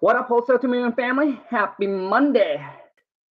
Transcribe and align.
What 0.00 0.16
up, 0.16 0.28
wholesale 0.28 0.58
to 0.58 0.68
me 0.68 0.82
and 0.82 0.94
family? 0.94 1.40
Happy 1.48 1.86
Monday. 1.86 2.62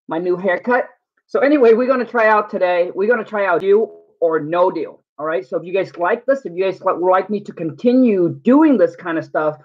My 0.08 0.18
new 0.18 0.36
haircut. 0.36 0.90
So 1.28 1.42
anyway, 1.42 1.74
we're 1.74 1.88
gonna 1.88 2.06
try 2.06 2.28
out 2.28 2.50
today. 2.50 2.92
We're 2.96 3.08
gonna 3.08 3.24
try 3.24 3.46
out 3.46 3.62
deal 3.62 4.02
or 4.20 4.40
no 4.40 4.72
deal. 4.72 5.04
All 5.20 5.28
right. 5.28 5.46
So 5.46 5.58
if 5.58 5.64
you 5.64 5.72
guys 5.72 5.96
like 5.96 6.26
this, 6.26 6.44
if 6.44 6.54
you 6.56 6.64
guys 6.64 6.82
would 6.82 7.08
like 7.08 7.30
me 7.30 7.40
to 7.42 7.54
continue 7.54 8.40
doing 8.42 8.80
this 8.80 8.96
kind 8.96 9.20
of 9.20 9.26
stuff, 9.26 9.58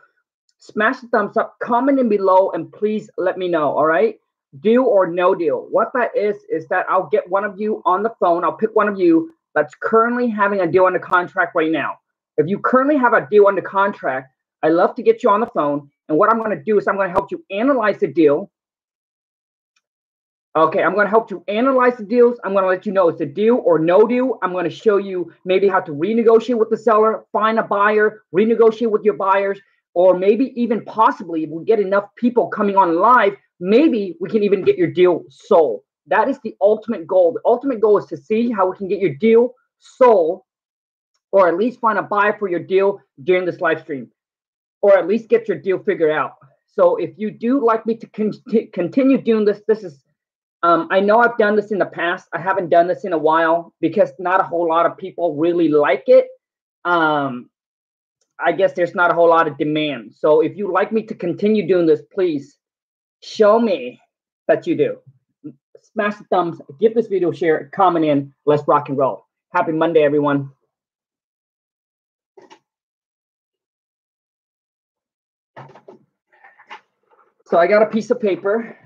smash 0.58 1.00
the 1.00 1.08
thumbs 1.08 1.38
up, 1.38 1.56
comment 1.62 1.98
in 1.98 2.10
below, 2.10 2.50
and 2.50 2.70
please 2.70 3.08
let 3.16 3.38
me 3.38 3.48
know. 3.48 3.70
All 3.70 3.86
right. 3.86 4.20
Deal 4.60 4.84
or 4.84 5.06
no 5.06 5.34
deal. 5.34 5.68
What 5.70 5.92
that 5.94 6.14
is 6.14 6.36
is 6.50 6.68
that 6.68 6.84
I'll 6.90 7.08
get 7.08 7.30
one 7.30 7.44
of 7.44 7.58
you 7.58 7.80
on 7.86 8.02
the 8.02 8.12
phone. 8.20 8.44
I'll 8.44 8.52
pick 8.52 8.76
one 8.76 8.88
of 8.88 8.98
you 8.98 9.32
that's 9.54 9.74
currently 9.80 10.28
having 10.28 10.60
a 10.60 10.70
deal 10.70 10.84
under 10.84 10.98
contract 10.98 11.54
right 11.54 11.72
now. 11.72 11.98
If 12.36 12.46
you 12.46 12.58
currently 12.58 12.98
have 12.98 13.14
a 13.14 13.26
deal 13.30 13.46
under 13.46 13.62
contract, 13.62 14.34
I 14.62 14.68
love 14.68 14.94
to 14.96 15.02
get 15.02 15.22
you 15.22 15.30
on 15.30 15.40
the 15.40 15.46
phone 15.46 15.90
and 16.10 16.18
what 16.18 16.28
I'm 16.28 16.38
going 16.38 16.50
to 16.50 16.62
do 16.62 16.76
is 16.76 16.88
I'm 16.88 16.96
going 16.96 17.08
to 17.08 17.12
help 17.12 17.30
you 17.30 17.44
analyze 17.52 17.98
the 17.98 18.08
deal. 18.08 18.50
Okay, 20.56 20.82
I'm 20.82 20.94
going 20.94 21.06
to 21.06 21.10
help 21.10 21.30
you 21.30 21.44
analyze 21.46 21.96
the 21.98 22.04
deals. 22.04 22.36
I'm 22.42 22.52
going 22.52 22.64
to 22.64 22.68
let 22.68 22.84
you 22.84 22.90
know 22.90 23.08
it's 23.08 23.20
a 23.20 23.26
deal 23.26 23.62
or 23.64 23.78
no 23.78 24.04
deal. 24.08 24.36
I'm 24.42 24.50
going 24.50 24.68
to 24.68 24.74
show 24.74 24.96
you 24.96 25.32
maybe 25.44 25.68
how 25.68 25.78
to 25.78 25.92
renegotiate 25.92 26.58
with 26.58 26.68
the 26.68 26.76
seller, 26.76 27.24
find 27.30 27.60
a 27.60 27.62
buyer, 27.62 28.24
renegotiate 28.34 28.90
with 28.90 29.04
your 29.04 29.14
buyers, 29.14 29.60
or 29.94 30.18
maybe 30.18 30.52
even 30.60 30.84
possibly 30.84 31.44
if 31.44 31.50
we 31.50 31.64
get 31.64 31.78
enough 31.78 32.08
people 32.16 32.48
coming 32.48 32.76
on 32.76 32.96
live, 32.96 33.34
maybe 33.60 34.16
we 34.20 34.28
can 34.28 34.42
even 34.42 34.64
get 34.64 34.76
your 34.76 34.90
deal 34.90 35.22
sold. 35.28 35.82
That 36.08 36.28
is 36.28 36.40
the 36.42 36.56
ultimate 36.60 37.06
goal. 37.06 37.32
The 37.32 37.40
ultimate 37.44 37.80
goal 37.80 37.98
is 37.98 38.06
to 38.06 38.16
see 38.16 38.50
how 38.50 38.68
we 38.68 38.76
can 38.76 38.88
get 38.88 38.98
your 38.98 39.14
deal 39.14 39.54
sold 39.78 40.42
or 41.30 41.46
at 41.46 41.56
least 41.56 41.78
find 41.78 42.00
a 42.00 42.02
buyer 42.02 42.36
for 42.36 42.48
your 42.48 42.58
deal 42.58 43.00
during 43.22 43.44
this 43.44 43.60
live 43.60 43.82
stream 43.82 44.10
or 44.82 44.96
at 44.98 45.06
least 45.06 45.28
get 45.28 45.48
your 45.48 45.58
deal 45.58 45.78
figured 45.78 46.10
out. 46.10 46.34
So 46.66 46.96
if 46.96 47.10
you 47.16 47.30
do 47.30 47.64
like 47.64 47.84
me 47.86 47.96
to 47.96 48.06
con- 48.06 48.32
continue 48.72 49.20
doing 49.20 49.44
this, 49.44 49.60
this 49.66 49.82
is 49.82 50.02
um, 50.62 50.88
I 50.90 51.00
know 51.00 51.20
I've 51.20 51.38
done 51.38 51.56
this 51.56 51.72
in 51.72 51.78
the 51.78 51.86
past. 51.86 52.28
I 52.34 52.38
haven't 52.38 52.68
done 52.68 52.86
this 52.86 53.04
in 53.04 53.12
a 53.12 53.18
while 53.18 53.72
because 53.80 54.12
not 54.18 54.40
a 54.40 54.44
whole 54.44 54.68
lot 54.68 54.84
of 54.84 54.98
people 54.98 55.34
really 55.36 55.68
like 55.68 56.04
it. 56.06 56.28
Um, 56.84 57.48
I 58.38 58.52
guess 58.52 58.72
there's 58.72 58.94
not 58.94 59.10
a 59.10 59.14
whole 59.14 59.28
lot 59.28 59.48
of 59.48 59.56
demand. 59.58 60.14
So 60.14 60.40
if 60.40 60.56
you 60.56 60.70
like 60.72 60.92
me 60.92 61.02
to 61.04 61.14
continue 61.14 61.66
doing 61.66 61.86
this, 61.86 62.02
please 62.12 62.56
show 63.22 63.58
me 63.58 64.00
that 64.48 64.66
you 64.66 64.76
do. 64.76 64.98
Smash 65.92 66.16
the 66.16 66.24
thumbs, 66.24 66.60
give 66.78 66.94
this 66.94 67.08
video 67.08 67.32
a 67.32 67.34
share, 67.34 67.70
comment 67.74 68.04
in. 68.04 68.34
Let's 68.46 68.66
rock 68.68 68.88
and 68.88 68.98
roll. 68.98 69.26
Happy 69.52 69.72
Monday, 69.72 70.02
everyone. 70.02 70.50
So 77.50 77.58
I 77.58 77.66
got 77.66 77.82
a 77.82 77.86
piece 77.86 78.12
of 78.12 78.20
paper. 78.20 78.78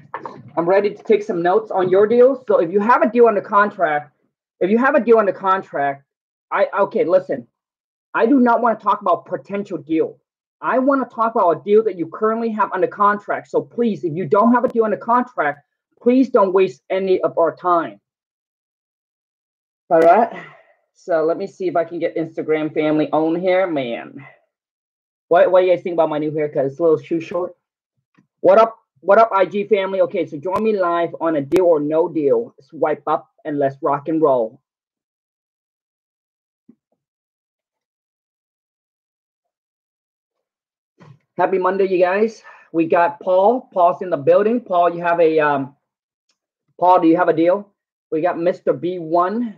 I'm 0.56 0.66
ready 0.66 0.88
to 0.94 1.02
take 1.02 1.22
some 1.22 1.42
notes 1.42 1.70
on 1.70 1.90
your 1.90 2.06
deals. 2.06 2.44
So 2.48 2.60
if 2.60 2.72
you 2.72 2.80
have 2.80 3.02
a 3.02 3.10
deal 3.10 3.26
under 3.26 3.42
contract, 3.42 4.16
if 4.60 4.70
you 4.70 4.78
have 4.78 4.94
a 4.94 5.04
deal 5.04 5.18
under 5.18 5.32
contract, 5.32 6.04
I 6.50 6.68
okay, 6.80 7.04
listen. 7.04 7.46
I 8.14 8.24
do 8.24 8.40
not 8.40 8.62
want 8.62 8.78
to 8.78 8.82
talk 8.82 9.02
about 9.02 9.26
potential 9.26 9.76
deal. 9.76 10.18
I 10.62 10.78
want 10.78 11.06
to 11.06 11.14
talk 11.14 11.34
about 11.34 11.50
a 11.50 11.62
deal 11.62 11.84
that 11.84 11.98
you 11.98 12.06
currently 12.06 12.48
have 12.52 12.72
under 12.72 12.86
contract. 12.86 13.48
So 13.48 13.60
please, 13.60 14.02
if 14.02 14.14
you 14.14 14.24
don't 14.24 14.54
have 14.54 14.64
a 14.64 14.68
deal 14.68 14.84
under 14.84 14.96
contract, 14.96 15.58
please 16.00 16.30
don't 16.30 16.54
waste 16.54 16.80
any 16.88 17.20
of 17.20 17.36
our 17.36 17.54
time. 17.54 18.00
All 19.90 20.00
right. 20.00 20.42
So 20.94 21.22
let 21.24 21.36
me 21.36 21.46
see 21.46 21.68
if 21.68 21.76
I 21.76 21.84
can 21.84 21.98
get 21.98 22.16
Instagram 22.16 22.72
family 22.72 23.10
on 23.12 23.38
here, 23.38 23.66
man. 23.66 24.26
What 25.28 25.50
what 25.50 25.60
do 25.60 25.66
you 25.66 25.74
guys 25.74 25.82
think 25.82 25.94
about 25.94 26.08
my 26.08 26.18
new 26.18 26.32
haircut? 26.32 26.64
It's 26.64 26.78
a 26.78 26.82
little 26.82 26.98
too 26.98 27.20
short. 27.20 27.54
What 28.44 28.58
up? 28.58 28.78
What 29.00 29.16
up, 29.16 29.30
IG 29.34 29.70
family? 29.70 30.02
Okay, 30.02 30.26
so 30.26 30.36
join 30.36 30.62
me 30.62 30.78
live 30.78 31.16
on 31.18 31.36
a 31.36 31.40
deal 31.40 31.64
or 31.64 31.80
no 31.80 32.10
deal. 32.10 32.54
Swipe 32.60 33.02
up 33.06 33.30
and 33.46 33.58
let's 33.58 33.76
rock 33.80 34.08
and 34.08 34.20
roll. 34.20 34.60
Happy 41.38 41.56
Monday, 41.56 41.88
you 41.88 41.98
guys. 41.98 42.42
We 42.70 42.84
got 42.84 43.18
Paul. 43.18 43.66
Paul's 43.72 44.02
in 44.02 44.10
the 44.10 44.18
building. 44.18 44.60
Paul, 44.60 44.94
you 44.94 45.00
have 45.00 45.20
a 45.20 45.40
um, 45.40 45.74
Paul, 46.78 47.00
do 47.00 47.08
you 47.08 47.16
have 47.16 47.30
a 47.30 47.32
deal? 47.32 47.72
We 48.12 48.20
got 48.20 48.36
Mr. 48.36 48.78
B1. 48.78 49.54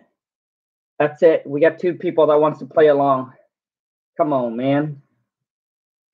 That's 1.00 1.24
it. 1.24 1.42
We 1.44 1.60
got 1.60 1.80
two 1.80 1.94
people 1.94 2.28
that 2.28 2.38
wants 2.40 2.60
to 2.60 2.66
play 2.66 2.86
along. 2.86 3.32
Come 4.16 4.32
on, 4.32 4.56
man. 4.56 5.02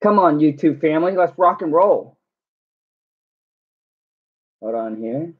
Come 0.01 0.17
on, 0.17 0.39
YouTube 0.39 0.81
family. 0.81 1.15
Let's 1.15 1.37
rock 1.37 1.61
and 1.61 1.71
roll. 1.71 2.17
Hold 4.63 4.75
on 4.75 4.95
here. 4.95 5.33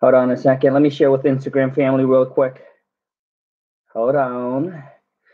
Hold 0.00 0.14
on 0.14 0.32
a 0.32 0.36
second. 0.36 0.72
Let 0.72 0.82
me 0.82 0.90
share 0.90 1.12
with 1.12 1.22
Instagram 1.22 1.72
family 1.72 2.04
real 2.04 2.26
quick. 2.26 2.64
Hold 3.92 4.16
on. 4.16 4.82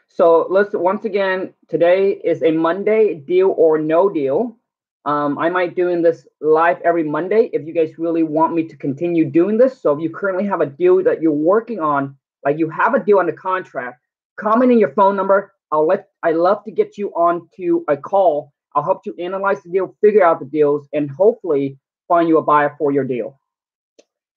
So 0.09 0.47
let's 0.51 0.75
once 0.75 1.07
again, 1.07 1.55
today 1.69 2.11
is 2.11 2.43
a 2.43 2.51
Monday 2.51 3.15
deal 3.15 3.55
or 3.57 3.79
no 3.79 4.11
deal. 4.11 4.59
Um, 5.07 5.39
I 5.39 5.49
might 5.49 5.75
doing 5.75 6.03
this 6.03 6.27
live 6.43 6.83
every 6.83 7.03
Monday 7.03 7.49
if 7.55 7.67
you 7.67 7.73
guys 7.73 7.99
really 7.99 8.25
want 8.25 8.53
me 8.53 8.69
to 8.69 8.77
continue 8.77 9.25
doing 9.25 9.57
this. 9.57 9.81
So 9.81 9.95
if 9.95 10.01
you 10.03 10.11
currently 10.11 10.45
have 10.45 10.61
a 10.61 10.67
deal 10.67 11.03
that 11.05 11.23
you're 11.23 11.33
working 11.33 11.81
on, 11.81 12.15
like 12.45 12.59
you 12.59 12.69
have 12.69 12.93
a 12.93 13.03
deal 13.03 13.21
on 13.21 13.27
the 13.27 13.33
contract, 13.33 14.05
comment 14.37 14.71
in 14.71 14.79
your 14.79 14.93
phone 14.93 15.17
number. 15.17 15.55
I'll 15.71 15.87
let 15.87 16.11
I 16.23 16.33
love 16.33 16.63
to 16.65 16.73
get 16.73 16.99
you 16.99 17.09
on 17.15 17.49
to 17.57 17.87
a 17.89 17.97
call. 17.97 18.53
I'll 18.75 18.85
help 18.85 19.07
you 19.07 19.15
analyze 19.19 19.63
the 19.63 19.71
deal, 19.71 19.97
figure 20.03 20.23
out 20.23 20.41
the 20.41 20.47
deals, 20.47 20.87
and 20.93 21.11
hopefully 21.11 21.79
find 22.13 22.29
you 22.29 22.37
a 22.37 22.43
buyer 22.43 22.75
for 22.79 22.93
your 22.93 23.05
deal. 23.05 23.41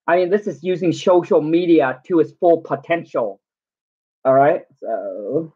I 0.06 0.16
mean, 0.16 0.30
this 0.30 0.46
is 0.46 0.64
using 0.64 0.92
social 0.92 1.42
media 1.42 2.00
to 2.06 2.20
its 2.20 2.32
full 2.40 2.62
potential. 2.62 3.38
All 4.24 4.32
right. 4.32 4.62
So, 4.80 5.52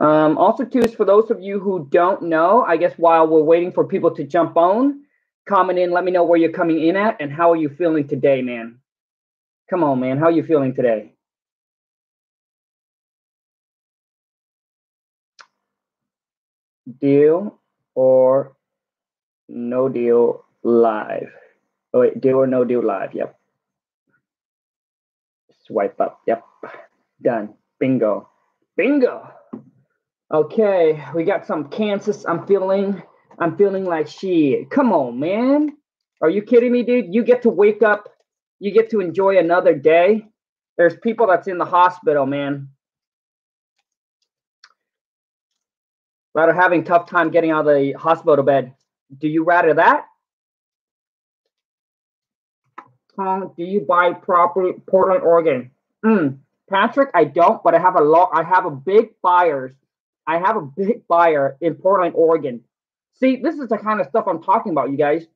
um, 0.00 0.36
also, 0.36 0.64
too, 0.64 0.80
is 0.80 0.94
for 0.94 1.04
those 1.04 1.30
of 1.30 1.40
you 1.40 1.60
who 1.60 1.86
don't 1.90 2.22
know, 2.22 2.64
I 2.66 2.76
guess 2.76 2.94
while 2.96 3.28
we're 3.28 3.50
waiting 3.52 3.70
for 3.70 3.84
people 3.84 4.12
to 4.16 4.24
jump 4.24 4.56
on, 4.56 5.04
comment 5.48 5.78
in, 5.78 5.92
let 5.92 6.04
me 6.04 6.10
know 6.10 6.24
where 6.24 6.40
you're 6.40 6.58
coming 6.60 6.82
in 6.82 6.96
at 6.96 7.16
and 7.20 7.32
how 7.32 7.52
are 7.52 7.56
you 7.64 7.68
feeling 7.68 8.08
today, 8.08 8.42
man. 8.42 8.80
Come 9.70 9.84
on, 9.84 10.00
man. 10.00 10.18
How 10.18 10.26
are 10.26 10.38
you 10.38 10.42
feeling 10.42 10.74
today? 10.74 11.12
Deal 17.00 17.60
or 17.94 18.56
no 19.48 19.88
deal 19.88 20.44
live. 20.62 21.30
Oh 21.92 22.00
wait, 22.00 22.20
deal 22.20 22.36
or 22.36 22.46
no 22.46 22.64
deal 22.64 22.84
live. 22.84 23.14
Yep. 23.14 23.34
Swipe 25.66 26.00
up. 26.00 26.20
Yep. 26.26 26.42
Done. 27.22 27.54
Bingo. 27.78 28.28
Bingo. 28.76 29.30
Okay, 30.32 31.02
we 31.14 31.24
got 31.24 31.46
some 31.46 31.68
Kansas. 31.68 32.26
I'm 32.26 32.46
feeling 32.46 33.02
I'm 33.38 33.56
feeling 33.56 33.84
like 33.84 34.08
shit. 34.08 34.70
Come 34.70 34.92
on, 34.92 35.18
man. 35.18 35.76
Are 36.20 36.30
you 36.30 36.42
kidding 36.42 36.72
me, 36.72 36.82
dude? 36.82 37.14
You 37.14 37.22
get 37.22 37.42
to 37.42 37.50
wake 37.50 37.82
up, 37.82 38.08
you 38.58 38.72
get 38.72 38.90
to 38.90 39.00
enjoy 39.00 39.38
another 39.38 39.74
day. 39.74 40.26
There's 40.76 40.96
people 40.96 41.26
that's 41.28 41.48
in 41.48 41.58
the 41.58 41.64
hospital, 41.64 42.26
man. 42.26 42.68
That 46.34 46.48
are 46.48 46.54
having 46.54 46.84
tough 46.84 47.08
time 47.08 47.30
getting 47.30 47.50
out 47.50 47.66
of 47.66 47.76
the 47.76 47.92
hospital 47.92 48.44
bed. 48.44 48.74
Do 49.16 49.28
you 49.28 49.44
rather 49.44 49.74
that 49.74 50.04
do 53.18 53.64
you 53.64 53.80
buy 53.80 54.12
property 54.12 54.80
Portland, 54.88 55.22
Oregon? 55.22 55.70
Mm, 56.04 56.38
Patrick, 56.70 57.10
I 57.14 57.24
don't, 57.24 57.62
but 57.62 57.74
I 57.74 57.80
have 57.80 57.96
a 57.96 58.02
lot. 58.02 58.30
I 58.32 58.44
have 58.44 58.64
a 58.64 58.70
big 58.70 59.10
buyers. 59.22 59.72
I 60.26 60.38
have 60.38 60.56
a 60.56 60.62
big 60.62 61.06
buyer 61.08 61.56
in 61.60 61.74
Portland, 61.74 62.14
Oregon. 62.14 62.62
See, 63.14 63.36
this 63.36 63.56
is 63.56 63.68
the 63.68 63.78
kind 63.78 64.00
of 64.00 64.06
stuff 64.06 64.26
I'm 64.28 64.42
talking 64.42 64.72
about, 64.72 64.90
you 64.90 64.96
guys. 64.96 65.26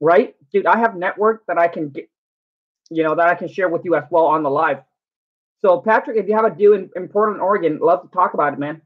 Right, 0.00 0.34
dude? 0.52 0.66
I 0.66 0.78
have 0.78 0.96
network 0.96 1.44
that 1.46 1.58
I 1.58 1.68
can 1.68 1.90
get, 1.90 2.10
you 2.90 3.04
know, 3.04 3.14
that 3.14 3.28
I 3.28 3.34
can 3.36 3.48
share 3.48 3.68
with 3.68 3.84
you 3.84 3.94
as 3.94 4.04
well 4.10 4.24
on 4.26 4.42
the 4.42 4.50
live. 4.50 4.78
So, 5.60 5.80
Patrick, 5.80 6.16
if 6.16 6.26
you 6.26 6.34
have 6.34 6.44
a 6.44 6.54
deal 6.54 6.72
in, 6.72 6.90
in 6.96 7.06
Portland, 7.06 7.40
Oregon, 7.40 7.78
love 7.78 8.02
to 8.02 8.08
talk 8.08 8.34
about 8.34 8.54
it, 8.54 8.58
man. 8.58 8.82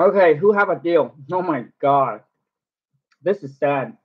Okay, 0.00 0.34
who 0.34 0.52
have 0.52 0.70
a 0.70 0.80
deal? 0.80 1.14
Oh 1.30 1.42
my 1.42 1.66
god. 1.80 2.22
This 3.22 3.42
is 3.42 3.56
sad. 3.58 3.96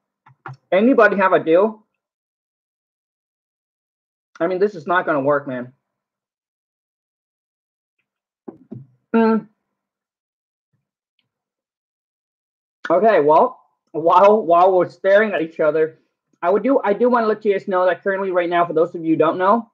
Anybody 0.72 1.18
have 1.18 1.34
a 1.34 1.44
deal? 1.44 1.86
I 4.40 4.48
mean, 4.48 4.60
this 4.60 4.76
is 4.76 4.86
not 4.86 5.06
going 5.06 5.16
to 5.16 5.24
work, 5.24 5.48
man. 5.48 5.74
Mm. 9.16 9.48
Okay, 12.90 13.22
well, 13.22 13.60
while 13.92 14.42
while 14.42 14.76
we're 14.76 14.90
staring 14.90 15.32
at 15.32 15.42
each 15.42 15.60
other, 15.60 16.00
I 16.42 16.50
would 16.50 16.64
do 16.64 16.82
I 16.84 16.94
do 16.94 17.10
want 17.10 17.24
to 17.24 17.28
let 17.28 17.46
you 17.46 17.54
guys 17.54 17.68
know 17.68 17.86
that 17.86 18.04
currently 18.04 18.32
right 18.32 18.50
now, 18.50 18.66
for 18.66 18.74
those 18.74 18.94
of 18.94 19.04
you 19.04 19.12
who 19.12 19.16
don't 19.16 19.38
know, 19.38 19.72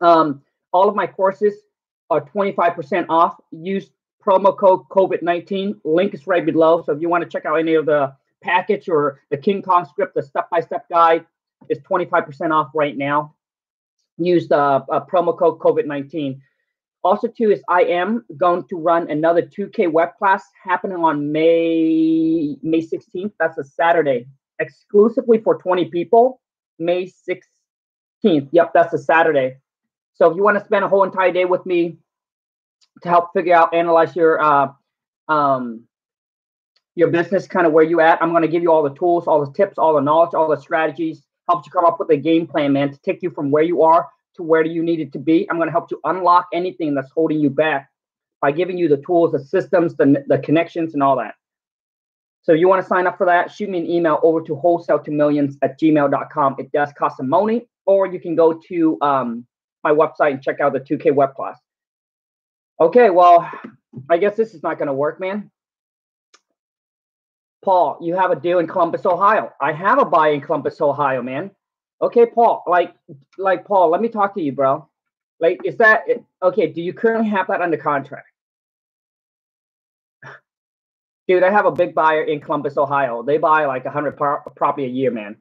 um, 0.00 0.42
all 0.72 0.88
of 0.88 0.96
my 0.96 1.06
courses 1.06 1.54
are 2.10 2.20
25% 2.20 3.06
off. 3.08 3.36
Use 3.52 3.90
promo 4.24 4.56
code 4.56 4.88
COVID-19. 4.90 5.80
Link 5.84 6.14
is 6.14 6.26
right 6.26 6.44
below. 6.44 6.82
So 6.82 6.92
if 6.92 7.00
you 7.00 7.08
want 7.08 7.22
to 7.22 7.30
check 7.30 7.46
out 7.46 7.56
any 7.56 7.74
of 7.74 7.86
the 7.86 8.14
package 8.42 8.88
or 8.88 9.20
the 9.30 9.36
King 9.36 9.62
Kong 9.62 9.84
script, 9.84 10.14
the 10.14 10.22
step-by-step 10.22 10.88
guide 10.88 11.26
is 11.68 11.78
25% 11.80 12.52
off 12.52 12.70
right 12.74 12.96
now. 12.96 13.34
Use 14.18 14.48
the 14.48 14.56
uh, 14.56 15.04
promo 15.06 15.36
code 15.38 15.58
COVID-19. 15.58 16.40
Also, 17.04 17.28
too, 17.28 17.50
is 17.50 17.62
I 17.68 17.82
am 17.84 18.24
going 18.36 18.64
to 18.68 18.76
run 18.76 19.10
another 19.10 19.42
2K 19.42 19.90
web 19.90 20.10
class 20.18 20.44
happening 20.64 20.98
on 20.98 21.30
May 21.30 22.56
May 22.62 22.80
16th. 22.80 23.32
That's 23.38 23.56
a 23.56 23.64
Saturday, 23.64 24.26
exclusively 24.58 25.38
for 25.38 25.58
20 25.58 25.86
people. 25.86 26.40
May 26.78 27.04
16th. 28.24 28.48
Yep, 28.50 28.72
that's 28.74 28.92
a 28.94 28.98
Saturday. 28.98 29.58
So 30.14 30.28
if 30.28 30.36
you 30.36 30.42
want 30.42 30.58
to 30.58 30.64
spend 30.64 30.84
a 30.84 30.88
whole 30.88 31.04
entire 31.04 31.32
day 31.32 31.44
with 31.44 31.64
me 31.64 31.98
to 33.02 33.08
help 33.08 33.32
figure 33.32 33.54
out, 33.54 33.72
analyze 33.72 34.16
your 34.16 34.42
uh, 34.42 34.72
um, 35.28 35.84
your 36.98 37.08
business, 37.08 37.46
kind 37.46 37.64
of 37.64 37.72
where 37.72 37.84
you 37.84 38.00
at, 38.00 38.20
I'm 38.20 38.30
going 38.30 38.42
to 38.42 38.48
give 38.48 38.62
you 38.62 38.72
all 38.72 38.82
the 38.82 38.94
tools, 38.94 39.28
all 39.28 39.44
the 39.44 39.52
tips, 39.52 39.78
all 39.78 39.94
the 39.94 40.00
knowledge, 40.00 40.34
all 40.34 40.48
the 40.48 40.60
strategies, 40.60 41.22
help 41.48 41.64
you 41.64 41.70
come 41.70 41.84
up 41.84 42.00
with 42.00 42.10
a 42.10 42.16
game 42.16 42.46
plan, 42.46 42.72
man, 42.72 42.90
to 42.90 42.98
take 42.98 43.22
you 43.22 43.30
from 43.30 43.52
where 43.52 43.62
you 43.62 43.82
are 43.82 44.08
to 44.34 44.42
where 44.42 44.64
you 44.64 44.82
need 44.82 44.98
it 44.98 45.12
to 45.12 45.18
be. 45.18 45.48
I'm 45.48 45.56
going 45.56 45.68
to 45.68 45.72
help 45.72 45.90
you 45.92 46.00
unlock 46.04 46.48
anything 46.52 46.94
that's 46.94 47.10
holding 47.12 47.38
you 47.38 47.50
back 47.50 47.88
by 48.40 48.50
giving 48.50 48.76
you 48.76 48.88
the 48.88 48.96
tools, 48.98 49.30
the 49.32 49.38
systems, 49.38 49.94
the, 49.96 50.24
the 50.26 50.38
connections, 50.38 50.94
and 50.94 51.02
all 51.02 51.16
that. 51.16 51.34
So 52.42 52.52
you 52.52 52.68
want 52.68 52.82
to 52.82 52.88
sign 52.88 53.06
up 53.06 53.16
for 53.16 53.26
that, 53.26 53.52
shoot 53.52 53.68
me 53.68 53.78
an 53.78 53.86
email 53.88 54.18
over 54.24 54.40
to 54.42 54.56
wholesale 54.56 54.98
to 55.00 55.10
millions 55.10 55.56
at 55.62 55.78
gmail.com. 55.80 56.56
It 56.58 56.72
does 56.72 56.92
cost 56.98 57.18
some 57.18 57.28
money, 57.28 57.68
or 57.86 58.06
you 58.06 58.18
can 58.18 58.34
go 58.34 58.60
to 58.68 58.98
um, 59.02 59.46
my 59.84 59.92
website 59.92 60.32
and 60.32 60.42
check 60.42 60.60
out 60.60 60.72
the 60.72 60.80
2K 60.80 61.14
web 61.14 61.34
class. 61.34 61.58
Okay, 62.80 63.10
well, 63.10 63.48
I 64.10 64.18
guess 64.18 64.36
this 64.36 64.54
is 64.54 64.62
not 64.62 64.78
going 64.78 64.86
to 64.86 64.94
work, 64.94 65.20
man. 65.20 65.50
Paul, 67.68 67.98
you 68.00 68.14
have 68.14 68.30
a 68.30 68.36
deal 68.40 68.60
in 68.60 68.66
Columbus, 68.66 69.04
Ohio. 69.04 69.52
I 69.60 69.72
have 69.72 69.98
a 69.98 70.04
buy 70.06 70.28
in 70.28 70.40
Columbus, 70.40 70.80
Ohio, 70.80 71.20
man. 71.20 71.50
Okay, 72.00 72.24
Paul, 72.24 72.64
like, 72.66 72.94
like 73.36 73.66
Paul, 73.66 73.90
let 73.90 74.00
me 74.00 74.08
talk 74.08 74.34
to 74.36 74.40
you, 74.42 74.52
bro. 74.52 74.88
Like, 75.38 75.60
is 75.66 75.76
that 75.76 76.04
okay? 76.42 76.68
Do 76.68 76.80
you 76.80 76.94
currently 76.94 77.28
have 77.28 77.48
that 77.48 77.60
under 77.60 77.76
contract? 77.76 78.28
Dude, 81.28 81.42
I 81.42 81.50
have 81.50 81.66
a 81.66 81.70
big 81.70 81.94
buyer 81.94 82.22
in 82.22 82.40
Columbus, 82.40 82.78
Ohio. 82.78 83.22
They 83.22 83.36
buy 83.36 83.66
like 83.66 83.84
a 83.84 83.90
hundred 83.90 84.16
pro- 84.16 84.40
property 84.56 84.86
a 84.86 84.88
year, 84.88 85.10
man. 85.10 85.36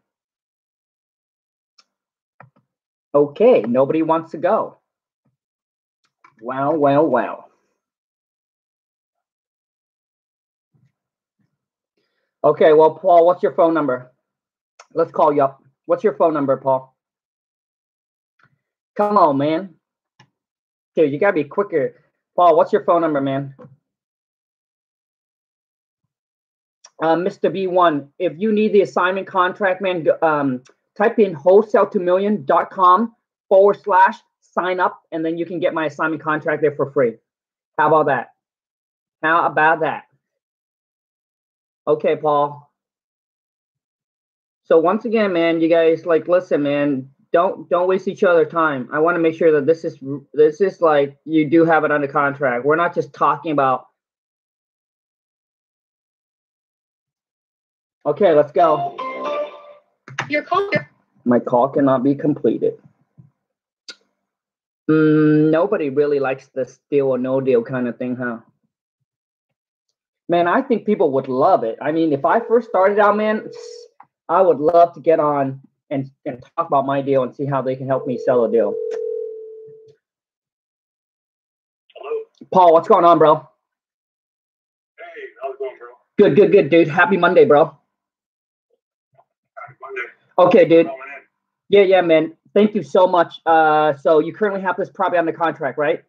Okay, 3.15 3.61
nobody 3.61 4.01
wants 4.01 4.31
to 4.31 4.37
go. 4.37 4.79
Well, 6.41 6.75
well, 6.75 7.07
well. 7.07 7.46
Okay, 12.47 12.71
well, 12.71 12.91
Paul, 12.91 13.25
what's 13.25 13.43
your 13.43 13.51
phone 13.51 13.73
number? 13.73 14.13
Let's 14.93 15.11
call 15.11 15.33
you 15.33 15.43
up. 15.43 15.61
What's 15.85 16.05
your 16.05 16.13
phone 16.13 16.33
number, 16.33 16.55
Paul? 16.55 16.95
Come 18.95 19.17
on, 19.17 19.37
man. 19.37 19.75
Dude, 20.95 21.11
you 21.11 21.19
gotta 21.19 21.33
be 21.33 21.43
quicker. 21.43 22.01
Paul, 22.37 22.55
what's 22.55 22.71
your 22.71 22.85
phone 22.85 23.01
number, 23.01 23.19
man? 23.19 23.53
Uh, 27.03 27.15
Mr. 27.15 27.51
B1, 27.51 28.07
if 28.17 28.31
you 28.37 28.53
need 28.53 28.71
the 28.71 28.81
assignment 28.81 29.27
contract, 29.27 29.81
man, 29.81 30.07
um, 30.21 30.63
type 30.97 31.19
in 31.19 31.35
wholesale2million.com 31.35 33.13
forward 33.49 33.77
slash 33.83 34.15
sign 34.39 34.79
up, 34.79 35.01
and 35.11 35.25
then 35.25 35.37
you 35.37 35.45
can 35.45 35.59
get 35.59 35.73
my 35.73 35.87
assignment 35.87 36.23
contract 36.23 36.61
there 36.61 36.75
for 36.77 36.91
free. 36.91 37.17
How 37.77 37.89
about 37.89 38.05
that? 38.05 38.29
How 39.21 39.45
about 39.47 39.81
that? 39.81 40.06
Okay, 41.87 42.17
Paul. 42.17 42.69
So 44.65 44.77
once 44.77 45.05
again, 45.05 45.31
man, 45.31 45.61
you 45.61 45.69
guys 45.69 46.05
like 46.05 46.27
listen, 46.27 46.63
man. 46.63 47.09
Don't 47.31 47.69
don't 47.69 47.87
waste 47.87 48.07
each 48.07 48.23
other 48.23 48.45
time. 48.45 48.89
I 48.91 48.99
want 48.99 49.15
to 49.15 49.19
make 49.19 49.35
sure 49.35 49.51
that 49.53 49.65
this 49.65 49.85
is 49.85 49.97
this 50.33 50.59
is 50.59 50.81
like 50.81 51.17
you 51.23 51.49
do 51.49 51.63
have 51.63 51.85
it 51.85 51.91
under 51.91 52.07
contract. 52.07 52.65
We're 52.65 52.75
not 52.75 52.93
just 52.93 53.13
talking 53.13 53.51
about. 53.51 53.87
Okay, 58.05 58.33
let's 58.33 58.51
go. 58.51 58.95
Your 60.29 60.43
call. 60.43 60.69
My 61.25 61.39
call 61.39 61.69
cannot 61.69 62.03
be 62.03 62.15
completed. 62.15 62.77
Mm, 64.89 65.51
nobody 65.51 65.89
really 65.89 66.19
likes 66.19 66.47
this 66.47 66.79
deal 66.89 67.07
or 67.07 67.17
no 67.17 67.41
deal 67.41 67.61
kind 67.63 67.87
of 67.87 67.97
thing, 67.97 68.15
huh? 68.15 68.39
Man, 70.29 70.47
I 70.47 70.61
think 70.61 70.85
people 70.85 71.11
would 71.11 71.27
love 71.27 71.63
it. 71.63 71.77
I 71.81 71.91
mean, 71.91 72.11
if 72.11 72.25
I 72.25 72.39
first 72.41 72.69
started 72.69 72.99
out, 72.99 73.15
man, 73.15 73.49
I 74.29 74.41
would 74.41 74.59
love 74.59 74.93
to 74.93 74.99
get 74.99 75.19
on 75.19 75.61
and, 75.89 76.11
and 76.25 76.43
talk 76.57 76.67
about 76.67 76.85
my 76.85 77.01
deal 77.01 77.23
and 77.23 77.33
see 77.33 77.45
how 77.45 77.61
they 77.61 77.77
can 77.77 77.87
help 77.87 78.05
me 78.05 78.17
sell 78.17 78.43
a 78.43 78.51
deal. 78.51 78.73
Hello. 81.95 82.23
Paul, 82.51 82.73
what's 82.73 82.89
going 82.89 83.05
on, 83.05 83.19
bro? 83.19 83.35
Hey, 83.35 83.41
how's 85.41 85.55
it 85.55 85.59
going, 85.59 85.77
bro? 85.79 85.87
Good, 86.17 86.35
good, 86.35 86.51
good, 86.51 86.69
dude. 86.69 86.89
Happy 86.89 87.15
Monday, 87.15 87.45
bro. 87.45 87.65
Happy 87.65 87.77
Monday. 89.81 90.01
Okay, 90.39 90.65
dude. 90.67 90.89
Yeah, 91.69 91.83
yeah, 91.83 92.01
man. 92.01 92.35
Thank 92.53 92.75
you 92.75 92.83
so 92.83 93.07
much. 93.07 93.39
Uh, 93.45 93.95
so 93.95 94.19
you 94.19 94.33
currently 94.33 94.61
have 94.61 94.75
this 94.75 94.89
property 94.89 95.17
under 95.17 95.31
contract, 95.31 95.77
right? 95.77 96.03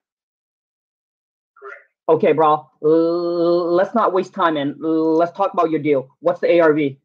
Okay, 2.09 2.33
bro. 2.33 2.69
L- 2.83 3.75
let's 3.75 3.95
not 3.95 4.13
waste 4.13 4.33
time, 4.33 4.57
and 4.57 4.77
L- 4.83 5.17
let's 5.17 5.33
talk 5.33 5.53
about 5.53 5.71
your 5.71 5.81
deal. 5.81 6.09
What's 6.21 6.41
the 6.41 6.59
ARV? 6.61 6.79
Okay. 6.79 6.97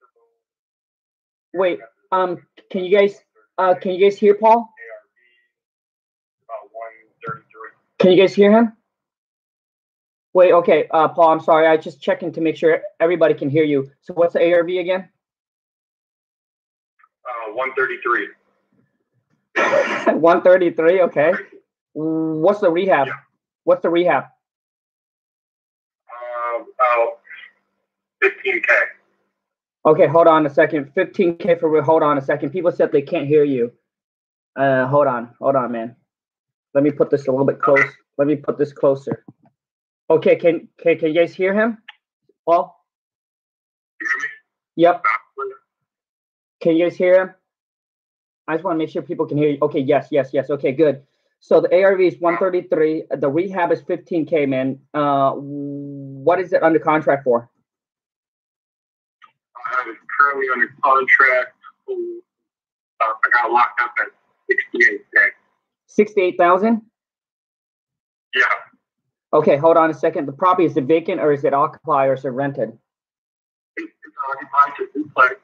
So 0.00 0.20
Wait, 1.54 1.78
um, 2.12 2.38
can 2.70 2.84
you 2.84 2.96
guys, 2.96 3.16
uh, 3.56 3.74
can 3.74 3.92
you 3.92 4.04
guys 4.04 4.18
hear 4.18 4.34
Paul? 4.34 4.58
ARV 4.58 4.68
about 6.44 6.70
one 6.72 6.92
thirty-three. 7.26 7.70
Can 7.98 8.12
you 8.12 8.18
guys 8.22 8.34
hear 8.34 8.52
him? 8.52 8.72
Wait, 10.34 10.52
okay, 10.52 10.86
uh, 10.90 11.08
Paul, 11.08 11.30
I'm 11.30 11.40
sorry. 11.40 11.66
I 11.66 11.78
just 11.78 12.02
checking 12.02 12.32
to 12.32 12.42
make 12.42 12.56
sure 12.56 12.82
everybody 13.00 13.32
can 13.32 13.48
hear 13.48 13.64
you. 13.64 13.90
So 14.02 14.12
what's 14.12 14.34
the 14.34 14.52
ARV 14.52 14.68
again? 14.68 15.08
Uh, 17.24 17.54
one 17.54 17.72
thirty-three. 17.74 18.28
133, 19.56 21.00
okay. 21.02 21.32
What's 21.96 22.60
the 22.60 22.70
rehab? 22.70 23.06
Yeah. 23.06 23.14
What's 23.64 23.82
the 23.82 23.88
rehab? 23.88 24.24
Uh, 26.08 26.62
about 26.62 27.18
fifteen 28.20 28.60
k. 28.60 28.74
Okay, 29.86 30.08
hold 30.08 30.26
on 30.26 30.44
a 30.44 30.50
second. 30.50 30.92
15K 30.96 31.60
for, 31.60 31.80
hold 31.80 32.02
on 32.02 32.18
a 32.18 32.20
second. 32.20 32.50
People 32.50 32.72
said 32.72 32.90
they 32.90 33.02
can't 33.02 33.28
hear 33.28 33.44
you. 33.44 33.72
Uh, 34.56 34.84
hold 34.88 35.06
on, 35.06 35.30
hold 35.38 35.54
on, 35.54 35.70
man. 35.70 35.94
Let 36.74 36.82
me 36.82 36.90
put 36.90 37.08
this 37.08 37.28
a 37.28 37.30
little 37.30 37.46
bit 37.46 37.60
close. 37.60 37.84
Let 38.18 38.26
me 38.26 38.34
put 38.34 38.58
this 38.58 38.72
closer. 38.72 39.24
Okay, 40.10 40.34
can, 40.34 40.68
can, 40.82 40.98
can 40.98 41.08
you 41.10 41.14
guys 41.14 41.34
hear 41.34 41.54
him? 41.54 41.78
Paul? 42.44 42.76
You 44.00 44.08
hear 44.08 44.18
me? 44.18 44.32
Yep. 44.82 45.02
Can 46.62 46.76
you 46.76 46.88
guys 46.88 46.96
hear 46.96 47.20
him? 47.20 47.34
I 48.48 48.54
just 48.54 48.64
want 48.64 48.74
to 48.74 48.78
make 48.78 48.90
sure 48.90 49.02
people 49.02 49.26
can 49.26 49.38
hear 49.38 49.50
you. 49.50 49.58
Okay, 49.62 49.80
yes, 49.80 50.08
yes, 50.10 50.30
yes. 50.32 50.50
Okay, 50.50 50.72
good. 50.72 51.02
So 51.40 51.60
the 51.60 51.72
ARV 51.82 52.00
is 52.00 52.16
133. 52.18 53.04
The 53.18 53.28
rehab 53.28 53.72
is 53.72 53.82
15K, 53.82 54.48
man. 54.48 54.78
Uh, 54.94 55.32
what 55.32 56.40
is 56.40 56.52
it 56.52 56.62
under 56.62 56.78
contract 56.78 57.24
for? 57.24 57.50
I 59.56 59.88
was 59.88 59.96
currently 60.18 60.46
under 60.52 60.68
contract. 60.82 61.54
For, 61.84 61.92
uh, 61.92 63.04
I 63.04 63.42
got 63.42 63.52
locked 63.52 63.80
up 63.80 63.92
at 64.00 64.06
sixty-eight 64.48 65.02
k. 65.14 65.20
68,000? 65.86 66.82
Yeah. 68.34 68.42
Okay, 69.32 69.56
hold 69.56 69.76
on 69.76 69.90
a 69.90 69.94
second. 69.94 70.26
The 70.26 70.32
property 70.32 70.66
is 70.66 70.76
it 70.76 70.84
vacant 70.84 71.20
or 71.20 71.32
is 71.32 71.44
it 71.44 71.54
occupied 71.54 72.08
or 72.08 72.14
is 72.14 72.24
it 72.24 72.28
rented? 72.28 72.76
It's 73.76 73.92
occupied 74.34 74.76
to 74.78 74.88
duplex. 74.94 75.34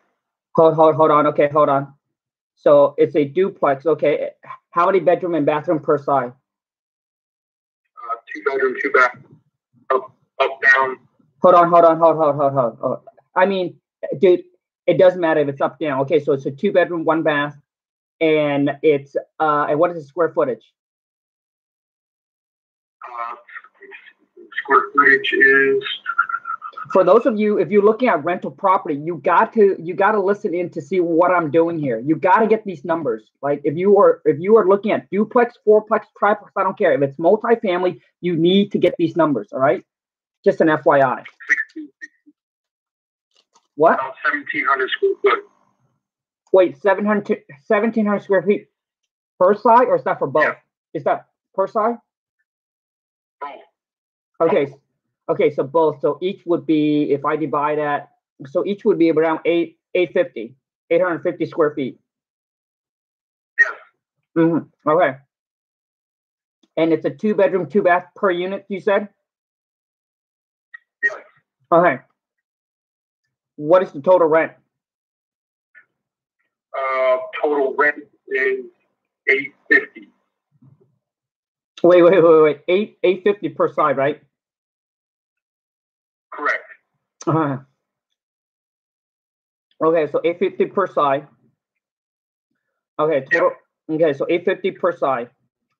Hold, 0.56 0.74
hold, 0.74 0.94
hold 0.94 1.10
on. 1.10 1.26
Okay, 1.28 1.48
hold 1.48 1.68
on. 1.68 1.92
So 2.54 2.94
it's 2.98 3.16
a 3.16 3.24
duplex. 3.24 3.86
Okay, 3.86 4.30
how 4.72 4.86
many 4.86 5.00
bedroom 5.00 5.34
and 5.34 5.46
bathroom 5.46 5.80
per 5.80 5.98
side? 5.98 6.32
Uh, 7.96 8.16
two 8.34 8.42
bedroom, 8.50 8.74
two 8.82 8.90
bath. 8.90 9.12
Up, 9.90 10.12
up, 10.40 10.58
down. 10.74 10.98
Hold 11.42 11.54
on, 11.54 11.68
hold 11.68 11.84
on, 11.84 11.98
hold, 11.98 12.16
hold, 12.16 12.36
hold, 12.36 12.52
hold. 12.52 12.78
hold. 12.80 12.98
I 13.36 13.46
mean, 13.46 13.76
dude, 14.18 14.42
it 14.86 14.98
doesn't 14.98 15.20
matter 15.20 15.40
if 15.40 15.48
it's 15.48 15.60
up 15.60 15.78
down. 15.78 16.00
Okay, 16.00 16.18
so 16.18 16.32
it's 16.32 16.46
a 16.46 16.50
two 16.50 16.72
bedroom, 16.72 17.04
one 17.04 17.22
bath, 17.22 17.54
and 18.20 18.70
it's 18.82 19.14
uh, 19.38 19.66
and 19.68 19.78
what 19.78 19.90
is 19.90 20.02
the 20.02 20.08
square 20.08 20.30
footage? 20.30 20.64
Uh, 23.04 23.34
square 24.62 24.84
footage 24.94 25.32
is 25.32 25.84
for 26.92 27.04
those 27.04 27.24
of 27.26 27.38
you, 27.38 27.58
if 27.58 27.70
you're 27.70 27.82
looking 27.82 28.08
at 28.08 28.22
rental 28.22 28.50
property, 28.50 28.94
you 28.94 29.16
got 29.24 29.52
to 29.54 29.76
you 29.82 29.94
got 29.94 30.12
to 30.12 30.20
listen 30.20 30.54
in 30.54 30.70
to 30.70 30.82
see 30.82 31.00
what 31.00 31.30
I'm 31.30 31.50
doing 31.50 31.78
here. 31.78 31.98
You 31.98 32.16
got 32.16 32.40
to 32.40 32.46
get 32.46 32.64
these 32.64 32.84
numbers. 32.84 33.30
Like 33.40 33.62
if 33.64 33.76
you 33.76 33.98
are 33.98 34.20
if 34.24 34.38
you 34.38 34.56
are 34.58 34.68
looking 34.68 34.92
at 34.92 35.08
duplex, 35.10 35.54
fourplex, 35.66 36.04
triplex, 36.18 36.52
I 36.56 36.62
don't 36.62 36.76
care. 36.76 36.92
If 36.92 37.02
it's 37.02 37.16
multifamily, 37.16 38.00
you 38.20 38.36
need 38.36 38.72
to 38.72 38.78
get 38.78 38.94
these 38.98 39.16
numbers. 39.16 39.48
All 39.52 39.58
right, 39.58 39.84
just 40.44 40.60
an 40.60 40.68
FYI. 40.68 41.24
What? 43.76 43.94
About 43.94 44.14
1,700 44.22 44.90
square 44.90 45.12
foot. 45.22 45.44
Wait, 46.52 46.76
700, 46.82 47.26
1,700 47.66 48.20
square 48.22 48.42
feet 48.42 48.68
per 49.38 49.54
side, 49.54 49.88
or 49.88 49.96
is 49.96 50.04
that 50.04 50.18
for 50.18 50.26
both? 50.26 50.44
Yeah. 50.44 50.54
Is 50.92 51.04
that 51.04 51.28
per 51.54 51.66
side? 51.66 51.96
Okay, 54.40 54.74
okay, 55.28 55.50
so 55.50 55.62
both. 55.62 56.00
So 56.00 56.18
each 56.20 56.42
would 56.46 56.66
be, 56.66 57.12
if 57.12 57.24
I 57.24 57.36
divide 57.36 57.78
that, 57.78 58.10
so 58.46 58.64
each 58.64 58.84
would 58.84 58.98
be 58.98 59.10
around 59.10 59.40
eight, 59.44 59.78
850, 59.94 60.54
850 60.90 61.46
square 61.46 61.74
feet. 61.74 61.98
yes. 63.60 63.70
Mm-hmm. 64.36 64.90
Okay. 64.90 65.16
And 66.76 66.92
it's 66.92 67.04
a 67.04 67.10
two 67.10 67.34
bedroom, 67.34 67.68
two 67.68 67.82
bath 67.82 68.06
per 68.16 68.30
unit, 68.30 68.64
you 68.68 68.80
said? 68.80 69.08
Yes. 71.04 71.16
Okay. 71.70 71.98
What 73.56 73.82
is 73.82 73.92
the 73.92 74.00
total 74.00 74.28
rent? 74.28 74.52
Uh, 76.76 77.18
total 77.40 77.74
rent 77.76 77.96
is 78.28 78.64
850. 79.28 80.08
Wait, 81.82 82.02
wait, 82.02 82.22
wait, 82.22 82.42
wait. 82.42 82.60
Eight, 82.68 82.98
850 83.02 83.48
per 83.50 83.72
side, 83.72 83.96
right? 83.96 84.22
Uh-huh. 87.26 87.58
Okay, 89.82 90.10
so 90.10 90.20
850 90.24 90.66
per 90.66 90.86
side. 90.86 91.26
Okay, 92.98 93.24
total, 93.32 93.52
okay, 93.90 94.12
so 94.12 94.26
850 94.28 94.70
per 94.72 94.96
side. 94.96 95.30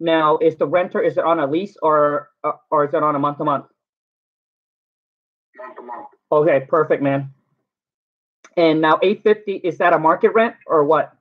Now, 0.01 0.39
is 0.39 0.57
the 0.57 0.67
renter, 0.67 1.01
is 1.01 1.17
it 1.17 1.25
on 1.25 1.39
a 1.39 1.47
lease 1.47 1.77
or, 1.81 2.31
uh, 2.43 2.53
or 2.71 2.85
is 2.87 2.95
it 2.95 3.03
on 3.03 3.15
a 3.15 3.19
month 3.19 3.39
to 3.39 3.45
month? 3.45 3.67
Month 5.57 5.77
to 5.77 5.83
month. 5.83 6.07
Okay, 6.33 6.67
perfect, 6.69 7.03
man. 7.03 7.33
And 8.57 8.81
now 8.81 8.99
850, 9.03 9.57
is 9.67 9.79
that 9.79 9.93
a 9.93 9.99
market 9.99 10.33
rent 10.35 10.57
or 10.67 10.85
what? 10.85 11.13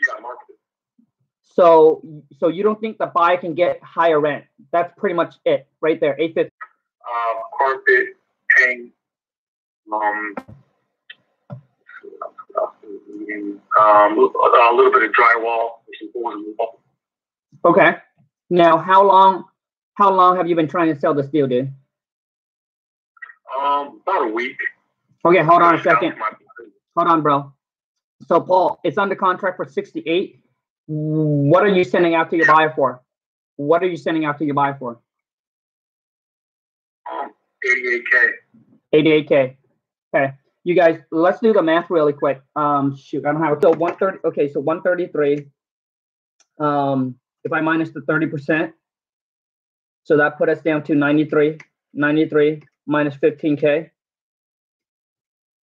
Yeah, 0.00 0.20
market. 0.20 0.56
So, 1.42 2.02
so 2.38 2.48
you 2.48 2.64
don't 2.64 2.80
think 2.80 2.98
the 2.98 3.06
buyer 3.06 3.36
can 3.36 3.54
get 3.54 3.80
higher 3.82 4.18
rent? 4.18 4.44
That's 4.72 4.92
pretty 4.98 5.14
much 5.14 5.36
it, 5.44 5.68
right 5.80 6.00
there, 6.00 6.16
850. 6.18 6.53
Carpet, 7.58 8.16
paint, 8.56 8.92
um, 9.92 10.34
um, 13.80 14.18
a 14.18 14.72
little 14.74 14.92
bit 14.92 15.02
of 15.02 15.12
drywall, 15.12 15.70
some 15.98 16.10
boards 16.12 16.36
and 16.36 16.54
wall. 16.58 16.80
Okay. 17.64 17.96
Now, 18.50 18.78
how 18.78 19.06
long, 19.06 19.44
how 19.94 20.12
long 20.12 20.36
have 20.36 20.48
you 20.48 20.56
been 20.56 20.68
trying 20.68 20.92
to 20.94 21.00
sell 21.00 21.14
this 21.14 21.28
deal, 21.28 21.46
dude? 21.46 21.72
Um, 23.58 24.00
about 24.02 24.28
a 24.28 24.32
week. 24.32 24.56
Okay, 25.24 25.42
hold 25.42 25.62
on 25.62 25.76
a 25.76 25.82
second. 25.82 26.14
Hold 26.96 27.08
on, 27.08 27.22
bro. 27.22 27.52
So, 28.26 28.40
Paul, 28.40 28.78
it's 28.84 28.98
under 28.98 29.14
contract 29.14 29.56
for 29.56 29.64
68. 29.64 30.40
What 30.86 31.64
are 31.64 31.68
you 31.68 31.84
sending 31.84 32.14
out 32.14 32.30
to 32.30 32.36
your 32.36 32.46
buyer 32.46 32.72
for? 32.74 33.02
What 33.56 33.82
are 33.82 33.86
you 33.86 33.96
sending 33.96 34.24
out 34.24 34.38
to 34.38 34.44
your 34.44 34.54
buyer 34.54 34.76
for? 34.78 35.00
Um, 37.64 38.00
88k. 38.92 39.28
88K. 39.28 39.56
Okay. 40.14 40.34
You 40.64 40.74
guys, 40.74 40.98
let's 41.10 41.40
do 41.40 41.52
the 41.52 41.62
math 41.62 41.90
really 41.90 42.14
quick. 42.14 42.40
Um, 42.56 42.96
shoot, 42.96 43.26
I 43.26 43.32
don't 43.32 43.42
have 43.42 43.58
it. 43.58 43.62
So 43.62 43.70
130, 43.70 44.26
okay, 44.28 44.50
so 44.50 44.60
133. 44.60 45.46
Um, 46.58 47.16
if 47.44 47.52
I 47.52 47.60
minus 47.60 47.90
the 47.90 48.00
30%, 48.00 48.72
so 50.04 50.16
that 50.16 50.38
put 50.38 50.48
us 50.48 50.62
down 50.62 50.82
to 50.84 50.94
93, 50.94 51.58
93 51.92 52.62
minus 52.86 53.16
15K. 53.16 53.90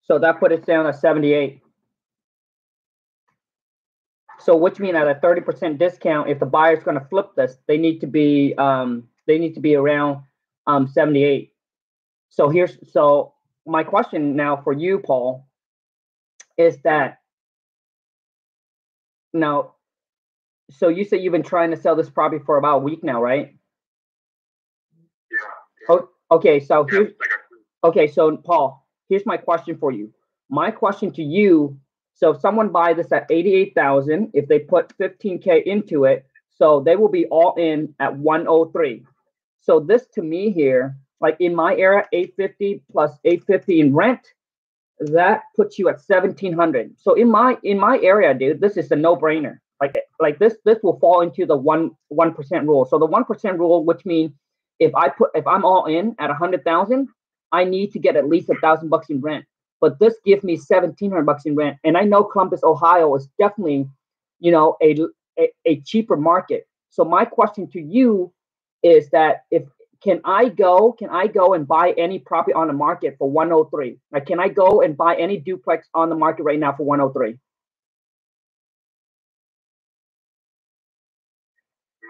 So 0.04 0.20
that 0.20 0.40
put 0.40 0.52
us 0.52 0.66
down 0.66 0.86
at 0.86 1.00
78. 1.00 1.62
So 4.40 4.56
which 4.56 4.80
mean 4.80 4.96
at 4.96 5.08
a 5.08 5.16
30% 5.16 5.78
discount, 5.78 6.30
if 6.30 6.40
the 6.40 6.46
buyer's 6.46 6.84
gonna 6.84 7.06
flip 7.10 7.36
this, 7.36 7.58
they 7.68 7.78
need 7.78 8.00
to 8.02 8.08
be, 8.08 8.54
um, 8.58 9.08
they 9.28 9.38
need 9.38 9.54
to 9.54 9.60
be 9.60 9.76
around, 9.76 10.24
um, 10.68 10.88
78. 10.88 11.54
So 12.30 12.50
here's, 12.50 12.78
so 12.92 13.34
my 13.66 13.84
question 13.84 14.36
now 14.36 14.58
for 14.58 14.74
you, 14.74 15.00
Paul, 15.00 15.48
is 16.58 16.78
that 16.84 17.20
now, 19.34 19.76
so 20.70 20.90
you 20.90 21.04
say 21.04 21.18
you've 21.18 21.32
been 21.32 21.44
trying 21.44 21.72
to 21.72 21.78
sell 21.78 21.96
this 21.96 22.10
property 22.10 22.44
for 22.46 22.58
about 22.58 22.78
a 22.78 22.80
week 22.80 23.04
now, 23.04 23.22
right? 23.22 23.56
Yeah. 25.32 25.38
Oh, 25.90 26.10
okay, 26.32 26.60
so 26.60 26.86
yeah, 26.92 26.98
here's, 26.98 27.14
okay, 27.84 28.08
so 28.08 28.38
Paul, 28.38 28.86
here's 29.10 29.26
my 29.26 29.38
question 29.38 29.78
for 29.78 29.92
you. 29.92 30.14
My 30.50 30.72
question 30.72 31.12
to 31.14 31.24
you, 31.24 31.78
so 32.14 32.32
if 32.32 32.42
someone 32.42 32.70
buy 32.70 32.94
this 32.94 33.12
at 33.12 33.28
88,000, 33.30 34.32
if 34.34 34.48
they 34.48 34.60
put 34.60 34.98
15K 34.98 35.64
into 35.64 36.06
it, 36.06 36.26
so 36.50 36.82
they 36.82 36.96
will 36.96 37.10
be 37.10 37.26
all 37.28 37.54
in 37.56 37.96
at 38.00 38.18
103. 38.18 39.06
So 39.62 39.80
this 39.80 40.06
to 40.16 40.22
me 40.22 40.52
here, 40.52 40.98
like 41.22 41.38
in 41.40 41.54
my 41.54 41.76
era, 41.76 42.08
850 42.14 42.84
plus 42.92 43.12
850 43.26 43.82
in 43.82 43.94
rent, 43.96 44.22
that 45.00 45.44
puts 45.56 45.80
you 45.80 45.90
at 45.90 45.96
1700. 45.96 46.96
So 46.98 47.14
in 47.14 47.30
my 47.30 47.58
in 47.64 47.80
my 47.80 48.00
area, 48.02 48.34
dude, 48.34 48.62
this 48.62 48.78
is 48.78 48.92
a 48.92 48.96
no-brainer. 48.96 49.60
Like 49.82 49.98
like 50.20 50.40
this 50.40 50.58
this 50.66 50.80
will 50.84 51.00
fall 51.00 51.22
into 51.22 51.46
the 51.46 51.56
one 51.56 51.92
one 52.10 52.34
percent 52.34 52.68
rule. 52.68 52.86
So 52.86 53.00
the 53.00 53.06
one 53.06 53.24
percent 53.24 53.60
rule, 53.60 53.86
which 53.86 54.06
means 54.06 54.32
if 54.80 54.94
I 54.96 55.10
put 55.10 55.32
if 55.36 55.48
I'm 55.48 55.64
all 55.64 55.86
in 55.86 56.16
at 56.20 56.30
a 56.30 56.34
hundred 56.34 56.66
thousand, 56.66 57.08
I 57.52 57.64
need 57.64 57.94
to 57.94 58.00
get 58.00 58.18
at 58.18 58.28
least 58.28 58.50
a 58.50 58.56
thousand 58.56 58.90
bucks 58.90 59.10
in 59.10 59.22
rent. 59.22 59.46
But 59.80 60.00
this 60.00 60.16
gives 60.26 60.44
me 60.44 60.58
seventeen 60.58 61.12
hundred 61.12 61.26
bucks 61.26 61.46
in 61.46 61.56
rent, 61.56 61.78
and 61.86 61.98
I 61.98 62.02
know 62.02 62.24
Columbus, 62.26 62.62
Ohio, 62.64 63.16
is 63.16 63.30
definitely, 63.40 63.88
you 64.40 64.52
know, 64.52 64.76
a, 64.82 64.98
a 65.40 65.50
a 65.66 65.80
cheaper 65.82 66.18
market. 66.18 66.68
So 66.90 67.06
my 67.06 67.24
question 67.24 67.70
to 67.72 67.80
you 67.80 68.34
is 68.84 69.10
that 69.12 69.44
if 69.50 69.64
can 70.04 70.22
I 70.24 70.50
go 70.50 70.94
can 70.94 71.10
I 71.10 71.28
go 71.28 71.54
and 71.54 71.68
buy 71.68 71.94
any 71.98 72.20
property 72.20 72.54
on 72.54 72.68
the 72.68 72.74
market 72.74 73.16
for 73.20 73.30
103? 73.30 73.98
Like 74.12 74.26
can 74.26 74.40
I 74.40 74.50
go 74.50 74.82
and 74.82 74.96
buy 74.96 75.16
any 75.16 75.38
duplex 75.38 75.88
on 75.94 76.10
the 76.10 76.16
market 76.16 76.44
right 76.44 76.60
now 76.60 76.74
for 76.76 76.84
103? 76.86 77.38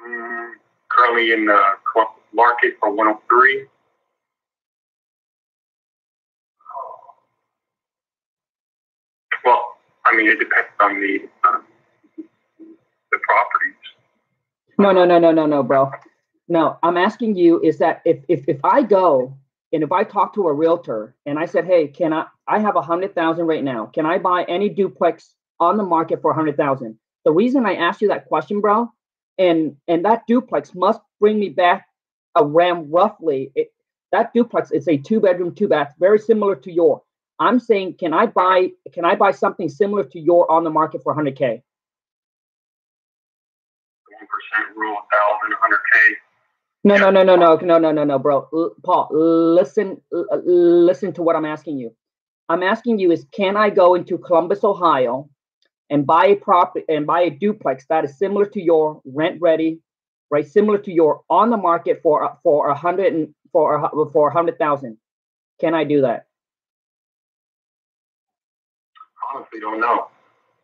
mm, 0.07 0.51
currently 0.89 1.31
in 1.31 1.45
the 1.45 1.61
market 2.33 2.75
for 2.79 2.91
103. 2.91 3.65
Well, 9.45 9.77
I 10.05 10.15
mean, 10.15 10.27
it 10.27 10.39
depends 10.39 10.69
on 10.79 10.99
the 10.99 11.19
uh, 11.47 11.59
the 12.17 13.19
properties. 13.23 13.75
No, 14.77 14.91
no, 14.91 15.05
no, 15.05 15.19
no, 15.19 15.31
no, 15.31 15.45
no, 15.45 15.63
bro. 15.63 15.91
No, 16.49 16.79
I'm 16.81 16.97
asking 16.97 17.35
you 17.35 17.61
is 17.61 17.77
that 17.77 18.01
if 18.05 18.23
if 18.27 18.43
if 18.49 18.65
I 18.65 18.81
go 18.81 19.37
and 19.71 19.83
if 19.83 19.91
I 19.91 20.03
talk 20.03 20.33
to 20.33 20.47
a 20.47 20.53
realtor 20.53 21.15
and 21.27 21.37
I 21.37 21.45
said, 21.45 21.65
hey, 21.65 21.87
can 21.87 22.11
I 22.11 22.25
I 22.47 22.57
have 22.57 22.75
a 22.75 22.81
hundred 22.81 23.13
thousand 23.13 23.45
right 23.45 23.63
now. 23.63 23.85
Can 23.85 24.07
I 24.07 24.17
buy 24.17 24.43
any 24.45 24.67
duplex 24.67 25.35
on 25.59 25.77
the 25.77 25.83
market 25.83 26.23
for 26.23 26.31
a 26.31 26.33
hundred 26.33 26.57
thousand? 26.57 26.97
The 27.23 27.31
reason 27.31 27.67
I 27.67 27.75
asked 27.75 28.01
you 28.01 28.07
that 28.07 28.25
question, 28.25 28.61
bro, 28.61 28.91
and 29.37 29.75
and 29.87 30.03
that 30.05 30.25
duplex 30.25 30.73
must 30.73 31.01
bring 31.19 31.39
me 31.39 31.49
back 31.49 31.85
around 32.35 32.91
roughly 32.91 33.51
it, 33.53 33.71
that 34.11 34.33
duplex 34.33 34.71
is 34.71 34.87
a 34.87 34.97
two 34.97 35.19
bedroom, 35.19 35.53
two 35.53 35.67
bath, 35.67 35.93
very 35.99 36.17
similar 36.17 36.55
to 36.55 36.71
your. 36.71 37.03
I'm 37.37 37.59
saying, 37.59 37.97
can 37.99 38.11
I 38.11 38.25
buy 38.25 38.71
can 38.91 39.05
I 39.05 39.13
buy 39.13 39.31
something 39.31 39.69
similar 39.69 40.03
to 40.03 40.19
your 40.19 40.51
on 40.51 40.63
the 40.63 40.71
market 40.71 41.03
for 41.03 41.13
100k? 41.13 41.37
The 41.37 41.55
one 44.15 44.27
percent 44.27 44.75
rule, 44.75 44.97
thousand, 45.11 45.55
hundred 45.61 45.81
k. 45.93 46.15
No, 46.83 46.97
no, 46.97 47.11
no, 47.11 47.23
no, 47.23 47.35
no, 47.37 47.57
no, 47.57 47.79
no, 47.79 47.91
no, 47.91 48.03
no, 48.05 48.19
bro. 48.19 48.47
L- 48.53 48.75
Paul, 48.83 49.09
listen, 49.11 50.01
l- 50.13 50.27
listen 50.45 51.13
to 51.13 51.23
what 51.23 51.35
I'm 51.35 51.45
asking 51.45 51.79
you. 51.79 51.95
I'm 52.49 52.63
asking 52.63 52.99
you 52.99 53.11
is, 53.11 53.25
can 53.33 53.57
I 53.57 53.69
go 53.69 53.95
into 53.95 54.17
Columbus, 54.17 54.63
Ohio, 54.63 55.29
and 55.89 56.07
buy 56.07 56.27
a 56.27 56.35
property 56.35 56.85
and 56.89 57.07
buy 57.07 57.21
a 57.23 57.31
duplex 57.31 57.85
that 57.89 58.05
is 58.05 58.17
similar 58.17 58.45
to 58.47 58.61
your 58.61 59.01
rent 59.05 59.39
ready, 59.41 59.81
right? 60.31 60.47
Similar 60.47 60.79
to 60.79 60.91
your 60.93 61.23
on 61.29 61.49
the 61.51 61.57
market 61.57 62.01
for 62.03 62.37
for 62.43 62.69
a 62.69 62.75
hundred 62.75 63.13
and 63.13 63.35
for 63.51 63.75
a, 63.85 63.89
for 64.11 64.29
a 64.29 64.33
hundred 64.33 64.59
thousand. 64.59 64.97
Can 65.61 65.75
I 65.75 65.83
do 65.85 66.01
that? 66.01 66.27
Honestly, 69.35 69.59
don't 69.59 69.79
know. 69.81 70.07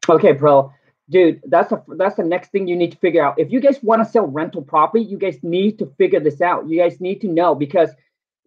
Okay, 0.10 0.34
bro. 0.34 0.74
Dude, 1.10 1.42
that's 1.48 1.72
a 1.72 1.84
that's 1.98 2.16
the 2.18 2.24
next 2.24 2.52
thing 2.52 2.68
you 2.68 2.76
need 2.76 2.92
to 2.94 2.98
figure 3.00 3.24
out. 3.24 3.40
If 3.40 3.52
you 3.52 3.60
guys 3.62 3.82
want 3.84 4.04
to 4.04 4.10
sell 4.12 4.28
rental 4.28 4.64
property, 4.64 5.04
you 5.06 5.18
guys 5.20 5.38
need 5.44 5.80
to 5.80 5.88
figure 5.98 6.20
this 6.20 6.42
out. 6.42 6.68
You 6.70 6.80
guys 6.82 7.02
need 7.02 7.22
to 7.22 7.28
know 7.28 7.56
because 7.56 7.92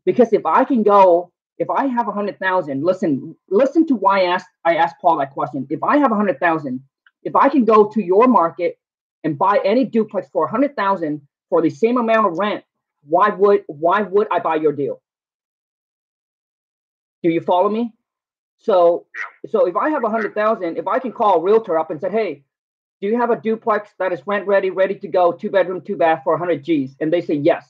Because 0.07 0.33
if 0.35 0.47
I 0.47 0.65
can 0.65 0.83
go, 0.85 1.33
if 1.59 1.71
I 1.71 1.87
have 1.87 2.09
a 2.09 2.13
hundred 2.13 2.39
thousand, 2.41 2.85
listen, 2.85 3.37
listen 3.51 3.87
to 3.89 3.97
why 3.97 4.23
I 4.23 4.25
asked 4.35 4.49
I 4.65 4.77
asked 4.77 4.97
Paul 5.03 5.19
that 5.19 5.33
question. 5.33 5.67
If 5.71 5.83
I 5.85 5.99
have 5.99 6.13
a 6.13 6.17
hundred 6.17 6.41
thousand, 6.41 6.83
if 7.25 7.37
I 7.37 7.49
can 7.51 7.65
go 7.67 7.89
to 7.91 8.03
your 8.03 8.29
market 8.29 8.79
and 9.25 9.39
buy 9.39 9.61
any 9.65 9.85
duplex 9.87 10.29
for 10.33 10.47
a 10.47 10.51
hundred 10.51 10.77
thousand 10.77 11.23
for 11.51 11.63
the 11.63 11.71
same 11.71 11.99
amount 11.99 12.27
of 12.29 12.39
rent, 12.39 12.65
why 13.09 13.31
would 13.31 13.65
why 13.69 14.03
would 14.03 14.29
I 14.33 14.41
buy 14.41 14.57
your 14.57 14.73
deal? 14.73 15.03
Do 17.23 17.31
you 17.31 17.41
follow 17.43 17.69
me? 17.71 17.93
So 18.59 19.07
so 19.49 19.67
if 19.67 19.77
I 19.77 19.91
have 19.91 20.05
a 20.05 20.11
hundred 20.11 20.35
thousand, 20.35 20.79
if 20.79 20.89
I 20.89 20.99
can 21.01 21.13
call 21.13 21.41
a 21.41 21.43
realtor 21.43 21.79
up 21.79 21.91
and 21.93 22.01
say, 22.01 22.11
hey, 22.11 22.45
do 23.01 23.07
you 23.09 23.17
have 23.17 23.31
a 23.31 23.41
duplex 23.41 23.91
that 23.99 24.13
is 24.13 24.27
rent 24.27 24.47
ready, 24.47 24.71
ready 24.71 24.95
to 24.97 25.09
go, 25.09 25.33
two 25.33 25.51
bedroom, 25.51 25.81
two 25.81 25.97
bath 25.97 26.23
for 26.25 26.33
100 26.35 26.65
G's? 26.65 26.97
And 27.01 27.13
they 27.13 27.21
say 27.21 27.35
yes, 27.35 27.69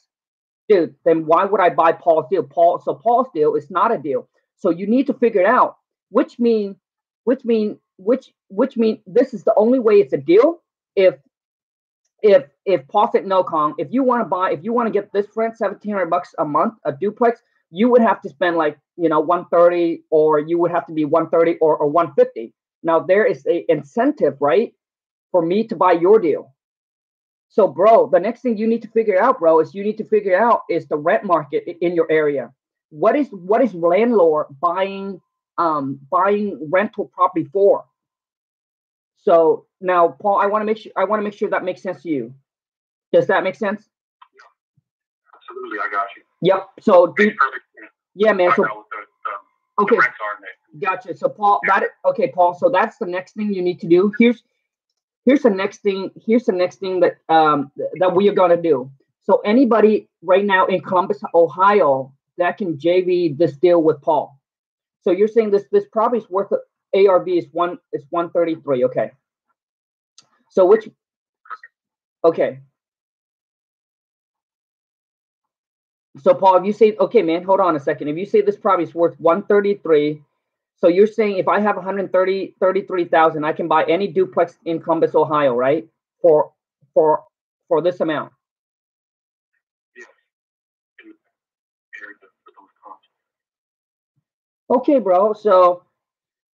dude. 0.69 0.95
Then 1.05 1.27
why 1.27 1.45
would 1.45 1.61
I 1.61 1.71
buy 1.71 1.93
Paul's 1.93 2.27
deal? 2.31 2.43
Paul, 2.43 2.81
so 2.81 2.95
Paul's 2.95 3.29
deal 3.35 3.55
is 3.55 3.71
not 3.71 3.93
a 3.93 3.99
deal. 3.99 4.29
So 4.57 4.71
you 4.71 4.87
need 4.87 5.07
to 5.07 5.15
figure 5.15 5.43
it 5.43 5.47
out, 5.47 5.77
which 6.11 6.39
mean, 6.39 6.77
which 7.25 7.45
mean, 7.45 7.79
which 7.99 8.33
which 8.49 8.77
mean 8.77 9.01
this 9.07 9.35
is 9.35 9.45
the 9.45 9.55
only 9.57 9.79
way 9.79 9.95
it's 9.95 10.13
a 10.13 10.19
deal. 10.19 10.63
If 10.97 11.17
if 12.23 12.45
if 12.65 12.89
Paul 12.89 13.11
said 13.13 13.27
no, 13.27 13.45
Kong, 13.45 13.75
if 13.79 13.89
you 13.91 14.03
want 14.03 14.23
to 14.23 14.25
buy, 14.25 14.53
if 14.53 14.65
you 14.65 14.73
want 14.73 14.87
to 14.87 14.93
get 14.93 15.13
this 15.13 15.27
rent 15.37 15.55
1700 15.59 16.07
bucks 16.07 16.35
a 16.39 16.45
month, 16.45 16.75
a 16.85 16.93
duplex, 16.93 17.41
you 17.71 17.91
would 17.91 18.03
have 18.03 18.21
to 18.23 18.29
spend 18.29 18.57
like 18.57 18.79
you 18.97 19.09
know 19.09 19.21
130 19.21 20.03
or 20.11 20.39
you 20.39 20.59
would 20.59 20.71
have 20.71 20.87
to 20.87 20.93
be 20.93 21.05
130 21.05 21.59
or, 21.61 21.77
or 21.77 21.89
150 21.89 22.53
now 22.83 23.01
there 23.01 23.25
is 23.25 23.47
a 23.47 23.65
incentive 23.71 24.37
right 24.41 24.73
for 25.31 25.43
me 25.45 25.65
to 25.65 25.77
buy 25.77 25.93
your 25.93 26.19
deal 26.19 26.55
so 27.49 27.67
bro 27.69 28.09
the 28.09 28.21
next 28.21 28.41
thing 28.43 28.57
you 28.57 28.67
need 28.67 28.83
to 28.83 28.89
figure 28.89 29.21
out 29.21 29.39
bro 29.39 29.61
is 29.61 29.75
you 29.75 29.83
need 29.83 29.99
to 29.99 30.05
figure 30.05 30.37
out 30.37 30.63
is 30.69 30.87
the 30.89 30.97
rent 30.97 31.25
market 31.25 31.65
in 31.81 31.95
your 31.95 32.11
area 32.11 32.53
what 32.91 33.17
is 33.17 33.29
what 33.31 33.63
is 33.63 33.75
landlord 33.75 34.47
buying 34.61 35.21
um 35.59 35.99
buying 36.11 36.59
rental 36.71 37.07
property 37.07 37.45
for 37.53 37.85
so 39.17 39.67
now 39.81 40.09
paul 40.21 40.39
i 40.39 40.47
want 40.47 40.63
to 40.63 40.67
make 40.67 40.79
sure 40.79 40.93
i 40.97 41.05
want 41.05 41.21
to 41.21 41.25
make 41.25 41.35
sure 41.35 41.49
that 41.51 41.65
makes 41.65 41.83
sense 41.83 42.03
to 42.03 42.09
you 42.09 42.35
does 43.13 43.27
that 43.27 43.43
make 43.43 43.55
sense 43.55 43.89
Absolutely, 45.35 45.79
I 45.79 45.91
got 45.91 46.07
you. 46.17 46.23
yep 46.43 46.69
so 46.81 47.07
do, 47.17 47.25
Makes 47.27 47.37
perfect 47.39 47.65
sense. 47.79 47.91
yeah 48.15 48.33
man 48.33 48.51
so 48.55 48.63
the, 48.63 48.69
the, 48.69 49.83
okay 49.83 49.97
the 49.97 50.01
rents 50.03 50.17
are 50.23 50.37
in 50.39 50.45
it. 50.45 50.51
Gotcha. 50.85 51.17
So 51.17 51.31
Paul, 51.31 51.61
that 51.67 51.85
okay, 52.05 52.31
Paul. 52.31 52.53
So 52.53 52.69
that's 52.69 52.99
the 52.99 53.07
next 53.07 53.33
thing 53.35 53.55
you 53.55 53.63
need 53.63 53.81
to 53.81 53.87
do. 53.89 54.13
Here's 54.19 54.43
here's 55.29 55.43
the 55.43 55.51
next 55.51 55.83
thing. 55.83 56.11
Here's 56.27 56.45
the 56.45 56.53
next 56.53 56.77
thing 56.77 57.01
that 57.01 57.19
um 57.29 57.71
that 58.01 58.15
we 58.15 58.29
are 58.29 58.35
gonna 58.35 58.61
do. 58.61 58.91
So 59.23 59.41
anybody 59.45 60.09
right 60.23 60.45
now 60.45 60.65
in 60.67 60.81
Columbus, 60.81 61.21
Ohio, 61.35 62.15
that 62.39 62.57
can 62.57 62.79
JV 62.79 63.37
this 63.37 63.55
deal 63.59 63.83
with 63.83 64.01
Paul. 64.01 64.39
So 65.03 65.11
you're 65.11 65.29
saying 65.29 65.51
this 65.51 65.65
this 65.71 65.85
property 65.93 66.23
is 66.23 66.31
worth 66.31 66.51
ARV 66.95 67.29
is 67.29 67.47
one 67.53 67.79
is 67.93 68.05
one 68.09 68.31
thirty 68.31 68.55
three. 68.55 68.85
Okay. 68.85 69.11
So 70.49 70.65
which 70.65 70.89
okay. 72.25 72.61
So 76.23 76.33
Paul, 76.35 76.57
if 76.57 76.65
you 76.65 76.73
say 76.73 76.97
okay, 76.99 77.23
man, 77.23 77.43
hold 77.43 77.61
on 77.61 77.77
a 77.77 77.81
second. 77.81 78.09
If 78.09 78.17
you 78.17 78.25
say 78.25 78.41
this 78.41 78.57
property 78.57 78.85
is 78.85 78.95
worth 78.95 79.21
133, 79.21 80.23
so 80.81 80.89
you're 80.89 81.07
saying 81.07 81.39
if 81.39 81.49
I 81.49 81.61
have 81.61 81.77
130 81.77 82.55
33,000, 82.61 83.45
I 83.45 83.53
can 83.53 83.69
buy 83.69 83.85
any 83.85 84.09
duplex 84.09 84.57
in 84.65 84.81
Columbus, 84.81 85.15
Ohio, 85.15 85.55
right? 85.55 85.89
For 86.23 86.53
for 86.95 87.25
for 87.69 87.83
this 87.83 88.01
amount. 88.01 88.33
Okay, 94.71 94.99
bro. 94.99 95.33
So 95.33 95.83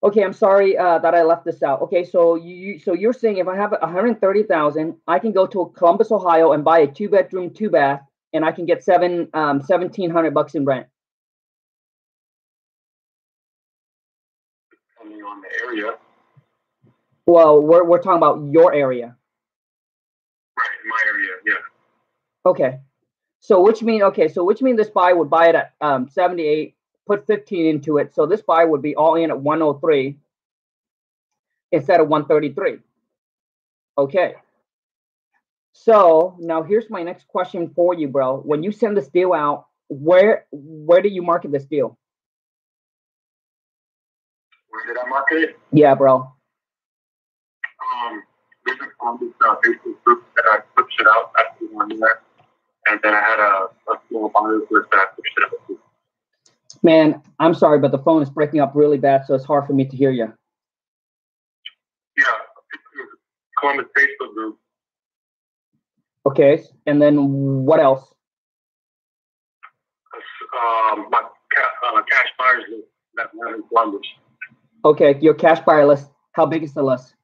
okay, 0.02 0.24
I'm 0.24 0.32
sorry 0.32 0.78
uh, 0.78 0.98
that 1.00 1.14
I 1.14 1.22
left 1.22 1.44
this 1.44 1.62
out. 1.62 1.82
Okay, 1.82 2.04
so 2.04 2.36
you 2.36 2.54
you- 2.56 2.78
so 2.78 2.94
you're 2.94 3.12
saying 3.14 3.38
if 3.38 3.48
I 3.48 3.56
have 3.56 3.72
130,000, 3.80 4.96
I 5.08 5.18
can 5.18 5.32
go 5.32 5.46
to 5.46 5.72
Columbus, 5.76 6.12
Ohio 6.12 6.52
and 6.52 6.64
buy 6.64 6.80
a 6.80 6.86
two 6.88 7.08
bedroom, 7.08 7.50
two 7.52 7.70
bath 7.70 8.02
and 8.32 8.44
I 8.44 8.52
can 8.52 8.66
get 8.66 8.84
seven 8.84 9.28
um 9.34 9.60
1700 9.62 10.34
bucks 10.34 10.54
in 10.54 10.64
rent. 10.64 10.86
Area, 15.64 15.92
Well, 17.26 17.60
we're 17.62 17.84
we're 17.84 18.02
talking 18.02 18.18
about 18.18 18.42
your 18.52 18.72
area. 18.74 19.16
right? 20.58 20.78
My 20.88 21.02
area, 21.08 21.30
yeah. 21.46 21.54
Okay. 22.50 22.80
So 23.40 23.62
which 23.62 23.82
mean 23.82 24.02
okay, 24.02 24.28
so 24.28 24.44
which 24.44 24.62
mean 24.62 24.76
this 24.76 24.90
buy 24.90 25.12
would 25.12 25.30
buy 25.30 25.48
it 25.48 25.54
at 25.54 25.74
um 25.80 26.08
78, 26.08 26.74
put 27.06 27.26
15 27.26 27.66
into 27.66 27.98
it. 27.98 28.14
So 28.14 28.26
this 28.26 28.42
buy 28.42 28.64
would 28.64 28.82
be 28.82 28.94
all 28.96 29.14
in 29.16 29.30
at 29.30 29.40
103 29.40 30.18
instead 31.72 32.00
of 32.00 32.08
133. 32.08 32.78
Okay. 33.98 34.34
So 35.72 36.36
now 36.38 36.62
here's 36.62 36.90
my 36.90 37.02
next 37.02 37.28
question 37.28 37.70
for 37.74 37.94
you, 37.94 38.08
bro. 38.08 38.38
When 38.38 38.62
you 38.62 38.72
send 38.72 38.96
this 38.96 39.08
deal 39.08 39.32
out, 39.32 39.66
where 39.88 40.46
where 40.52 41.00
do 41.02 41.08
you 41.08 41.22
market 41.22 41.52
this 41.52 41.64
deal? 41.64 41.96
Where 44.70 44.86
did 44.86 44.96
I 45.02 45.08
market 45.08 45.36
it? 45.38 45.58
Yeah, 45.72 45.94
bro. 45.94 46.16
Um, 47.80 48.22
there's 48.66 48.78
a 48.78 49.18
this 49.18 49.32
uh, 49.46 49.56
Facebook 49.56 50.02
group 50.04 50.24
that 50.36 50.44
I 50.50 50.60
pushed 50.76 51.00
it 51.00 51.06
out. 51.06 51.32
I 51.36 51.44
put 51.58 51.72
one 51.72 51.88
there, 51.98 52.20
and 52.88 53.00
then 53.02 53.14
I 53.14 53.20
had 53.20 53.38
a, 53.38 53.92
a 53.92 54.00
small 54.08 54.30
that 54.92 54.98
I 54.98 55.06
pushed 55.16 55.32
it 55.38 55.44
out. 55.44 55.78
Man, 56.82 57.22
I'm 57.38 57.54
sorry, 57.54 57.78
but 57.78 57.90
the 57.90 57.98
phone 57.98 58.22
is 58.22 58.30
breaking 58.30 58.60
up 58.60 58.72
really 58.74 58.98
bad, 58.98 59.26
so 59.26 59.34
it's 59.34 59.44
hard 59.44 59.66
for 59.66 59.72
me 59.72 59.84
to 59.84 59.96
hear 59.96 60.10
you. 60.10 60.32
Yeah, 62.16 62.24
Columbus 63.60 63.86
Facebook 63.96 64.34
group. 64.34 64.58
Okay. 66.26 66.62
And 66.86 67.00
then 67.00 67.64
what 67.64 67.80
else? 67.80 68.02
Um, 70.52 71.06
my 71.10 71.22
ca- 71.54 71.96
uh, 71.96 72.02
cash 72.02 72.28
buyers 72.38 72.64
list 72.70 72.88
that 73.14 73.30
in 73.54 73.62
Columbus. 73.68 74.06
Okay, 74.84 75.18
your 75.20 75.34
cash 75.34 75.60
buyer 75.60 75.86
list. 75.86 76.08
How 76.32 76.46
big 76.46 76.62
is 76.62 76.72
the 76.74 76.82
list? 76.82 77.14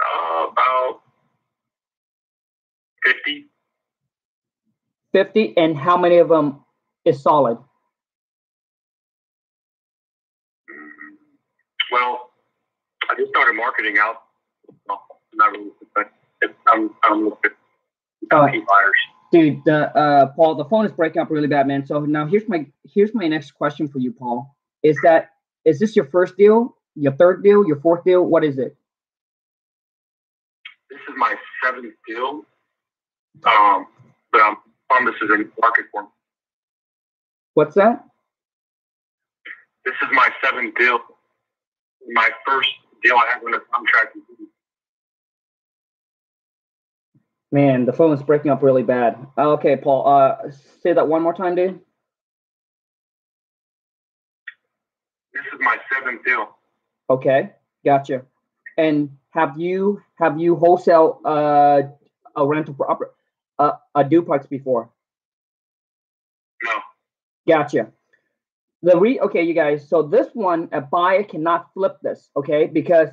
Uh, 0.00 0.46
about 0.50 1.00
50. 3.04 3.46
50 5.12 5.56
and 5.56 5.76
how 5.78 5.96
many 5.96 6.18
of 6.18 6.28
them 6.28 6.60
is 7.04 7.22
solid 7.22 7.58
Mm, 10.70 11.16
Well, 11.92 12.30
I 13.08 13.14
just 13.16 13.30
started 13.30 13.54
marketing 13.54 13.96
out. 13.98 14.16
Well, 14.88 15.00
not 15.34 15.52
really, 15.52 15.70
but 15.94 16.10
I'm, 16.66 16.90
I'm 17.04 17.24
looking 17.24 17.50
key 18.22 18.28
buyers. 18.28 19.00
dude 19.30 19.62
the 19.64 19.96
uh 19.96 20.26
paul 20.34 20.54
the 20.56 20.64
phone 20.64 20.84
is 20.84 20.92
breaking 20.92 21.22
up 21.22 21.30
really 21.30 21.46
bad 21.46 21.66
man 21.66 21.86
so 21.86 22.00
now 22.00 22.26
here's 22.26 22.48
my 22.48 22.66
here's 22.92 23.14
my 23.14 23.28
next 23.28 23.52
question 23.52 23.86
for 23.88 24.00
you 24.00 24.12
paul 24.12 24.56
is 24.82 24.98
that 25.04 25.30
is 25.66 25.78
this 25.80 25.94
your 25.96 26.06
first 26.06 26.36
deal 26.38 26.74
your 26.94 27.12
third 27.12 27.42
deal 27.42 27.66
your 27.66 27.80
fourth 27.80 28.04
deal 28.04 28.24
what 28.24 28.44
is 28.44 28.58
it 28.58 28.76
This 30.90 31.00
is 31.08 31.14
my 31.18 31.34
seventh 31.62 31.94
deal. 32.08 32.42
Um, 33.44 33.86
but 34.32 34.40
I'm 34.40 34.56
Columbus 34.90 35.20
is 35.20 35.30
a 35.30 35.60
market 35.60 35.86
for 35.92 36.04
me. 36.04 36.08
what's 37.54 37.74
that 37.74 38.04
This 39.84 39.94
is 40.02 40.08
my 40.12 40.30
seventh 40.42 40.76
deal. 40.76 41.00
My 42.12 42.28
first 42.46 42.70
deal 43.02 43.16
I 43.16 43.26
have 43.34 43.44
under 43.44 43.60
contract. 43.60 44.16
man 47.52 47.84
the 47.86 47.92
phone 47.92 48.12
is 48.12 48.22
breaking 48.22 48.50
up 48.50 48.62
really 48.62 48.82
bad 48.82 49.26
okay 49.38 49.76
paul 49.76 50.06
uh 50.08 50.36
say 50.82 50.92
that 50.92 51.08
one 51.08 51.22
more 51.22 51.34
time 51.34 51.54
dude 51.54 51.80
This 55.32 55.44
my 56.04 56.16
deal. 56.24 56.56
okay 57.10 57.52
gotcha 57.84 58.22
and 58.78 59.10
have 59.30 59.58
you 59.58 60.00
have 60.16 60.38
you 60.38 60.56
wholesale 60.56 61.20
uh 61.24 61.82
a 62.36 62.46
rental 62.46 62.74
property 62.74 63.10
uh, 63.58 63.72
a 63.94 64.04
duplex 64.04 64.46
before 64.46 64.90
No. 66.62 66.70
Gotcha. 67.46 67.92
The 68.82 68.98
re 68.98 69.18
okay, 69.20 69.42
you 69.42 69.54
guys. 69.54 69.88
So 69.88 70.02
this 70.02 70.28
one, 70.34 70.68
a 70.72 70.80
buyer 70.80 71.22
cannot 71.22 71.72
flip 71.74 71.96
this, 72.02 72.28
okay? 72.36 72.66
Because 72.66 73.08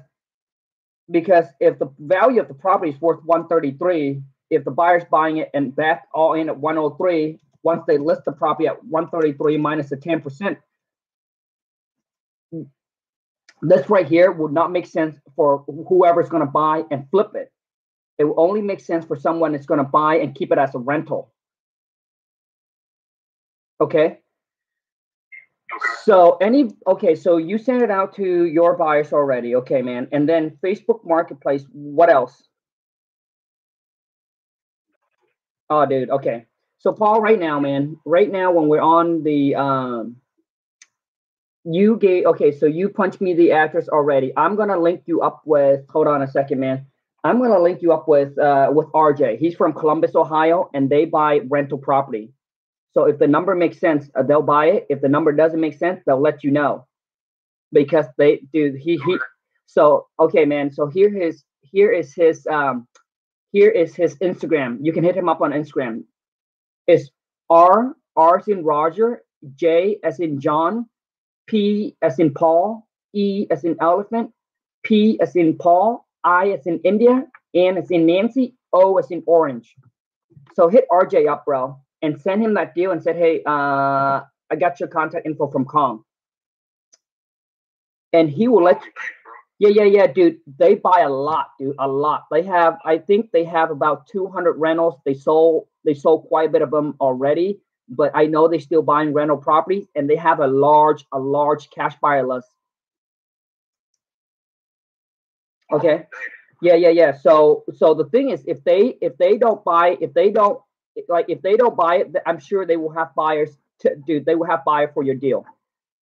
because 1.09 1.45
if 1.59 1.79
the 1.79 1.89
value 1.99 2.41
of 2.41 2.47
the 2.47 2.53
property 2.53 2.91
is 2.91 3.01
worth 3.01 3.23
133, 3.25 4.21
if 4.49 4.63
the 4.63 4.71
buyer's 4.71 5.03
buying 5.11 5.37
it 5.37 5.49
and 5.53 5.75
back 5.75 6.07
all 6.13 6.33
in 6.33 6.49
at 6.49 6.57
103, 6.57 7.39
once 7.63 7.83
they 7.87 7.97
list 7.97 8.23
the 8.25 8.31
property 8.31 8.67
at 8.67 8.83
133 8.85 9.57
minus 9.57 9.89
the 9.89 9.97
10%, 9.97 10.57
this 13.63 13.89
right 13.89 14.07
here 14.07 14.31
would 14.31 14.51
not 14.51 14.71
make 14.71 14.85
sense 14.85 15.17
for 15.35 15.63
whoever's 15.87 16.29
going 16.29 16.45
to 16.45 16.51
buy 16.51 16.83
and 16.91 17.09
flip 17.09 17.31
it. 17.35 17.51
It 18.17 18.25
will 18.25 18.39
only 18.39 18.61
make 18.61 18.79
sense 18.79 19.05
for 19.05 19.15
someone 19.15 19.53
that's 19.53 19.65
going 19.65 19.79
to 19.79 19.83
buy 19.83 20.15
and 20.15 20.35
keep 20.35 20.51
it 20.51 20.57
as 20.57 20.75
a 20.75 20.79
rental. 20.79 21.33
Okay. 23.81 24.19
Okay. 25.75 25.85
So 26.03 26.37
any 26.37 26.69
okay, 26.85 27.15
so 27.15 27.37
you 27.37 27.57
sent 27.57 27.81
it 27.81 27.89
out 27.89 28.13
to 28.15 28.45
your 28.45 28.77
buyers 28.77 29.11
already, 29.11 29.55
okay, 29.55 29.81
man. 29.81 30.07
And 30.11 30.29
then 30.29 30.57
Facebook 30.63 30.99
Marketplace, 31.03 31.65
what 31.71 32.11
else? 32.11 32.43
Oh, 35.69 35.85
dude, 35.85 36.11
okay. 36.11 36.45
So 36.77 36.91
Paul, 36.91 37.21
right 37.21 37.39
now, 37.39 37.59
man, 37.59 37.97
right 38.05 38.31
now 38.31 38.51
when 38.51 38.67
we're 38.67 38.81
on 38.81 39.23
the 39.23 39.55
um 39.55 40.17
you 41.65 41.97
gave 41.97 42.25
okay, 42.25 42.51
so 42.51 42.65
you 42.65 42.89
punched 42.89 43.21
me 43.21 43.33
the 43.33 43.51
address 43.51 43.87
already. 43.87 44.33
I'm 44.35 44.55
gonna 44.55 44.77
link 44.77 45.03
you 45.05 45.21
up 45.21 45.41
with 45.45 45.81
hold 45.89 46.07
on 46.07 46.21
a 46.21 46.27
second, 46.27 46.59
man. 46.59 46.85
I'm 47.23 47.41
gonna 47.41 47.59
link 47.59 47.81
you 47.81 47.93
up 47.93 48.07
with 48.07 48.37
uh 48.37 48.69
with 48.73 48.87
RJ. 48.87 49.39
He's 49.39 49.55
from 49.55 49.73
Columbus, 49.73 50.15
Ohio, 50.15 50.69
and 50.73 50.89
they 50.89 51.05
buy 51.05 51.39
rental 51.49 51.77
property. 51.77 52.33
So 52.91 53.05
if 53.05 53.17
the 53.17 53.27
number 53.27 53.55
makes 53.55 53.79
sense, 53.79 54.09
uh, 54.15 54.23
they'll 54.23 54.41
buy 54.41 54.67
it. 54.67 54.85
If 54.89 55.01
the 55.01 55.09
number 55.09 55.31
doesn't 55.31 55.59
make 55.59 55.77
sense, 55.77 56.01
they'll 56.05 56.21
let 56.21 56.43
you 56.43 56.51
know. 56.51 56.85
Because 57.71 58.05
they 58.17 58.41
do 58.53 58.73
he 58.79 58.99
he 59.05 59.17
so 59.65 60.07
okay, 60.19 60.45
man. 60.45 60.71
So 60.71 60.87
here 60.87 61.09
his 61.09 61.43
here 61.61 61.91
is 61.91 62.13
his 62.13 62.45
um 62.47 62.87
here 63.53 63.69
is 63.69 63.95
his 63.95 64.15
Instagram. 64.17 64.79
You 64.81 64.91
can 64.91 65.03
hit 65.03 65.15
him 65.15 65.29
up 65.29 65.41
on 65.41 65.51
Instagram. 65.51 66.03
It's 66.87 67.09
R 67.49 67.95
R 68.17 68.43
in 68.47 68.63
Roger, 68.65 69.23
J 69.55 69.99
as 70.03 70.19
in 70.19 70.41
John, 70.41 70.87
P 71.47 71.95
as 72.01 72.19
in 72.19 72.33
Paul, 72.33 72.87
E 73.13 73.47
as 73.51 73.63
in 73.63 73.75
elephant, 73.81 74.31
P 74.83 75.19
as 75.21 75.35
in 75.35 75.57
Paul, 75.57 76.05
I 76.23 76.49
as 76.49 76.65
in 76.65 76.79
India, 76.83 77.25
N 77.53 77.77
as 77.77 77.91
in 77.91 78.05
Nancy, 78.05 78.55
O 78.71 78.97
as 78.97 79.11
in 79.11 79.23
orange. 79.25 79.75
So 80.55 80.67
hit 80.67 80.85
RJ 80.91 81.29
up, 81.29 81.45
bro, 81.45 81.77
and 82.01 82.19
send 82.19 82.43
him 82.43 82.53
that 82.55 82.75
deal 82.75 82.91
and 82.91 83.01
said, 83.01 83.15
hey, 83.15 83.41
uh, 83.45 84.21
I 84.51 84.55
got 84.59 84.79
your 84.79 84.89
contact 84.89 85.25
info 85.25 85.47
from 85.47 85.65
Kong. 85.65 86.03
And 88.11 88.29
he 88.29 88.47
will 88.47 88.63
let 88.63 88.83
you, 88.83 88.91
yeah, 89.59 89.69
yeah, 89.69 89.83
yeah, 89.83 90.07
dude. 90.07 90.37
They 90.59 90.75
buy 90.75 91.01
a 91.01 91.09
lot, 91.09 91.51
dude, 91.57 91.75
a 91.79 91.87
lot. 91.87 92.25
They 92.29 92.43
have, 92.43 92.77
I 92.85 92.97
think 92.97 93.31
they 93.31 93.43
have 93.45 93.71
about 93.71 94.07
200 94.07 94.53
rentals. 94.53 94.95
They 95.05 95.13
sold, 95.13 95.67
they 95.85 95.93
sold 95.93 96.25
quite 96.27 96.49
a 96.49 96.51
bit 96.51 96.61
of 96.61 96.69
them 96.69 96.95
already, 96.99 97.61
but 97.95 98.11
I 98.13 98.25
know 98.25 98.47
they're 98.47 98.59
still 98.59 98.81
buying 98.81 99.13
rental 99.13 99.37
properties, 99.37 99.87
and 99.95 100.09
they 100.09 100.15
have 100.15 100.39
a 100.39 100.47
large, 100.47 101.05
a 101.11 101.19
large 101.19 101.69
cash 101.69 101.95
buyer 102.01 102.27
list. 102.27 102.47
Okay. 105.71 106.05
Yeah, 106.61 106.75
yeah, 106.75 106.89
yeah. 106.89 107.11
So, 107.17 107.63
so 107.75 107.93
the 107.93 108.05
thing 108.05 108.29
is, 108.29 108.43
if 108.47 108.63
they, 108.63 108.97
if 109.01 109.17
they 109.17 109.37
don't 109.37 109.63
buy, 109.63 109.97
if 109.99 110.13
they 110.13 110.31
don't, 110.31 110.61
like, 111.09 111.25
if 111.27 111.41
they 111.41 111.57
don't 111.57 111.75
buy 111.75 111.97
it, 111.97 112.15
I'm 112.25 112.39
sure 112.39 112.65
they 112.65 112.77
will 112.77 112.91
have 112.91 113.13
buyers. 113.15 113.57
To, 113.81 113.95
dude, 114.07 114.25
they 114.25 114.35
will 114.35 114.45
have 114.45 114.63
buyer 114.63 114.89
for 114.93 115.03
your 115.03 115.15
deal 115.15 115.45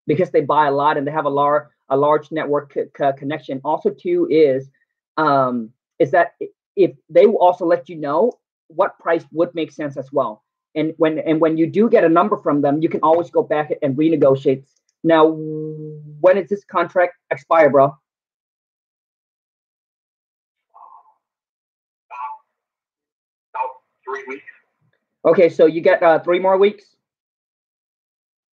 because 0.06 0.30
they 0.30 0.42
buy 0.42 0.68
a 0.68 0.72
lot 0.72 0.98
and 0.98 1.08
they 1.08 1.12
have 1.12 1.26
a 1.26 1.30
large, 1.30 1.64
a 1.90 1.98
large 1.98 2.32
network 2.32 2.74
co- 2.74 2.86
co- 2.94 3.14
connection. 3.14 3.62
Also, 3.64 3.90
too, 3.90 4.28
is, 4.30 4.70
um, 5.18 5.72
is 6.00 6.12
that 6.12 6.34
if 6.76 6.92
they 7.10 7.26
will 7.26 7.40
also 7.40 7.66
let 7.66 7.90
you 7.90 7.96
know 7.96 8.34
what 8.68 9.00
price 9.00 9.26
would 9.32 9.54
make 9.56 9.72
sense 9.72 9.98
as 9.98 10.12
well. 10.12 10.44
And 10.76 10.94
when, 10.98 11.20
and 11.20 11.42
when 11.42 11.58
you 11.58 11.68
do 11.68 11.90
get 11.90 12.04
a 12.04 12.10
number 12.10 12.38
from 12.38 12.62
them, 12.62 12.82
you 12.82 12.90
can 12.90 13.02
always 13.02 13.30
go 13.30 13.44
back 13.44 13.72
and 13.82 13.96
renegotiate. 13.98 14.64
Now, 15.04 15.28
when 15.28 16.38
is 16.38 16.50
this 16.50 16.64
contract 16.64 17.16
expire, 17.32 17.70
bro? 17.70 17.86
About 17.86 17.98
three 24.06 24.24
weeks. 24.28 24.44
Okay, 25.26 25.50
so 25.50 25.66
you 25.66 25.82
get 25.82 26.02
uh, 26.02 26.20
three 26.20 26.40
more 26.40 26.58
weeks. 26.58 26.96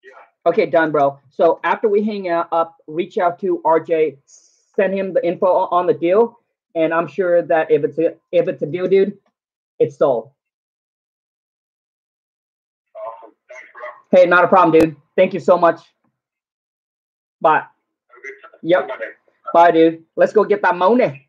Yeah. 0.04 0.50
Okay, 0.50 0.66
done, 0.66 0.92
bro. 0.92 1.20
So 1.30 1.60
after 1.64 1.88
we 1.88 2.04
hang 2.04 2.30
out 2.30 2.48
up, 2.52 2.76
reach 2.88 3.18
out 3.18 3.40
to 3.40 3.62
RJ, 3.66 4.18
send 4.26 4.94
him 4.94 5.14
the 5.14 5.26
info 5.26 5.48
on 5.48 5.88
the 5.88 5.94
deal, 5.94 6.40
and 6.76 6.94
I'm 6.94 7.08
sure 7.08 7.42
that 7.42 7.72
if 7.72 7.84
it's 7.84 7.98
a 7.98 8.16
if 8.32 8.48
it's 8.48 8.62
a 8.62 8.66
deal, 8.66 8.88
dude, 8.88 9.18
it's 9.80 9.98
sold. 9.98 10.32
Hey, 14.12 14.26
not 14.26 14.44
a 14.44 14.48
problem, 14.48 14.80
dude. 14.80 14.96
Thank 15.16 15.34
you 15.34 15.40
so 15.40 15.58
much. 15.58 15.82
Bye. 17.42 17.64
Yep. 18.64 18.90
Bye, 19.54 19.72
dude. 19.72 20.04
Let's 20.16 20.34
go 20.34 20.44
get 20.44 20.62
that 20.62 20.76
money. 20.76 21.28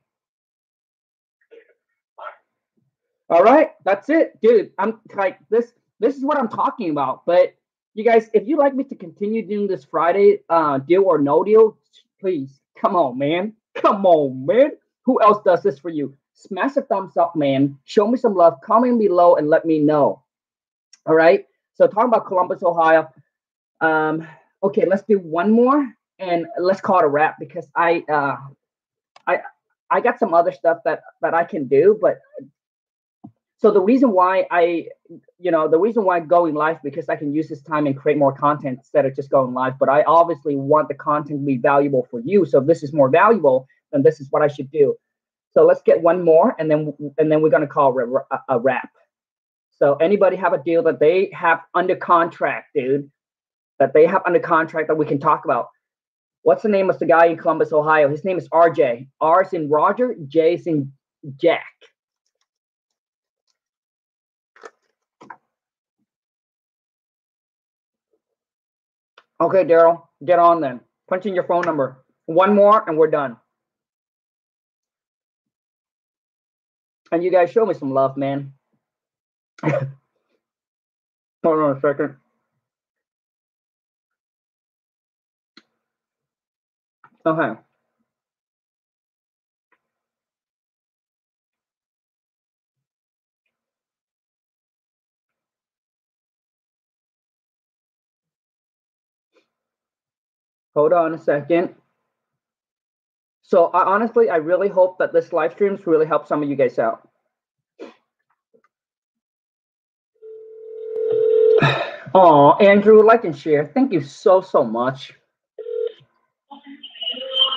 All 3.30 3.42
right, 3.42 3.72
that's 3.84 4.08
it, 4.08 4.40
dude. 4.40 4.70
I'm 4.78 5.00
like 5.14 5.38
this. 5.50 5.74
This 6.00 6.16
is 6.16 6.24
what 6.24 6.38
I'm 6.38 6.48
talking 6.48 6.90
about. 6.90 7.26
But 7.26 7.54
you 7.94 8.02
guys, 8.02 8.30
if 8.32 8.48
you'd 8.48 8.58
like 8.58 8.74
me 8.74 8.84
to 8.84 8.94
continue 8.94 9.46
doing 9.46 9.66
this 9.66 9.84
Friday 9.84 10.40
uh, 10.48 10.78
deal 10.78 11.02
or 11.04 11.18
no 11.18 11.44
deal, 11.44 11.76
please 12.20 12.60
come 12.80 12.96
on, 12.96 13.18
man. 13.18 13.52
Come 13.74 14.06
on, 14.06 14.46
man. 14.46 14.70
Who 15.04 15.20
else 15.20 15.42
does 15.44 15.62
this 15.62 15.78
for 15.78 15.90
you? 15.90 16.16
Smash 16.32 16.76
a 16.76 16.82
thumbs 16.82 17.16
up, 17.16 17.36
man. 17.36 17.76
Show 17.84 18.06
me 18.06 18.16
some 18.16 18.34
love. 18.34 18.60
Comment 18.62 18.98
below 18.98 19.36
and 19.36 19.48
let 19.48 19.66
me 19.66 19.78
know. 19.78 20.22
All 21.06 21.14
right. 21.14 21.46
So 21.78 21.86
talking 21.86 22.08
about 22.08 22.26
Columbus, 22.26 22.62
Ohio. 22.62 23.08
Um, 23.80 24.26
okay, 24.64 24.84
let's 24.84 25.04
do 25.04 25.20
one 25.20 25.52
more 25.52 25.88
and 26.18 26.46
let's 26.58 26.80
call 26.80 26.98
it 26.98 27.04
a 27.04 27.08
wrap 27.08 27.36
because 27.38 27.68
I 27.76 28.02
uh, 28.10 28.36
I 29.28 29.38
I 29.88 30.00
got 30.00 30.18
some 30.18 30.34
other 30.34 30.50
stuff 30.50 30.78
that 30.84 31.02
that 31.22 31.34
I 31.34 31.44
can 31.44 31.68
do, 31.68 31.96
but 32.00 32.18
so 33.58 33.70
the 33.70 33.80
reason 33.80 34.12
why 34.12 34.46
I, 34.50 34.86
you 35.38 35.50
know, 35.50 35.68
the 35.68 35.78
reason 35.78 36.04
why 36.04 36.20
going 36.20 36.54
live 36.54 36.78
because 36.82 37.08
I 37.08 37.16
can 37.16 37.32
use 37.32 37.48
this 37.48 37.62
time 37.62 37.86
and 37.86 37.96
create 37.96 38.18
more 38.18 38.32
content 38.32 38.78
instead 38.78 39.06
of 39.06 39.14
just 39.14 39.30
going 39.30 39.54
live. 39.54 39.78
But 39.78 39.88
I 39.88 40.02
obviously 40.02 40.56
want 40.56 40.88
the 40.88 40.94
content 40.94 41.40
to 41.40 41.46
be 41.46 41.56
valuable 41.56 42.06
for 42.10 42.20
you. 42.20 42.44
So 42.44 42.60
if 42.60 42.66
this 42.66 42.82
is 42.82 42.92
more 42.92 43.08
valuable, 43.08 43.66
then 43.92 44.02
this 44.02 44.20
is 44.20 44.28
what 44.30 44.42
I 44.42 44.48
should 44.48 44.70
do. 44.70 44.96
So 45.52 45.64
let's 45.64 45.82
get 45.82 46.02
one 46.02 46.24
more, 46.24 46.54
and 46.58 46.70
then 46.70 46.92
and 47.18 47.30
then 47.30 47.40
we're 47.40 47.50
gonna 47.50 47.68
call 47.68 47.96
a, 47.98 48.36
a 48.48 48.58
wrap. 48.58 48.90
So 49.78 49.94
anybody 49.96 50.36
have 50.36 50.52
a 50.52 50.62
deal 50.62 50.82
that 50.84 50.98
they 50.98 51.30
have 51.32 51.60
under 51.74 51.94
contract, 51.94 52.68
dude, 52.74 53.10
that 53.78 53.94
they 53.94 54.06
have 54.06 54.22
under 54.26 54.40
contract 54.40 54.88
that 54.88 54.96
we 54.96 55.06
can 55.06 55.20
talk 55.20 55.44
about? 55.44 55.68
What's 56.42 56.62
the 56.62 56.68
name 56.68 56.90
of 56.90 56.98
the 56.98 57.06
guy 57.06 57.26
in 57.26 57.36
Columbus, 57.36 57.72
Ohio? 57.72 58.08
His 58.08 58.24
name 58.24 58.38
is 58.38 58.48
RJ. 58.48 59.08
R 59.20 59.42
is 59.42 59.52
in 59.52 59.68
Roger, 59.68 60.16
J 60.26 60.54
is 60.54 60.66
in 60.66 60.92
Jack. 61.40 61.64
Okay, 69.40 69.64
Daryl, 69.64 70.02
get 70.24 70.40
on 70.40 70.60
then. 70.60 70.80
Punch 71.08 71.26
in 71.26 71.34
your 71.34 71.44
phone 71.44 71.62
number. 71.62 72.04
One 72.26 72.54
more 72.54 72.82
and 72.88 72.98
we're 72.98 73.10
done. 73.10 73.36
And 77.12 77.22
you 77.22 77.30
guys 77.30 77.50
show 77.50 77.64
me 77.64 77.74
some 77.74 77.92
love, 77.92 78.16
man. 78.16 78.52
Hold 79.62 79.84
on 81.44 81.76
a 81.76 81.80
second. 81.80 82.16
Okay. 87.26 87.60
Hold 100.74 100.92
on 100.92 101.14
a 101.14 101.18
second. 101.18 101.74
So 103.42 103.66
I 103.66 103.82
honestly, 103.84 104.30
I 104.30 104.36
really 104.36 104.68
hope 104.68 104.98
that 104.98 105.12
this 105.12 105.32
live 105.32 105.52
streams 105.52 105.86
really 105.86 106.06
help 106.06 106.28
some 106.28 106.42
of 106.42 106.48
you 106.48 106.54
guys 106.54 106.78
out. 106.78 107.08
Oh, 112.14 112.52
Andrew, 112.54 113.02
like 113.04 113.24
and 113.24 113.36
share. 113.36 113.66
Thank 113.66 113.92
you 113.92 114.00
so 114.00 114.40
so 114.40 114.64
much. 114.64 115.12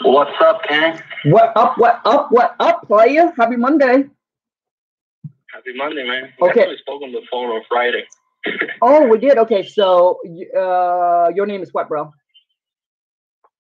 What's 0.04 0.32
up, 0.42 0.62
Kong? 0.68 1.00
What 1.26 1.54
up? 1.56 1.78
What 1.78 2.02
up? 2.06 2.32
What 2.32 2.56
up, 2.60 2.88
player? 2.88 3.32
Happy 3.38 3.56
Monday. 3.56 4.10
Happy 5.54 5.74
Monday, 5.76 6.08
man. 6.08 6.34
We 6.40 6.50
Okay. 6.50 6.62
actually 6.62 6.78
spoke 6.78 7.02
on 7.04 7.12
the 7.12 7.22
phone 7.30 7.50
on 7.50 7.62
Friday. 7.68 8.06
Oh, 8.84 9.06
we 9.06 9.20
did. 9.20 9.38
Okay, 9.38 9.62
so 9.62 10.20
uh, 10.58 11.30
your 11.36 11.46
name 11.46 11.62
is 11.62 11.72
what, 11.72 11.88
bro? 11.88 12.12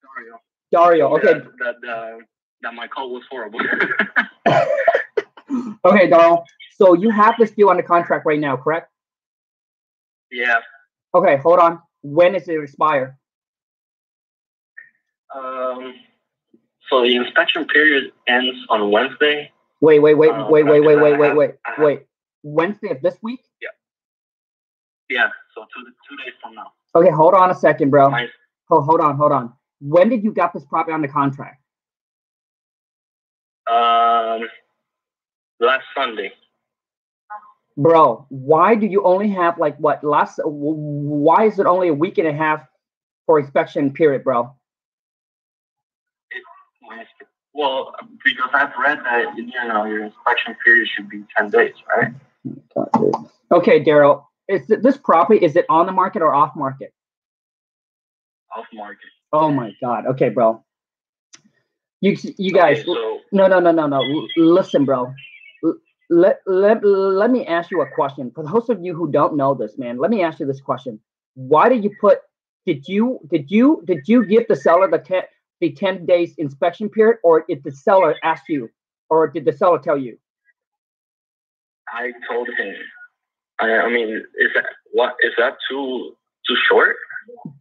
Dario. 0.01 0.39
Dario. 0.71 1.15
Okay, 1.17 1.33
That, 1.33 1.75
that, 1.83 1.87
uh, 1.87 2.17
that 2.63 2.73
my 2.73 2.87
call 2.87 3.13
was 3.13 3.21
horrible. 3.29 3.59
okay, 5.85 6.09
Dario. 6.09 6.43
So 6.75 6.95
you 6.95 7.11
have 7.11 7.35
this 7.37 7.51
deal 7.51 7.69
under 7.69 7.83
contract 7.83 8.25
right 8.25 8.39
now, 8.39 8.57
correct? 8.57 8.89
yeah. 10.31 10.55
Okay, 11.13 11.37
hold 11.37 11.59
on. 11.59 11.79
When 12.01 12.35
is 12.35 12.47
it 12.47 12.61
expire? 12.61 13.17
Um, 15.35 15.93
so 16.89 17.01
the 17.03 17.15
inspection 17.15 17.65
period 17.65 18.11
ends 18.27 18.57
on 18.69 18.91
Wednesday. 18.91 19.51
Wait, 19.81 19.99
wait, 19.99 20.13
wait, 20.15 20.31
Uh, 20.31 20.47
wait, 20.49 20.63
wait, 20.63 20.79
wait, 20.81 20.97
wait, 20.97 21.17
wait, 21.17 21.35
wait, 21.35 21.55
wait. 21.77 22.05
Wednesday 22.43 22.89
of 22.89 23.01
this 23.01 23.17
week? 23.21 23.41
Yeah, 23.61 23.69
Yeah. 25.09 25.29
so 25.55 25.65
two 25.73 25.83
two 26.07 26.17
days 26.17 26.33
from 26.41 26.55
now. 26.55 26.73
Okay, 26.95 27.09
hold 27.11 27.33
on 27.33 27.49
a 27.51 27.55
second, 27.55 27.89
bro. 27.89 28.09
Nice. 28.09 28.29
Oh, 28.69 28.81
hold 28.81 29.01
on, 29.01 29.17
hold 29.17 29.31
on. 29.31 29.53
When 29.79 30.09
did 30.09 30.23
you 30.23 30.31
got 30.31 30.53
this 30.53 30.65
property 30.65 30.93
on 30.93 31.01
the 31.01 31.07
contract? 31.07 31.61
Um, 33.67 34.49
last 35.59 35.85
Sunday. 35.95 36.33
Bro, 37.77 38.25
why 38.29 38.75
do 38.75 38.85
you 38.85 39.03
only 39.03 39.29
have 39.29 39.57
like 39.57 39.77
what 39.77 40.03
last? 40.03 40.39
Why 40.43 41.45
is 41.45 41.57
it 41.59 41.65
only 41.65 41.87
a 41.87 41.93
week 41.93 42.17
and 42.17 42.27
a 42.27 42.33
half 42.33 42.61
for 43.25 43.39
inspection 43.39 43.93
period, 43.93 44.23
bro? 44.23 44.53
Well, 47.53 47.93
because 48.23 48.49
I've 48.53 48.71
read 48.81 48.99
that 49.03 49.37
you 49.37 49.45
know 49.67 49.85
your 49.85 50.05
inspection 50.05 50.55
period 50.63 50.87
should 50.87 51.09
be 51.09 51.23
ten 51.35 51.49
days, 51.49 51.73
right? 51.89 52.13
Okay, 53.51 53.83
Daryl, 53.83 54.25
is 54.47 54.67
this 54.67 54.97
property 54.97 55.43
is 55.43 55.55
it 55.55 55.65
on 55.69 55.85
the 55.85 55.91
market 55.91 56.21
or 56.21 56.33
off 56.33 56.55
market? 56.55 56.93
Off 58.55 58.65
market. 58.73 59.09
Oh 59.33 59.49
my 59.51 59.73
God. 59.81 60.05
Okay, 60.07 60.29
bro. 60.29 60.63
You 62.01 62.17
you 62.37 62.51
guys. 62.51 62.79
Okay, 62.79 62.93
so 62.93 63.19
No, 63.31 63.47
no, 63.47 63.59
no, 63.59 63.71
no, 63.71 63.87
no. 63.87 64.27
Listen, 64.35 64.85
bro. 64.85 65.13
Let, 66.11 66.41
let, 66.45 66.83
let 66.83 67.31
me 67.31 67.47
ask 67.47 67.71
you 67.71 67.81
a 67.81 67.89
question. 67.89 68.31
For 68.35 68.43
those 68.43 68.69
of 68.69 68.83
you 68.83 68.93
who 68.93 69.09
don't 69.09 69.37
know 69.37 69.53
this, 69.55 69.77
man, 69.77 69.97
let 69.97 70.11
me 70.11 70.21
ask 70.21 70.39
you 70.39 70.45
this 70.45 70.61
question. 70.61 70.99
Why 71.35 71.69
did 71.69 71.83
you 71.83 71.91
put, 72.01 72.19
did 72.65 72.87
you, 72.87 73.19
did 73.29 73.49
you, 73.49 73.81
did 73.85 74.01
you 74.07 74.25
give 74.25 74.47
the 74.49 74.55
seller 74.55 74.89
the 74.91 74.99
10, 74.99 75.23
the 75.61 75.71
10 75.71 76.05
days 76.05 76.35
inspection 76.37 76.89
period 76.89 77.17
or 77.23 77.45
did 77.47 77.63
the 77.63 77.71
seller 77.71 78.15
ask 78.23 78.43
you 78.49 78.69
or 79.09 79.27
did 79.29 79.45
the 79.45 79.53
seller 79.53 79.79
tell 79.79 79.97
you? 79.97 80.17
I 81.87 82.11
told 82.29 82.49
him. 82.57 82.75
I, 83.59 83.71
I 83.71 83.89
mean, 83.89 84.09
is 84.09 84.51
that 84.55 84.65
what 84.91 85.15
is 85.23 85.33
that 85.37 85.57
too 85.69 86.15
too 86.47 86.55
short? 86.67 86.95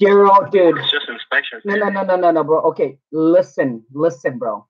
Daryl, 0.00 0.50
dude. 0.50 0.78
It's 0.78 0.90
just 0.90 1.08
inspection. 1.08 1.60
No, 1.64 1.76
no, 1.76 1.88
no, 1.88 2.02
no, 2.02 2.16
no, 2.16 2.30
no, 2.30 2.44
bro. 2.44 2.60
Okay, 2.62 2.98
listen, 3.12 3.84
listen, 3.92 4.38
bro. 4.38 4.66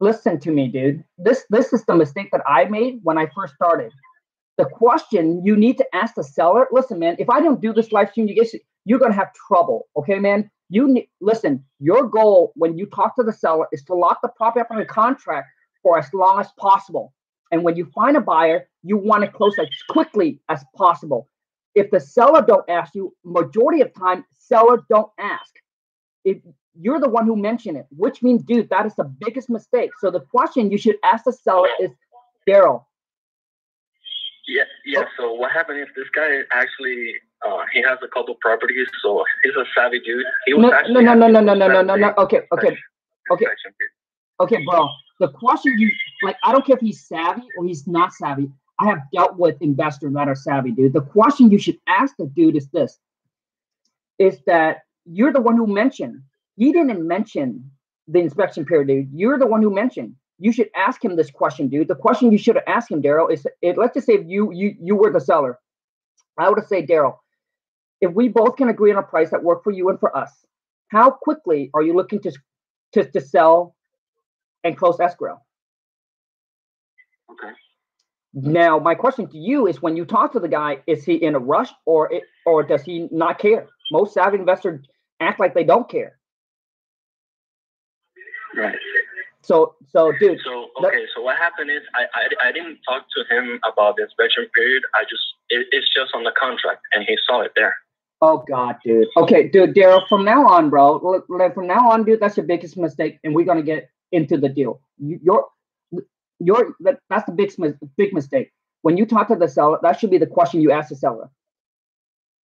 Listen 0.00 0.40
to 0.40 0.50
me, 0.50 0.68
dude. 0.68 1.04
This 1.18 1.44
this 1.50 1.72
is 1.72 1.84
the 1.84 1.94
mistake 1.94 2.30
that 2.32 2.42
I 2.46 2.64
made 2.64 3.00
when 3.02 3.18
I 3.18 3.28
first 3.34 3.54
started. 3.54 3.92
The 4.56 4.64
question 4.64 5.44
you 5.44 5.56
need 5.56 5.76
to 5.78 5.86
ask 5.94 6.14
the 6.14 6.24
seller. 6.24 6.66
Listen, 6.72 6.98
man. 6.98 7.16
If 7.18 7.28
I 7.28 7.40
don't 7.40 7.60
do 7.60 7.72
this 7.72 7.92
live 7.92 8.10
stream, 8.10 8.26
you 8.26 8.34
guys, 8.34 8.54
you're 8.86 8.98
gonna 8.98 9.14
have 9.14 9.32
trouble. 9.34 9.88
Okay, 9.96 10.18
man. 10.18 10.50
You 10.70 10.88
need 10.88 11.08
listen. 11.20 11.64
Your 11.80 12.08
goal 12.08 12.52
when 12.56 12.78
you 12.78 12.86
talk 12.86 13.14
to 13.16 13.22
the 13.22 13.32
seller 13.32 13.66
is 13.72 13.84
to 13.84 13.94
lock 13.94 14.20
the 14.22 14.28
property 14.28 14.62
up 14.62 14.70
on 14.70 14.80
a 14.80 14.86
contract 14.86 15.48
for 15.82 15.98
as 15.98 16.12
long 16.14 16.40
as 16.40 16.48
possible. 16.58 17.12
And 17.52 17.62
when 17.62 17.76
you 17.76 17.86
find 17.94 18.16
a 18.16 18.20
buyer, 18.20 18.68
you 18.82 18.96
want 18.96 19.24
to 19.24 19.30
close 19.30 19.58
as 19.58 19.68
quickly 19.90 20.40
as 20.48 20.64
possible. 20.76 21.28
If 21.74 21.90
the 21.90 22.00
seller 22.00 22.42
don't 22.42 22.68
ask 22.70 22.94
you, 22.94 23.14
majority 23.24 23.82
of 23.82 23.92
time, 23.92 24.24
seller 24.38 24.82
don't 24.88 25.10
ask 25.18 25.52
if 26.24 26.38
you're 26.78 27.00
the 27.00 27.08
one 27.08 27.26
who 27.26 27.36
mentioned 27.36 27.76
it, 27.76 27.86
which 27.90 28.22
means, 28.22 28.42
dude, 28.42 28.70
that 28.70 28.86
is 28.86 28.94
the 28.94 29.04
biggest 29.04 29.50
mistake. 29.50 29.90
So 30.00 30.10
the 30.10 30.20
question 30.20 30.70
you 30.70 30.78
should 30.78 30.96
ask 31.04 31.24
the 31.24 31.32
seller 31.32 31.68
is, 31.80 31.90
Daryl, 32.48 32.84
Yeah, 34.46 34.64
yeah. 34.84 35.04
So 35.16 35.32
what 35.34 35.52
happened 35.52 35.80
is 35.80 35.88
this 35.96 36.08
guy 36.14 36.40
actually 36.52 37.14
uh, 37.46 37.62
he 37.72 37.82
has 37.82 37.98
a 38.02 38.08
couple 38.08 38.34
properties, 38.40 38.88
so 39.02 39.24
he's 39.42 39.54
a 39.56 39.64
savvy 39.74 40.00
dude. 40.00 40.24
He 40.46 40.54
was 40.54 40.62
no, 40.62 40.68
no, 40.68 40.74
actually 40.74 41.04
no, 41.04 41.14
no, 41.14 41.14
no, 41.14 41.26
asking 41.26 41.46
no, 41.46 41.54
no, 41.54 41.68
no, 41.68 41.82
no, 41.82 41.94
no. 41.96 42.14
Okay, 42.18 42.42
okay, 42.52 42.76
okay. 43.30 43.46
okay, 44.40 44.64
bro. 44.64 44.88
The 45.20 45.28
question 45.28 45.78
you 45.78 45.90
like, 46.22 46.36
I 46.42 46.52
don't 46.52 46.64
care 46.64 46.76
if 46.76 46.80
he's 46.80 47.06
savvy 47.06 47.42
or 47.56 47.64
he's 47.64 47.86
not 47.86 48.12
savvy. 48.12 48.50
I 48.78 48.86
have 48.86 49.00
dealt 49.12 49.36
with 49.36 49.60
investors 49.60 50.14
that 50.14 50.28
are 50.28 50.34
savvy, 50.34 50.70
dude. 50.70 50.94
The 50.94 51.02
question 51.02 51.50
you 51.50 51.58
should 51.58 51.78
ask 51.86 52.14
the 52.18 52.26
dude 52.26 52.56
is 52.56 52.68
this: 52.68 52.98
is 54.18 54.40
that 54.46 54.82
you're 55.04 55.32
the 55.32 55.40
one 55.40 55.56
who 55.56 55.66
mentioned. 55.66 56.22
He 56.60 56.72
didn't 56.72 57.08
mention 57.08 57.70
the 58.06 58.18
inspection 58.18 58.66
period, 58.66 58.88
dude. 58.88 59.08
You're 59.18 59.38
the 59.38 59.46
one 59.46 59.62
who 59.62 59.70
mentioned. 59.74 60.14
You 60.38 60.52
should 60.52 60.68
ask 60.76 61.02
him 61.02 61.16
this 61.16 61.30
question, 61.30 61.68
dude. 61.68 61.88
The 61.88 61.94
question 61.94 62.30
you 62.30 62.36
should 62.36 62.56
have 62.56 62.64
asked 62.66 62.90
him, 62.90 63.00
Daryl, 63.00 63.32
is 63.32 63.46
if, 63.62 63.78
let's 63.78 63.94
just 63.94 64.06
say 64.06 64.12
if 64.12 64.26
you 64.26 64.52
you 64.52 64.74
you 64.78 64.94
were 64.94 65.10
the 65.10 65.22
seller, 65.22 65.58
I 66.36 66.50
would 66.50 66.58
have 66.58 66.68
said, 66.68 66.86
Daryl, 66.86 67.16
if 68.02 68.12
we 68.12 68.28
both 68.28 68.56
can 68.56 68.68
agree 68.68 68.92
on 68.92 68.98
a 68.98 69.02
price 69.02 69.30
that 69.30 69.42
work 69.42 69.64
for 69.64 69.70
you 69.70 69.88
and 69.88 69.98
for 69.98 70.14
us, 70.14 70.30
how 70.88 71.10
quickly 71.10 71.70
are 71.72 71.80
you 71.80 71.94
looking 71.94 72.20
to 72.20 72.32
to, 72.92 73.10
to 73.10 73.20
sell 73.22 73.74
and 74.62 74.76
close 74.76 75.00
escrow? 75.00 75.40
Okay. 77.32 77.54
Now, 78.34 78.78
my 78.78 78.94
question 78.94 79.28
to 79.28 79.38
you 79.38 79.66
is: 79.66 79.80
When 79.80 79.96
you 79.96 80.04
talk 80.04 80.32
to 80.32 80.40
the 80.40 80.48
guy, 80.48 80.82
is 80.86 81.04
he 81.04 81.14
in 81.14 81.34
a 81.34 81.38
rush, 81.38 81.70
or 81.86 82.12
it, 82.12 82.24
or 82.44 82.62
does 82.62 82.82
he 82.82 83.08
not 83.10 83.38
care? 83.38 83.66
Most 83.90 84.12
savvy 84.12 84.36
investors 84.36 84.86
act 85.20 85.40
like 85.40 85.54
they 85.54 85.64
don't 85.64 85.88
care. 85.88 86.19
Right. 88.56 88.76
So, 89.42 89.74
so, 89.88 90.12
dude, 90.20 90.38
So 90.44 90.68
okay, 90.84 91.06
so 91.14 91.22
what 91.22 91.36
happened 91.38 91.70
is 91.70 91.80
I, 91.94 92.04
I 92.14 92.48
I 92.48 92.52
didn't 92.52 92.78
talk 92.86 93.06
to 93.16 93.34
him 93.34 93.58
about 93.70 93.96
the 93.96 94.02
inspection 94.04 94.46
period. 94.54 94.82
I 94.94 95.02
just 95.04 95.22
it, 95.48 95.66
it's 95.70 95.88
just 95.94 96.14
on 96.14 96.24
the 96.24 96.32
contract, 96.38 96.82
and 96.92 97.04
he 97.08 97.16
saw 97.26 97.40
it 97.40 97.52
there. 97.56 97.74
oh 98.20 98.44
god, 98.48 98.76
dude. 98.84 99.08
Okay, 99.16 99.48
dude, 99.48 99.74
Daryl. 99.74 100.06
From 100.08 100.24
now 100.24 100.46
on, 100.46 100.68
bro. 100.68 101.24
like, 101.28 101.54
From 101.54 101.66
now 101.66 101.90
on, 101.90 102.04
dude, 102.04 102.20
that's 102.20 102.36
your 102.36 102.46
biggest 102.46 102.76
mistake, 102.76 103.18
and 103.24 103.34
we're 103.34 103.46
gonna 103.46 103.62
get 103.62 103.88
into 104.12 104.36
the 104.36 104.48
deal. 104.48 104.80
You, 104.98 105.18
your, 105.22 105.46
your, 106.38 106.74
that, 106.80 106.98
that's 107.08 107.24
the 107.24 107.32
big 107.32 107.50
big 107.96 108.12
mistake. 108.12 108.52
When 108.82 108.96
you 108.98 109.06
talk 109.06 109.28
to 109.28 109.36
the 109.36 109.48
seller, 109.48 109.78
that 109.82 109.98
should 109.98 110.10
be 110.10 110.18
the 110.18 110.26
question 110.26 110.60
you 110.60 110.70
ask 110.70 110.90
the 110.90 110.96
seller. 110.96 111.30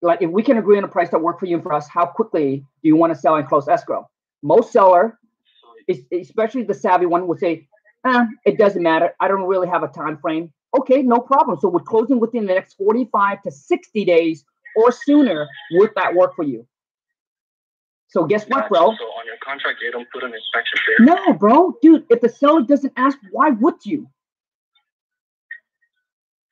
Like, 0.02 0.22
if 0.22 0.30
we 0.30 0.42
can 0.42 0.56
agree 0.58 0.78
on 0.78 0.84
a 0.84 0.88
price 0.88 1.10
that 1.10 1.20
work 1.20 1.38
for 1.40 1.46
you 1.46 1.56
and 1.56 1.62
for 1.62 1.72
us, 1.72 1.88
how 1.88 2.06
quickly 2.06 2.64
do 2.82 2.88
you 2.88 2.96
want 2.96 3.12
to 3.14 3.18
sell 3.18 3.36
and 3.36 3.46
close 3.46 3.68
escrow? 3.68 4.08
Most 4.42 4.72
seller 4.72 5.18
especially 5.88 6.64
the 6.64 6.74
savvy 6.74 7.06
one 7.06 7.26
would 7.28 7.38
say, 7.38 7.68
eh, 8.04 8.24
it 8.44 8.58
doesn't 8.58 8.82
matter. 8.82 9.14
I 9.20 9.28
don't 9.28 9.46
really 9.46 9.68
have 9.68 9.82
a 9.82 9.88
time 9.88 10.18
frame. 10.18 10.52
Okay, 10.78 11.02
no 11.02 11.20
problem. 11.20 11.58
So 11.60 11.68
we're 11.68 11.80
closing 11.80 12.20
within 12.20 12.46
the 12.46 12.54
next 12.54 12.74
45 12.74 13.42
to 13.42 13.50
60 13.50 14.04
days 14.04 14.44
or 14.76 14.92
sooner. 14.92 15.48
Would 15.72 15.90
that 15.96 16.14
work 16.14 16.34
for 16.36 16.42
you? 16.42 16.66
So 18.08 18.24
guess 18.24 18.44
what, 18.44 18.68
bro? 18.68 18.80
So 18.80 19.04
on 19.04 19.26
your 19.26 19.36
contract, 19.44 19.80
you 19.82 19.90
don't 19.90 20.08
put 20.12 20.22
an 20.22 20.32
inspection 20.32 20.78
period. 20.86 21.16
No, 21.16 21.32
bro, 21.34 21.74
dude. 21.82 22.04
If 22.08 22.20
the 22.20 22.28
seller 22.28 22.62
doesn't 22.62 22.92
ask, 22.96 23.18
why 23.30 23.50
would 23.50 23.84
you? 23.84 24.08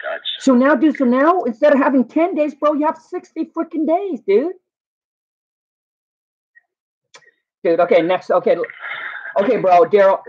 Gotcha. 0.02 0.22
So 0.40 0.54
now, 0.54 0.74
dude. 0.74 0.96
So 0.96 1.04
now, 1.04 1.42
instead 1.42 1.72
of 1.72 1.78
having 1.78 2.06
10 2.06 2.34
days, 2.34 2.54
bro, 2.54 2.74
you 2.74 2.86
have 2.86 2.98
60 2.98 3.50
freaking 3.56 3.86
days, 3.86 4.20
dude. 4.26 4.52
Dude, 7.62 7.80
okay, 7.80 8.02
next. 8.02 8.30
Okay, 8.30 8.56
okay, 9.38 9.56
bro, 9.58 9.84
Daryl. 9.84 10.20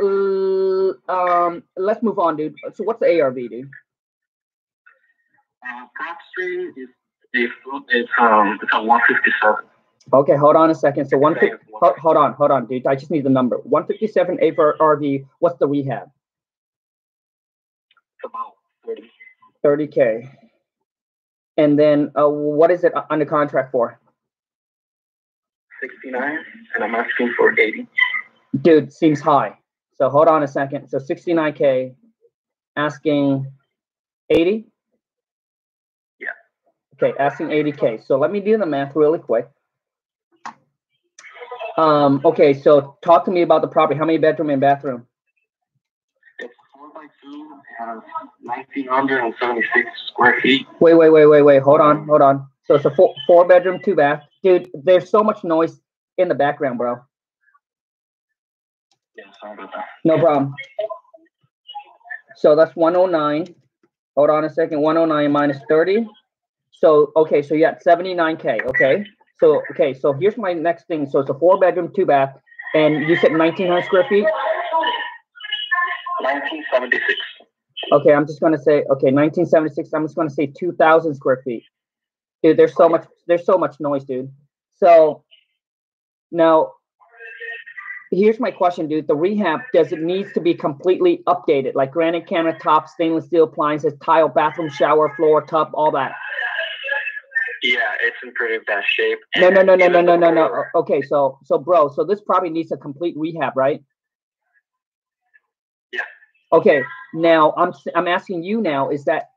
Uh, 1.07 1.11
um, 1.11 1.63
let's 1.77 2.01
move 2.03 2.19
on, 2.19 2.35
dude. 2.37 2.55
So 2.73 2.83
what's 2.83 2.99
the 2.99 3.21
ARV, 3.21 3.35
dude? 3.35 3.69
Uh, 5.63 5.85
prop 5.95 6.17
stream 6.31 6.73
is 6.77 6.89
is 7.33 7.49
it's 7.89 8.09
um 8.19 8.59
it's 8.61 8.71
a 8.73 8.83
one 8.83 9.01
fifty 9.07 9.31
seven. 9.41 9.65
Okay, 10.13 10.35
hold 10.35 10.55
on 10.55 10.69
a 10.69 10.75
second. 10.75 11.09
So 11.09 11.17
one. 11.17 11.35
Hold, 11.81 12.17
on, 12.17 12.33
hold 12.33 12.51
on, 12.51 12.67
dude. 12.67 12.85
I 12.85 12.95
just 12.95 13.11
need 13.11 13.23
the 13.23 13.29
number. 13.29 13.57
One 13.57 13.85
fifty-seven 13.85 14.37
A 14.41 14.51
for 14.51 14.77
RV. 14.79 15.25
What's 15.39 15.57
the 15.57 15.67
rehab? 15.67 16.09
It's 18.17 18.25
about 18.25 18.53
thirty. 18.85 19.09
Thirty 19.63 19.87
K. 19.87 20.29
And 21.57 21.79
then, 21.79 22.11
uh, 22.19 22.27
what 22.27 22.69
is 22.69 22.83
it 22.83 22.93
under 23.09 23.25
contract 23.25 23.71
for? 23.71 23.99
69 25.81 26.37
and 26.75 26.83
I'm 26.83 26.95
asking 26.95 27.33
for 27.37 27.57
80. 27.57 27.87
Dude, 28.61 28.93
seems 28.93 29.19
high. 29.19 29.57
So 29.97 30.09
hold 30.09 30.27
on 30.27 30.43
a 30.43 30.47
second. 30.47 30.89
So 30.89 30.99
sixty-nine 30.99 31.53
K, 31.53 31.95
asking 32.75 33.51
eighty. 34.29 34.67
Yeah. 36.19 36.27
Okay, 36.95 37.17
asking 37.17 37.51
eighty 37.51 37.71
K. 37.71 37.99
So 38.05 38.17
let 38.17 38.31
me 38.31 38.39
do 38.39 38.57
the 38.57 38.65
math 38.65 38.95
really 38.95 39.19
quick. 39.19 39.49
Um. 41.77 42.21
Okay. 42.23 42.53
So 42.53 42.97
talk 43.03 43.25
to 43.25 43.31
me 43.31 43.41
about 43.41 43.61
the 43.61 43.67
property. 43.67 43.97
How 43.97 44.05
many 44.05 44.17
bedroom 44.17 44.49
and 44.49 44.61
bathroom? 44.61 45.07
It's 46.39 46.53
4 46.73 46.89
by 46.93 47.07
2 47.23 47.61
and 47.79 48.01
1976 48.41 49.89
square 50.07 50.39
feet. 50.41 50.67
Wait, 50.79 50.93
wait, 50.93 51.09
wait, 51.09 51.25
wait, 51.25 51.41
wait. 51.41 51.61
Hold 51.61 51.81
on, 51.81 52.05
hold 52.07 52.21
on. 52.21 52.47
So 52.65 52.75
it's 52.75 52.85
a 52.85 52.91
four, 52.91 53.13
four 53.27 53.47
bedroom, 53.47 53.79
two 53.83 53.95
bath. 53.95 54.23
Dude, 54.43 54.69
there's 54.73 55.09
so 55.09 55.23
much 55.23 55.43
noise 55.43 55.79
in 56.17 56.27
the 56.27 56.35
background, 56.35 56.77
bro. 56.77 56.97
Yeah, 56.97 56.99
sorry 56.99 57.01
about 57.01 57.03
that. 58.93 59.04
No 60.03 60.19
problem. 60.19 60.53
So 62.37 62.55
that's 62.55 62.75
109. 62.75 63.55
Hold 64.15 64.29
on 64.29 64.43
a 64.45 64.49
second. 64.49 64.81
109 64.81 65.31
minus 65.31 65.57
30. 65.69 66.07
So, 66.71 67.11
okay, 67.15 67.41
so 67.41 67.55
you 67.55 67.61
got 67.61 67.81
79K. 67.83 68.65
Okay. 68.67 69.05
So, 69.39 69.61
okay, 69.71 69.93
so 69.93 70.13
here's 70.13 70.37
my 70.37 70.53
next 70.53 70.87
thing. 70.87 71.09
So 71.09 71.19
it's 71.19 71.29
a 71.29 71.33
four 71.33 71.59
bedroom, 71.59 71.91
two 71.95 72.05
bath, 72.05 72.35
and 72.73 73.07
you 73.07 73.15
said 73.17 73.31
1900 73.33 73.83
square 73.85 74.05
feet. 74.07 74.25
1976. 76.21 77.03
Okay, 77.91 78.13
I'm 78.13 78.25
just 78.25 78.39
gonna 78.41 78.57
say, 78.57 78.83
okay, 78.89 79.11
1976. 79.11 79.93
I'm 79.93 80.05
just 80.05 80.15
gonna 80.15 80.29
say 80.29 80.47
2,000 80.47 81.13
square 81.15 81.41
feet. 81.43 81.63
dude. 82.41 82.57
There's 82.57 82.75
so 82.75 82.89
much. 82.89 83.05
There's 83.27 83.45
so 83.45 83.57
much 83.57 83.75
noise, 83.79 84.05
dude. 84.05 84.31
So 84.75 85.23
now, 86.31 86.71
here's 88.15 88.39
my 88.39 88.51
question, 88.51 88.87
dude. 88.87 89.07
The 89.07 89.15
rehab 89.15 89.61
does 89.73 89.91
it 89.91 89.99
needs 89.99 90.31
to 90.33 90.41
be 90.41 90.53
completely 90.53 91.21
updated, 91.27 91.75
like 91.75 91.91
granite 91.91 92.25
countertop, 92.25 92.87
stainless 92.87 93.25
steel 93.25 93.43
appliances, 93.43 93.93
tile, 94.03 94.29
bathroom, 94.29 94.69
shower, 94.69 95.13
floor, 95.15 95.41
tub, 95.45 95.71
all 95.73 95.91
that. 95.91 96.13
Yeah, 97.61 97.79
it's 98.01 98.17
in 98.23 98.31
pretty 98.33 98.63
bad 98.67 98.83
shape. 98.85 99.19
No, 99.37 99.49
no, 99.49 99.61
no, 99.61 99.75
no, 99.75 99.87
no, 99.87 100.01
no, 100.01 100.15
no, 100.15 100.31
no. 100.31 100.63
Okay, 100.75 101.01
so 101.01 101.39
so 101.43 101.57
bro, 101.57 101.89
so 101.89 102.03
this 102.03 102.21
probably 102.21 102.49
needs 102.49 102.71
a 102.71 102.77
complete 102.77 103.15
rehab, 103.17 103.53
right? 103.55 103.83
Yeah. 105.91 106.01
Okay, 106.53 106.83
now 107.13 107.53
I'm 107.57 107.73
I'm 107.95 108.07
asking 108.07 108.43
you 108.43 108.61
now, 108.61 108.89
is 108.89 109.05
that 109.05 109.29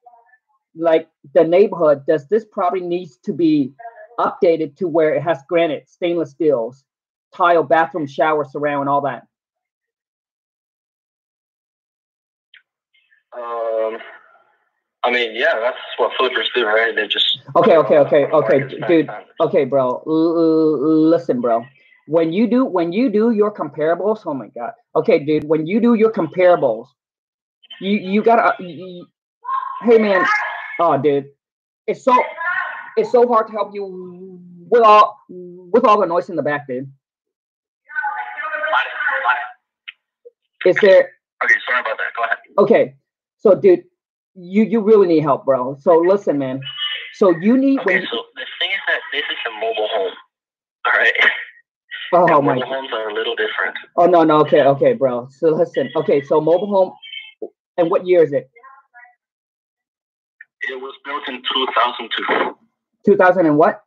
like 0.75 1.09
the 1.35 1.45
neighborhood? 1.45 2.05
Does 2.07 2.29
this 2.29 2.45
probably 2.45 2.81
needs 2.81 3.17
to 3.25 3.33
be 3.33 3.73
updated 4.21 4.77
to 4.77 4.89
where 4.89 5.15
it 5.15 5.23
has 5.23 5.39
granite, 5.49 5.89
stainless 5.89 6.33
steels, 6.33 6.85
tile, 7.35 7.63
bathroom, 7.63 8.07
shower, 8.07 8.45
surround, 8.45 8.89
all 8.89 9.03
that? 9.03 9.25
Um, 13.37 13.99
I 15.05 15.11
mean, 15.11 15.35
yeah, 15.35 15.59
that's 15.61 15.77
what 15.97 16.13
flippers 16.19 16.51
do, 16.55 16.67
right? 16.67 16.95
They 16.95 17.07
just 17.07 17.39
Okay, 17.57 17.77
okay, 17.77 17.99
okay, 17.99 18.25
okay, 18.27 18.61
dude. 18.89 19.11
Okay, 19.41 19.65
bro. 19.65 20.03
Listen, 20.07 21.41
bro. 21.41 21.65
When 22.07 22.33
you 22.33 22.49
do 22.49 22.65
when 22.65 22.93
you 22.93 23.11
do 23.11 23.31
your 23.31 23.53
comparables, 23.53 24.23
oh 24.27 24.35
my 24.35 24.49
god. 24.49 24.73
Okay, 24.97 25.25
dude. 25.25 25.45
When 25.45 25.67
you 25.67 25.81
do 25.81 25.95
your 25.95 26.11
comparables, 26.11 26.87
you 27.81 27.99
you 27.99 28.23
gotta. 28.23 28.55
You, 28.63 29.07
hey, 29.83 29.99
man. 29.99 30.25
Oh, 30.81 30.97
dude. 30.97 31.27
It's 31.87 32.03
so 32.03 32.15
it's 32.97 33.13
so 33.13 33.27
hard 33.29 33.47
to 33.49 33.53
help 33.53 33.75
you 33.75 34.41
with 34.71 34.83
all 34.83 35.19
with 35.29 35.85
all 35.85 36.01
the 36.01 36.07
noise 36.07 36.29
in 36.29 36.37
the 36.37 36.43
back, 36.43 36.67
dude. 36.67 36.91
Is 40.67 40.77
there 40.83 41.11
Okay, 41.45 41.55
sorry 41.69 41.81
about 41.81 41.99
that. 41.99 42.13
Go 42.17 42.25
ahead. 42.25 42.39
okay? 42.59 42.95
So, 43.39 43.55
dude, 43.55 43.85
you 44.35 44.65
you 44.65 44.81
really 44.81 45.07
need 45.07 45.21
help, 45.21 45.45
bro. 45.45 45.77
So 45.81 45.97
listen, 45.99 46.39
man. 46.39 46.61
So 47.15 47.31
you 47.31 47.57
need 47.57 47.81
when 47.85 47.99
Okay, 47.99 48.07
so 48.11 48.19
the 48.35 48.45
thing 48.61 48.71
is 48.71 48.81
that 48.89 49.01
this 49.13 49.23
is 49.31 49.37
a 49.47 49.53
mobile 49.61 49.89
home. 49.89 50.13
All 50.87 50.93
right. 50.99 51.13
oh 52.13 52.27
And 52.39 52.47
my 52.47 52.55
mobile 52.55 52.67
homes 52.67 52.89
are 52.93 53.09
a 53.11 53.15
little 53.15 53.35
different. 53.37 53.77
Oh 53.97 54.07
no, 54.07 54.25
no, 54.25 54.39
okay, 54.41 54.63
okay, 54.63 54.93
bro. 54.95 55.29
So 55.31 55.51
listen, 55.51 55.91
okay, 55.97 56.23
so 56.23 56.41
mobile 56.41 56.67
home, 56.69 56.93
and 57.77 57.91
what 57.91 58.07
year 58.07 58.23
is 58.25 58.33
it? 58.33 58.51
It 60.71 60.81
was 60.81 60.95
built 61.05 61.27
in 61.29 61.37
2002 61.43 62.57
Two 63.07 63.17
thousand 63.17 63.47
and 63.47 63.57
what? 63.57 63.83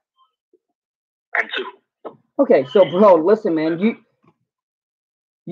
and 1.37 1.49
two. 1.55 2.17
Okay, 2.39 2.65
so 2.71 2.89
bro, 2.89 3.15
listen, 3.15 3.55
man, 3.55 3.79
you, 3.79 3.97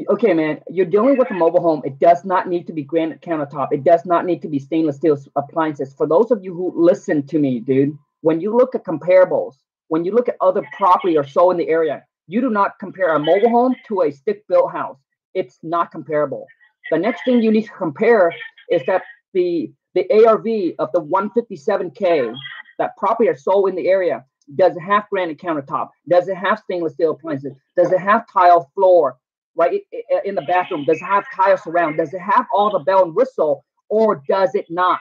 okay, 0.09 0.33
man, 0.33 0.61
you're 0.69 0.85
dealing 0.85 1.17
with 1.17 1.31
a 1.31 1.33
mobile 1.33 1.61
home. 1.61 1.81
It 1.83 1.99
does 1.99 2.23
not 2.23 2.47
need 2.47 2.67
to 2.67 2.73
be 2.73 2.83
granite 2.83 3.21
countertop. 3.21 3.69
It 3.71 3.83
does 3.83 4.05
not 4.05 4.25
need 4.25 4.41
to 4.43 4.47
be 4.47 4.59
stainless 4.59 4.97
steel 4.97 5.17
appliances. 5.35 5.93
For 5.93 6.07
those 6.07 6.31
of 6.31 6.43
you 6.43 6.53
who 6.53 6.73
listen 6.75 7.25
to 7.27 7.39
me, 7.39 7.59
dude, 7.59 7.97
when 8.21 8.39
you 8.39 8.55
look 8.55 8.75
at 8.75 8.85
comparables, 8.85 9.55
when 9.87 10.05
you 10.05 10.13
look 10.13 10.29
at 10.29 10.37
other 10.41 10.63
property 10.77 11.17
or 11.17 11.23
so 11.23 11.51
in 11.51 11.57
the 11.57 11.69
area, 11.69 12.03
you 12.27 12.41
do 12.41 12.49
not 12.49 12.77
compare 12.79 13.15
a 13.15 13.19
mobile 13.19 13.49
home 13.49 13.75
to 13.87 14.01
a 14.03 14.11
stick-built 14.11 14.71
house. 14.71 14.99
It's 15.33 15.57
not 15.63 15.91
comparable. 15.91 16.45
The 16.91 16.97
next 16.97 17.23
thing 17.25 17.41
you 17.41 17.51
need 17.51 17.65
to 17.65 17.71
compare 17.71 18.33
is 18.69 18.83
that 18.85 19.03
the 19.33 19.71
the 19.95 20.05
ARV 20.23 20.75
of 20.77 20.91
the 20.93 21.01
157K, 21.01 22.31
that 22.77 22.95
property 22.95 23.27
or 23.27 23.35
so 23.35 23.65
in 23.65 23.75
the 23.75 23.87
area, 23.87 24.23
does 24.55 24.75
it 24.75 24.81
have 24.81 25.09
granite 25.09 25.39
countertop? 25.39 25.89
Does 26.07 26.27
it 26.27 26.37
have 26.37 26.59
stainless 26.59 26.93
steel 26.93 27.11
appliances? 27.11 27.53
Does 27.75 27.91
it 27.91 27.99
have 27.99 28.25
tile 28.31 28.69
floor, 28.75 29.17
right, 29.55 29.81
in 30.25 30.35
the 30.35 30.41
bathroom? 30.43 30.85
Does 30.85 31.01
it 31.01 31.05
have 31.05 31.25
tile 31.35 31.57
surround? 31.57 31.97
Does 31.97 32.13
it 32.13 32.21
have 32.21 32.45
all 32.53 32.71
the 32.71 32.79
bell 32.79 33.03
and 33.03 33.15
whistle, 33.15 33.65
or 33.89 34.23
does 34.27 34.55
it 34.55 34.65
not? 34.69 34.99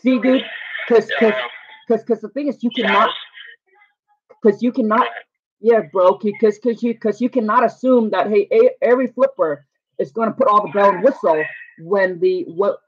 See, 0.00 0.18
dude, 0.18 0.44
because 0.88 1.06
because 1.06 1.34
because 1.88 2.02
because 2.04 2.20
the 2.20 2.28
thing 2.30 2.48
is, 2.48 2.62
you 2.62 2.70
cannot 2.70 3.10
because 4.42 4.62
you 4.62 4.72
cannot 4.72 5.06
yeah, 5.60 5.80
bro, 5.92 6.18
because 6.22 6.58
because 6.58 6.82
you 6.82 6.94
because 6.94 7.20
you 7.20 7.28
cannot 7.28 7.64
assume 7.64 8.10
that 8.10 8.28
hey, 8.28 8.48
every 8.82 9.06
flipper 9.08 9.66
is 9.98 10.12
going 10.12 10.28
to 10.28 10.34
put 10.34 10.48
all 10.48 10.66
the 10.66 10.72
bell 10.72 10.90
and 10.90 11.02
whistle 11.02 11.42
when 11.80 12.20
the 12.20 12.44
what 12.48 12.78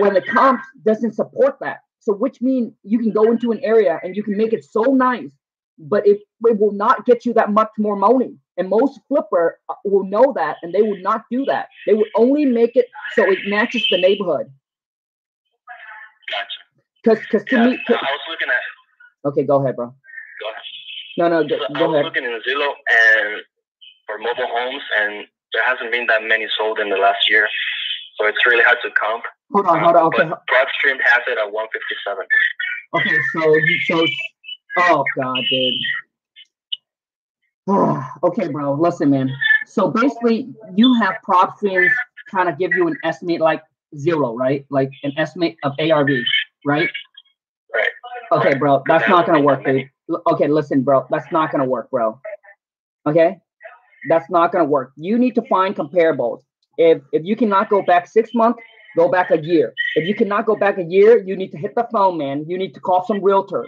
when 0.00 0.14
the 0.14 0.22
comp 0.22 0.60
doesn't 0.84 1.12
support 1.12 1.56
that. 1.60 1.78
So 2.00 2.12
which 2.12 2.40
means 2.40 2.72
you 2.82 2.98
can 2.98 3.12
go 3.12 3.30
into 3.30 3.52
an 3.52 3.60
area 3.62 4.00
and 4.02 4.16
you 4.16 4.22
can 4.22 4.36
make 4.36 4.52
it 4.52 4.64
so 4.64 4.82
nice, 4.82 5.30
but 5.78 6.06
it, 6.06 6.20
it 6.44 6.58
will 6.58 6.72
not 6.72 7.06
get 7.06 7.24
you 7.24 7.32
that 7.34 7.50
much 7.52 7.70
more 7.78 7.96
money. 7.96 8.34
And 8.56 8.68
most 8.68 8.98
flipper 9.08 9.60
uh, 9.68 9.74
will 9.84 10.04
know 10.04 10.32
that, 10.34 10.56
and 10.62 10.74
they 10.74 10.82
would 10.82 11.02
not 11.02 11.22
do 11.30 11.44
that. 11.44 11.68
They 11.86 11.94
would 11.94 12.08
only 12.16 12.44
make 12.44 12.74
it 12.74 12.86
so 13.14 13.30
it 13.30 13.38
matches 13.46 13.86
the 13.90 13.98
neighborhood. 13.98 14.50
Gotcha. 16.30 16.60
Because 17.02 17.18
because 17.24 17.44
to 17.48 17.56
Yeah, 17.56 17.64
me, 17.66 17.78
I 17.88 17.92
was 17.92 18.20
looking 18.28 18.48
at. 18.48 19.28
okay, 19.30 19.44
go 19.44 19.62
ahead, 19.62 19.76
bro. 19.76 19.86
Go 19.86 20.50
ahead. 20.50 20.62
No, 21.16 21.28
no, 21.28 21.48
go, 21.48 21.56
I 21.74 21.82
was 21.86 21.94
ahead. 21.94 22.04
looking 22.04 22.24
in 22.24 22.30
Zillow 22.46 22.72
and 22.90 23.42
for 24.06 24.18
mobile 24.18 24.46
homes, 24.50 24.82
and 24.98 25.26
there 25.52 25.64
hasn't 25.64 25.90
been 25.92 26.06
that 26.06 26.22
many 26.24 26.46
sold 26.58 26.78
in 26.80 26.90
the 26.90 26.96
last 26.96 27.18
year. 27.30 27.48
So 28.20 28.26
it's 28.26 28.38
really 28.46 28.64
hard 28.64 28.78
to 28.82 28.90
comp. 28.90 29.24
Hold 29.52 29.66
on, 29.66 29.80
hold 29.80 29.96
on. 29.96 30.06
Okay, 30.06 30.24
But 30.28 30.42
PropStream 30.50 30.98
has 31.02 31.22
it 31.28 31.38
at 31.38 31.50
157. 31.50 32.26
Okay, 32.94 33.16
so 33.32 33.54
you 33.56 33.80
so 33.86 34.06
oh 34.78 35.04
god, 35.16 35.40
dude. 35.50 35.74
okay, 38.24 38.48
bro. 38.48 38.74
Listen, 38.74 39.10
man. 39.10 39.30
So 39.66 39.90
basically, 39.90 40.48
you 40.74 40.94
have 40.94 41.16
PropStream's 41.28 41.92
kind 42.30 42.48
of 42.48 42.58
give 42.58 42.72
you 42.72 42.86
an 42.88 42.96
estimate 43.04 43.40
like 43.40 43.62
Zillow, 43.94 44.36
right? 44.36 44.64
Like 44.70 44.90
an 45.02 45.12
estimate 45.16 45.56
of 45.64 45.72
ARV, 45.78 46.08
right? 46.64 46.88
Right. 47.74 47.88
Okay, 48.32 48.54
bro. 48.58 48.82
That's 48.86 49.08
not 49.08 49.26
gonna 49.26 49.42
work, 49.42 49.64
dude. 49.64 49.88
Okay, 50.30 50.48
listen, 50.48 50.82
bro. 50.82 51.06
That's 51.10 51.30
not 51.32 51.52
gonna 51.52 51.66
work, 51.66 51.90
bro. 51.90 52.20
Okay, 53.06 53.38
that's 54.08 54.30
not 54.30 54.52
gonna 54.52 54.64
work. 54.64 54.92
You 54.96 55.18
need 55.18 55.34
to 55.34 55.42
find 55.42 55.74
comparables. 55.74 56.40
If 56.78 57.02
if 57.12 57.24
you 57.24 57.36
cannot 57.36 57.68
go 57.68 57.82
back 57.82 58.06
six 58.06 58.30
months, 58.34 58.62
go 58.96 59.10
back 59.10 59.30
a 59.30 59.38
year. 59.38 59.74
If 59.94 60.06
you 60.06 60.14
cannot 60.14 60.46
go 60.46 60.56
back 60.56 60.78
a 60.78 60.84
year, 60.84 61.22
you 61.22 61.36
need 61.36 61.50
to 61.50 61.58
hit 61.58 61.74
the 61.74 61.86
phone, 61.92 62.18
man. 62.18 62.44
You 62.48 62.56
need 62.56 62.74
to 62.74 62.80
call 62.80 63.04
some 63.04 63.22
realtor 63.22 63.66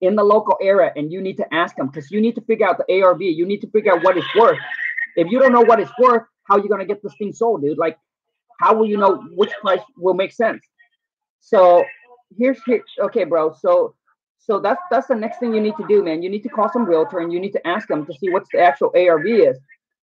in 0.00 0.14
the 0.14 0.22
local 0.22 0.56
area, 0.60 0.92
and 0.96 1.12
you 1.12 1.20
need 1.20 1.36
to 1.38 1.54
ask 1.54 1.76
them 1.76 1.88
because 1.88 2.10
you 2.10 2.20
need 2.20 2.34
to 2.34 2.40
figure 2.42 2.68
out 2.68 2.78
the 2.78 3.02
ARV. 3.02 3.22
You 3.22 3.46
need 3.46 3.60
to 3.60 3.70
figure 3.70 3.94
out 3.94 4.04
what 4.04 4.16
it's 4.16 4.34
worth. 4.34 4.58
If 5.16 5.30
you 5.30 5.38
don't 5.38 5.52
know 5.52 5.62
what 5.62 5.80
it's 5.80 5.92
worth, 5.98 6.22
how 6.44 6.56
are 6.56 6.60
you 6.60 6.68
gonna 6.68 6.84
get 6.84 7.02
this 7.02 7.14
thing 7.18 7.32
sold, 7.32 7.62
dude? 7.62 7.78
Like, 7.78 7.98
how 8.60 8.74
will 8.74 8.86
you 8.86 8.96
know 8.96 9.22
which 9.34 9.52
price 9.60 9.80
will 9.96 10.14
make 10.14 10.32
sense? 10.32 10.62
So 11.40 11.84
here's 12.38 12.58
here. 12.66 12.82
Okay, 13.00 13.24
bro. 13.24 13.52
So 13.52 13.94
so 14.38 14.60
that's 14.60 14.80
that's 14.90 15.08
the 15.08 15.14
next 15.14 15.38
thing 15.38 15.54
you 15.54 15.60
need 15.60 15.76
to 15.76 15.86
do, 15.88 16.04
man. 16.04 16.22
You 16.22 16.30
need 16.30 16.42
to 16.44 16.48
call 16.48 16.70
some 16.72 16.84
realtor 16.84 17.18
and 17.18 17.32
you 17.32 17.40
need 17.40 17.52
to 17.52 17.66
ask 17.66 17.88
them 17.88 18.06
to 18.06 18.12
see 18.14 18.30
what's 18.30 18.48
the 18.52 18.60
actual 18.60 18.92
ARV 18.96 19.26
is. 19.26 19.58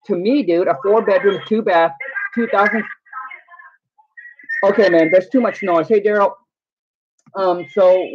To 0.08 0.16
me, 0.18 0.44
dude, 0.44 0.68
a 0.68 0.78
four 0.84 1.02
bedroom, 1.02 1.40
two 1.48 1.62
bath, 1.62 1.92
two 2.36 2.48
thousand. 2.48 2.84
Okay, 4.64 4.90
man. 4.90 5.10
There's 5.12 5.30
too 5.30 5.40
much 5.40 5.64
noise. 5.64 5.88
Hey, 5.88 6.02
Daryl. 6.02 6.34
Um. 7.36 7.66
So, 7.72 8.06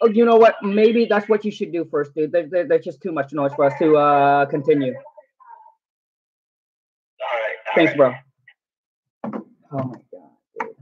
oh, 0.00 0.08
you 0.08 0.24
know 0.24 0.36
what? 0.36 0.56
Maybe 0.62 1.06
that's 1.06 1.28
what 1.28 1.44
you 1.44 1.50
should 1.50 1.72
do 1.72 1.84
first, 1.84 2.14
dude. 2.14 2.32
There, 2.32 2.46
there, 2.46 2.66
there's 2.66 2.84
just 2.84 3.02
too 3.02 3.12
much 3.12 3.32
noise 3.32 3.52
for 3.54 3.64
us 3.64 3.74
to 3.78 3.96
uh 3.96 4.46
continue. 4.46 4.94
All 4.94 5.00
right. 7.32 7.56
all 7.66 7.74
Thanks, 7.74 7.98
right. 7.98 8.22
bro. 9.22 9.40
Oh 9.72 9.84
my 9.84 9.98
god, 10.12 10.30
dude. 10.60 10.76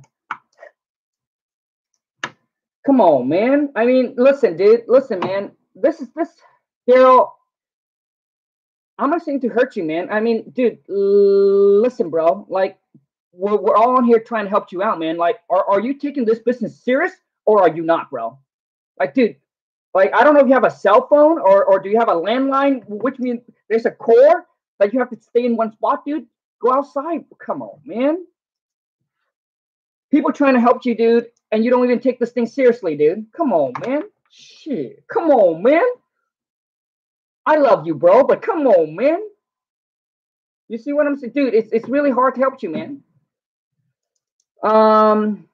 Come 2.84 3.00
on, 3.00 3.28
man. 3.28 3.72
I 3.74 3.84
mean, 3.86 4.14
listen, 4.16 4.56
dude. 4.56 4.84
Listen, 4.86 5.20
man. 5.20 5.52
This 5.74 6.00
is 6.00 6.08
this, 6.14 6.30
Daryl. 6.88 7.30
I'm 8.98 9.10
not 9.10 9.22
saying 9.22 9.40
to 9.42 9.48
hurt 9.48 9.76
you, 9.76 9.84
man. 9.84 10.08
I 10.10 10.20
mean, 10.20 10.50
dude. 10.50 10.78
Listen, 10.88 12.10
bro. 12.10 12.46
Like, 12.48 12.78
we're 13.32 13.56
we're 13.56 13.76
all 13.76 13.96
on 13.96 14.04
here 14.04 14.20
trying 14.20 14.44
to 14.44 14.50
help 14.50 14.72
you 14.72 14.82
out, 14.82 14.98
man. 14.98 15.16
Like, 15.16 15.40
are 15.50 15.64
are 15.68 15.80
you 15.80 15.94
taking 15.94 16.24
this 16.24 16.38
business 16.38 16.78
serious 16.82 17.12
or 17.44 17.62
are 17.62 17.74
you 17.74 17.82
not, 17.82 18.10
bro? 18.10 18.38
Like, 18.98 19.14
dude. 19.14 19.36
Like, 19.94 20.14
I 20.14 20.24
don't 20.24 20.34
know 20.34 20.40
if 20.40 20.46
you 20.46 20.52
have 20.52 20.64
a 20.64 20.70
cell 20.70 21.06
phone 21.08 21.38
or 21.38 21.64
or 21.64 21.78
do 21.78 21.88
you 21.88 21.98
have 21.98 22.08
a 22.08 22.14
landline, 22.14 22.82
which 22.86 23.18
means 23.18 23.40
there's 23.68 23.86
a 23.86 23.90
core 23.90 24.46
that 24.78 24.92
you 24.92 24.98
have 24.98 25.10
to 25.10 25.16
stay 25.20 25.46
in 25.46 25.56
one 25.56 25.72
spot, 25.72 26.04
dude. 26.04 26.26
Go 26.60 26.72
outside. 26.72 27.24
Come 27.38 27.62
on, 27.62 27.80
man. 27.84 28.26
People 30.10 30.32
trying 30.32 30.54
to 30.54 30.60
help 30.60 30.84
you, 30.84 30.94
dude, 30.94 31.28
and 31.50 31.64
you 31.64 31.70
don't 31.70 31.84
even 31.84 32.00
take 32.00 32.18
this 32.18 32.32
thing 32.32 32.46
seriously, 32.46 32.96
dude. 32.96 33.26
Come 33.32 33.52
on, 33.52 33.72
man. 33.86 34.02
Shit. 34.30 35.04
Come 35.08 35.30
on, 35.30 35.62
man. 35.62 35.84
I 37.46 37.56
love 37.56 37.86
you, 37.86 37.94
bro, 37.94 38.24
but 38.24 38.42
come 38.42 38.66
on, 38.66 38.96
man. 38.96 39.20
You 40.68 40.78
see 40.78 40.92
what 40.92 41.06
I'm 41.06 41.16
saying? 41.16 41.32
Dude, 41.32 41.54
it's 41.54 41.70
it's 41.72 41.88
really 41.88 42.10
hard 42.10 42.34
to 42.34 42.40
help 42.40 42.62
you, 42.62 42.70
man. 42.70 43.02
Um 44.62 45.48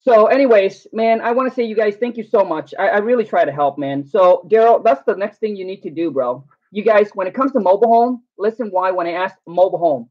So, 0.00 0.26
anyways, 0.26 0.86
man, 0.92 1.20
I 1.20 1.32
want 1.32 1.48
to 1.48 1.54
say 1.54 1.64
you 1.64 1.74
guys, 1.74 1.96
thank 1.96 2.16
you 2.16 2.24
so 2.24 2.44
much. 2.44 2.72
I, 2.78 2.88
I 2.88 2.98
really 2.98 3.24
try 3.24 3.44
to 3.44 3.52
help, 3.52 3.78
man. 3.78 4.04
So, 4.04 4.46
Daryl, 4.50 4.82
that's 4.82 5.02
the 5.04 5.16
next 5.16 5.38
thing 5.38 5.56
you 5.56 5.64
need 5.64 5.82
to 5.82 5.90
do, 5.90 6.10
bro. 6.10 6.44
You 6.70 6.84
guys, 6.84 7.10
when 7.14 7.26
it 7.26 7.34
comes 7.34 7.52
to 7.52 7.60
mobile 7.60 7.88
home, 7.88 8.22
listen 8.38 8.68
why 8.70 8.90
when 8.92 9.06
I 9.06 9.12
ask 9.12 9.34
mobile 9.46 9.78
home. 9.78 10.10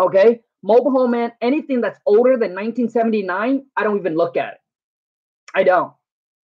Okay, 0.00 0.40
mobile 0.62 0.90
home, 0.90 1.12
man, 1.12 1.32
anything 1.40 1.80
that's 1.80 1.98
older 2.06 2.36
than 2.36 2.54
1979, 2.54 3.66
I 3.76 3.82
don't 3.84 3.98
even 3.98 4.16
look 4.16 4.36
at 4.36 4.54
it. 4.54 4.60
I 5.54 5.62
don't. 5.64 5.92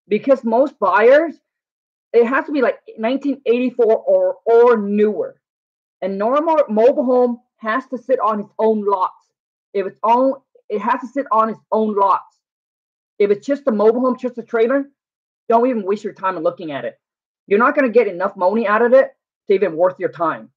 Because 0.08 0.44
most 0.44 0.78
buyers, 0.78 1.34
it 2.12 2.26
has 2.26 2.46
to 2.46 2.52
be 2.52 2.62
like 2.62 2.78
1984 2.96 3.86
or 3.86 4.36
or 4.46 4.78
newer. 4.78 5.40
And 6.02 6.18
normal 6.18 6.58
mobile 6.68 7.04
home 7.04 7.40
has 7.58 7.86
to 7.88 7.98
sit 7.98 8.20
on 8.20 8.40
its 8.40 8.52
own 8.58 8.84
lots. 8.84 9.26
If 9.74 9.86
it's 9.86 9.98
own, 10.02 10.34
it 10.74 10.82
has 10.82 11.00
to 11.00 11.06
sit 11.06 11.26
on 11.30 11.50
its 11.50 11.60
own 11.70 11.94
lots. 11.94 12.38
If 13.18 13.30
it's 13.30 13.46
just 13.46 13.66
a 13.66 13.72
mobile 13.72 14.00
home, 14.00 14.16
just 14.18 14.38
a 14.38 14.42
trailer, 14.42 14.86
don't 15.48 15.68
even 15.68 15.84
waste 15.84 16.04
your 16.04 16.12
time 16.12 16.36
in 16.36 16.42
looking 16.42 16.72
at 16.72 16.84
it. 16.84 16.98
You're 17.46 17.58
not 17.58 17.76
going 17.76 17.86
to 17.86 17.92
get 17.92 18.08
enough 18.08 18.36
money 18.36 18.66
out 18.66 18.82
of 18.82 18.92
it 18.92 19.10
to 19.46 19.54
even 19.54 19.76
worth 19.76 20.00
your 20.00 20.10
time. 20.10 20.50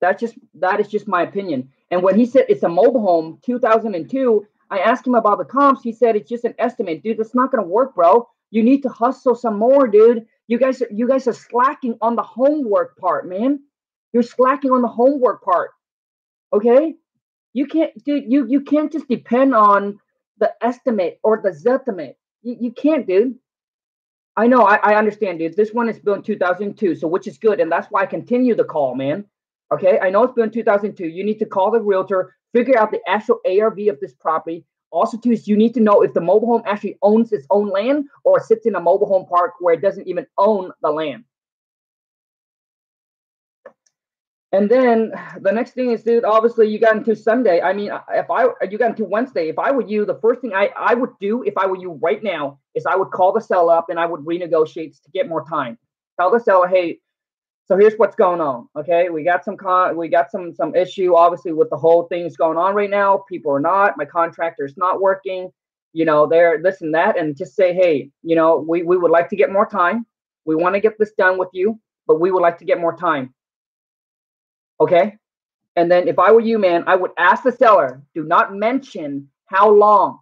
That's 0.00 0.20
just 0.20 0.34
that 0.54 0.80
is 0.80 0.88
just 0.88 1.08
my 1.08 1.22
opinion. 1.22 1.70
And 1.90 2.02
when 2.02 2.16
he 2.16 2.26
said 2.26 2.46
it's 2.48 2.62
a 2.62 2.68
mobile 2.68 3.00
home, 3.00 3.38
2002, 3.44 4.46
I 4.70 4.78
asked 4.78 5.06
him 5.06 5.14
about 5.14 5.38
the 5.38 5.44
comps. 5.44 5.82
He 5.82 5.92
said 5.92 6.14
it's 6.14 6.28
just 6.28 6.44
an 6.44 6.54
estimate, 6.58 7.02
dude. 7.02 7.18
That's 7.18 7.34
not 7.34 7.50
going 7.50 7.64
to 7.64 7.68
work, 7.68 7.94
bro. 7.94 8.28
You 8.50 8.62
need 8.62 8.82
to 8.82 8.88
hustle 8.88 9.34
some 9.34 9.58
more, 9.58 9.88
dude. 9.88 10.26
You 10.46 10.58
guys, 10.58 10.82
you 10.90 11.08
guys 11.08 11.26
are 11.26 11.32
slacking 11.32 11.96
on 12.00 12.16
the 12.16 12.22
homework 12.22 12.98
part, 12.98 13.28
man. 13.28 13.60
You're 14.12 14.22
slacking 14.22 14.70
on 14.70 14.82
the 14.82 14.88
homework 14.88 15.42
part. 15.42 15.70
Okay, 16.52 16.94
you 17.54 17.66
can't, 17.66 17.92
dude. 18.04 18.30
You 18.30 18.46
you 18.46 18.60
can't 18.60 18.92
just 18.92 19.08
depend 19.08 19.54
on 19.54 19.98
the 20.38 20.52
estimate 20.60 21.20
or 21.22 21.40
the 21.40 21.50
estimate. 21.50 22.18
You, 22.42 22.56
you 22.60 22.72
can't, 22.72 23.06
dude. 23.06 23.36
I 24.36 24.48
know, 24.48 24.62
I, 24.62 24.76
I 24.76 24.96
understand, 24.96 25.38
dude. 25.38 25.56
This 25.56 25.72
one 25.72 25.88
is 25.88 26.00
built 26.00 26.18
in 26.18 26.22
2002, 26.24 26.96
so 26.96 27.06
which 27.06 27.28
is 27.28 27.38
good, 27.38 27.60
and 27.60 27.70
that's 27.70 27.86
why 27.90 28.02
I 28.02 28.06
continue 28.06 28.56
the 28.56 28.64
call, 28.64 28.96
man. 28.96 29.24
Okay, 29.72 29.98
I 30.00 30.10
know 30.10 30.24
it's 30.24 30.34
built 30.34 30.48
in 30.48 30.52
2002. 30.52 31.06
You 31.06 31.24
need 31.24 31.38
to 31.38 31.46
call 31.46 31.70
the 31.70 31.80
realtor, 31.80 32.36
figure 32.52 32.76
out 32.76 32.90
the 32.90 33.00
actual 33.06 33.40
ARV 33.46 33.78
of 33.88 34.00
this 34.00 34.12
property. 34.14 34.64
Also, 34.90 35.16
too, 35.16 35.30
is 35.30 35.46
you 35.46 35.56
need 35.56 35.74
to 35.74 35.80
know 35.80 36.02
if 36.02 36.12
the 36.12 36.20
mobile 36.20 36.48
home 36.48 36.62
actually 36.66 36.98
owns 37.02 37.32
its 37.32 37.46
own 37.50 37.68
land 37.70 38.06
or 38.24 38.40
sits 38.40 38.66
in 38.66 38.74
a 38.74 38.80
mobile 38.80 39.06
home 39.06 39.26
park 39.26 39.54
where 39.60 39.74
it 39.74 39.80
doesn't 39.80 40.06
even 40.08 40.26
own 40.38 40.72
the 40.82 40.90
land. 40.90 41.24
And 44.54 44.70
then 44.70 45.10
the 45.40 45.50
next 45.50 45.72
thing 45.72 45.90
is, 45.90 46.04
dude, 46.04 46.24
obviously 46.24 46.68
you 46.68 46.78
got 46.78 46.94
into 46.94 47.16
Sunday. 47.16 47.60
I 47.60 47.72
mean, 47.72 47.90
if 48.10 48.30
I 48.30 48.46
you 48.70 48.78
got 48.78 48.90
into 48.90 49.04
Wednesday, 49.04 49.48
if 49.48 49.58
I 49.58 49.72
were 49.72 49.82
you, 49.84 50.06
the 50.06 50.20
first 50.20 50.42
thing 50.42 50.54
I, 50.54 50.70
I 50.78 50.94
would 50.94 51.10
do 51.20 51.42
if 51.42 51.58
I 51.58 51.66
were 51.66 51.76
you 51.76 51.98
right 52.00 52.22
now 52.22 52.60
is 52.76 52.86
I 52.86 52.94
would 52.94 53.10
call 53.10 53.32
the 53.32 53.40
seller 53.40 53.74
up 53.74 53.90
and 53.90 53.98
I 53.98 54.06
would 54.06 54.20
renegotiate 54.20 54.92
to 55.02 55.10
get 55.12 55.28
more 55.28 55.44
time. 55.44 55.76
Tell 56.20 56.30
the 56.30 56.38
seller, 56.38 56.68
hey, 56.68 57.00
so 57.66 57.76
here's 57.76 57.94
what's 57.96 58.14
going 58.14 58.40
on. 58.40 58.68
Okay, 58.78 59.08
we 59.10 59.24
got 59.24 59.44
some 59.44 59.56
con 59.56 59.96
we 59.96 60.06
got 60.06 60.30
some 60.30 60.54
some 60.54 60.72
issue 60.76 61.16
obviously 61.16 61.52
with 61.52 61.70
the 61.70 61.76
whole 61.76 62.04
thing 62.04 62.22
thing's 62.22 62.36
going 62.36 62.56
on 62.56 62.76
right 62.76 62.90
now. 62.90 63.24
People 63.28 63.50
are 63.50 63.60
not, 63.60 63.94
my 63.96 64.04
contractor's 64.04 64.76
not 64.76 65.00
working, 65.00 65.50
you 65.92 66.04
know, 66.04 66.28
they're 66.28 66.62
this 66.62 66.80
and 66.80 66.94
that, 66.94 67.18
and 67.18 67.36
just 67.36 67.56
say, 67.56 67.74
hey, 67.74 68.08
you 68.22 68.36
know, 68.36 68.64
we, 68.68 68.84
we 68.84 68.96
would 68.98 69.10
like 69.10 69.28
to 69.30 69.36
get 69.36 69.50
more 69.50 69.66
time. 69.66 70.06
We 70.44 70.54
want 70.54 70.76
to 70.76 70.80
get 70.80 70.96
this 70.96 71.10
done 71.18 71.38
with 71.38 71.48
you, 71.52 71.80
but 72.06 72.20
we 72.20 72.30
would 72.30 72.42
like 72.42 72.58
to 72.58 72.64
get 72.64 72.78
more 72.78 72.96
time 72.96 73.34
Okay. 74.84 75.16
And 75.76 75.90
then 75.90 76.08
if 76.08 76.18
I 76.18 76.30
were 76.30 76.40
you, 76.40 76.58
man, 76.58 76.84
I 76.86 76.94
would 76.94 77.12
ask 77.16 77.42
the 77.42 77.52
seller, 77.52 78.02
do 78.14 78.22
not 78.22 78.54
mention 78.54 79.30
how 79.46 79.70
long. 79.70 80.18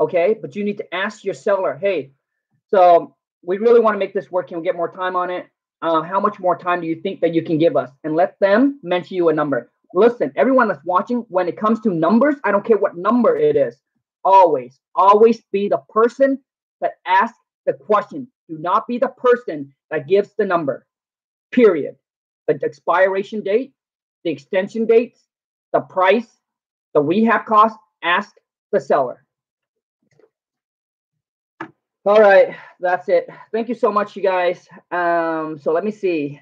Okay. 0.00 0.34
But 0.40 0.56
you 0.56 0.64
need 0.64 0.78
to 0.78 0.94
ask 0.94 1.22
your 1.22 1.34
seller, 1.34 1.78
hey, 1.78 2.12
so 2.68 3.14
we 3.42 3.58
really 3.58 3.80
want 3.80 3.94
to 3.94 3.98
make 3.98 4.14
this 4.14 4.30
work. 4.30 4.48
Can 4.48 4.56
we 4.58 4.64
get 4.64 4.76
more 4.76 4.90
time 4.90 5.14
on 5.14 5.28
it? 5.28 5.46
Uh, 5.82 6.00
how 6.00 6.20
much 6.20 6.38
more 6.38 6.56
time 6.56 6.80
do 6.80 6.86
you 6.86 7.02
think 7.02 7.20
that 7.20 7.34
you 7.34 7.42
can 7.42 7.58
give 7.58 7.76
us? 7.76 7.90
And 8.02 8.16
let 8.16 8.40
them 8.40 8.80
mention 8.82 9.18
you 9.18 9.28
a 9.28 9.34
number. 9.34 9.70
Listen, 9.92 10.32
everyone 10.34 10.68
that's 10.68 10.84
watching, 10.86 11.26
when 11.28 11.46
it 11.48 11.58
comes 11.58 11.80
to 11.80 11.90
numbers, 11.90 12.36
I 12.44 12.50
don't 12.50 12.64
care 12.64 12.78
what 12.78 12.96
number 12.96 13.36
it 13.36 13.56
is. 13.56 13.76
Always, 14.24 14.80
always 14.94 15.42
be 15.52 15.68
the 15.68 15.82
person 15.90 16.38
that 16.80 16.92
asks 17.04 17.36
the 17.66 17.74
question. 17.74 18.26
Do 18.48 18.56
not 18.56 18.86
be 18.86 18.96
the 18.96 19.08
person 19.08 19.74
that 19.90 20.08
gives 20.08 20.30
the 20.38 20.46
number. 20.46 20.86
Period 21.50 21.96
the 22.46 22.58
expiration 22.64 23.42
date, 23.42 23.72
the 24.24 24.30
extension 24.30 24.86
dates, 24.86 25.20
the 25.72 25.80
price, 25.80 26.28
the 26.94 27.00
rehab 27.00 27.46
cost, 27.46 27.76
ask 28.02 28.34
the 28.72 28.80
seller. 28.80 29.24
All 32.04 32.20
right, 32.20 32.56
that's 32.80 33.08
it. 33.08 33.28
Thank 33.52 33.68
you 33.68 33.76
so 33.76 33.92
much, 33.92 34.16
you 34.16 34.22
guys. 34.22 34.66
Um, 34.90 35.58
so 35.58 35.72
let 35.72 35.84
me 35.84 35.92
see. 35.92 36.40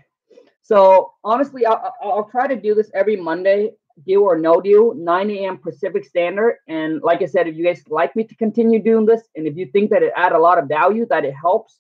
So 0.63 1.13
honestly, 1.23 1.67
I'll, 1.67 1.95
I'll 2.03 2.31
try 2.31 2.47
to 2.47 2.57
do 2.57 2.75
this 2.75 2.91
every 2.95 3.17
Monday, 3.17 3.73
deal 4.07 4.23
or 4.23 4.39
no 4.39 4.61
deal, 4.61 4.95
9 4.95 5.31
a.m. 5.31 5.59
Pacific 5.59 6.05
Standard. 6.07 6.57
And 6.67 7.03
like 7.03 7.21
I 7.21 7.27
said, 7.27 7.47
if 7.47 7.57
you 7.57 7.65
guys 7.65 7.83
like 7.89 8.17
me 8.17 8.25
to 8.25 8.35
continue 8.37 8.83
doing 8.83 9.05
this, 9.05 9.23
and 9.37 9.47
if 9.47 9.57
you 9.57 9.67
think 9.67 9.91
that 9.91 10.03
it 10.03 10.13
add 10.17 10.33
a 10.33 10.39
lot 10.39 10.59
of 10.59 10.67
value, 10.67 11.07
that 11.11 11.27
it 11.27 11.35
helps, 11.35 11.79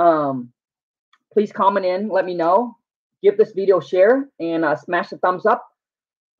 um, 0.00 0.52
please 1.32 1.52
comment 1.52 1.86
in, 1.86 2.08
let 2.08 2.24
me 2.24 2.34
know 2.34 2.77
give 3.22 3.36
this 3.36 3.52
video 3.52 3.78
a 3.78 3.84
share 3.84 4.28
and 4.38 4.64
uh, 4.64 4.76
smash 4.76 5.08
the 5.08 5.18
thumbs 5.18 5.46
up. 5.46 5.66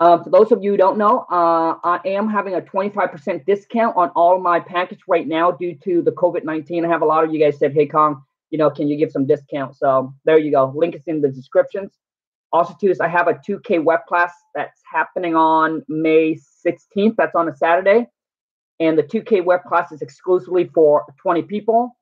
Uh, 0.01 0.23
for 0.23 0.31
those 0.31 0.53
of 0.53 0.63
you 0.63 0.73
who 0.73 0.77
don't 0.77 0.97
know, 0.97 1.27
uh, 1.31 1.75
I 1.83 2.01
am 2.05 2.29
having 2.29 2.55
a 2.55 2.61
25% 2.61 3.45
discount 3.45 3.97
on 3.97 4.11
all 4.11 4.41
my 4.41 4.61
package 4.61 5.01
right 5.09 5.27
now 5.27 5.51
due 5.51 5.75
to 5.83 6.03
the 6.03 6.13
COVID-19. 6.13 6.85
I 6.85 6.89
have 6.89 7.03
a 7.03 7.05
lot 7.07 7.25
of 7.25 7.33
you 7.33 7.41
guys 7.41 7.59
said, 7.59 7.75
hey, 7.75 7.87
Kong, 7.87 8.23
you 8.51 8.59
know, 8.59 8.71
can 8.71 8.89
you 8.89 8.97
give 8.97 9.11
some 9.11 9.27
discount? 9.27 9.77
So 9.77 10.15
there 10.25 10.39
you 10.39 10.53
go. 10.53 10.73
Link 10.75 10.95
is 10.95 11.03
in 11.07 11.21
the 11.21 11.29
descriptions. 11.29 11.99
Also, 12.53 12.75
too, 12.81 12.91
is 12.91 13.01
I 13.01 13.09
have 13.09 13.27
a 13.27 13.35
2K 13.35 13.83
web 13.83 14.01
class 14.09 14.33
that's 14.55 14.81
happening 14.91 15.35
on 15.35 15.83
May 15.89 16.39
16th. 16.67 17.17
That's 17.17 17.35
on 17.35 17.49
a 17.49 17.57
Saturday. 17.57 18.07
And 18.81 18.97
the 18.97 19.03
2K 19.03 19.45
web 19.45 19.65
class 19.65 19.91
is 19.91 20.01
exclusively 20.01 20.71
for 20.73 21.05
20 21.21 21.43
people 21.43 21.98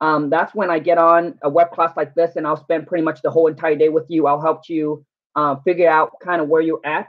um, 0.00 0.30
that's 0.30 0.54
when 0.54 0.70
I 0.70 0.78
get 0.78 0.98
on 0.98 1.38
a 1.42 1.48
web 1.48 1.70
class 1.70 1.96
like 1.96 2.14
this 2.14 2.36
and 2.36 2.46
I'll 2.46 2.56
spend 2.56 2.86
pretty 2.86 3.04
much 3.04 3.22
the 3.22 3.30
whole 3.30 3.46
entire 3.46 3.76
day 3.76 3.88
with 3.88 4.06
you. 4.08 4.26
I'll 4.26 4.40
help 4.40 4.68
you 4.68 5.04
uh, 5.36 5.56
figure 5.64 5.88
out 5.88 6.12
kind 6.22 6.40
of 6.40 6.48
where 6.48 6.62
you're 6.62 6.84
at 6.84 7.08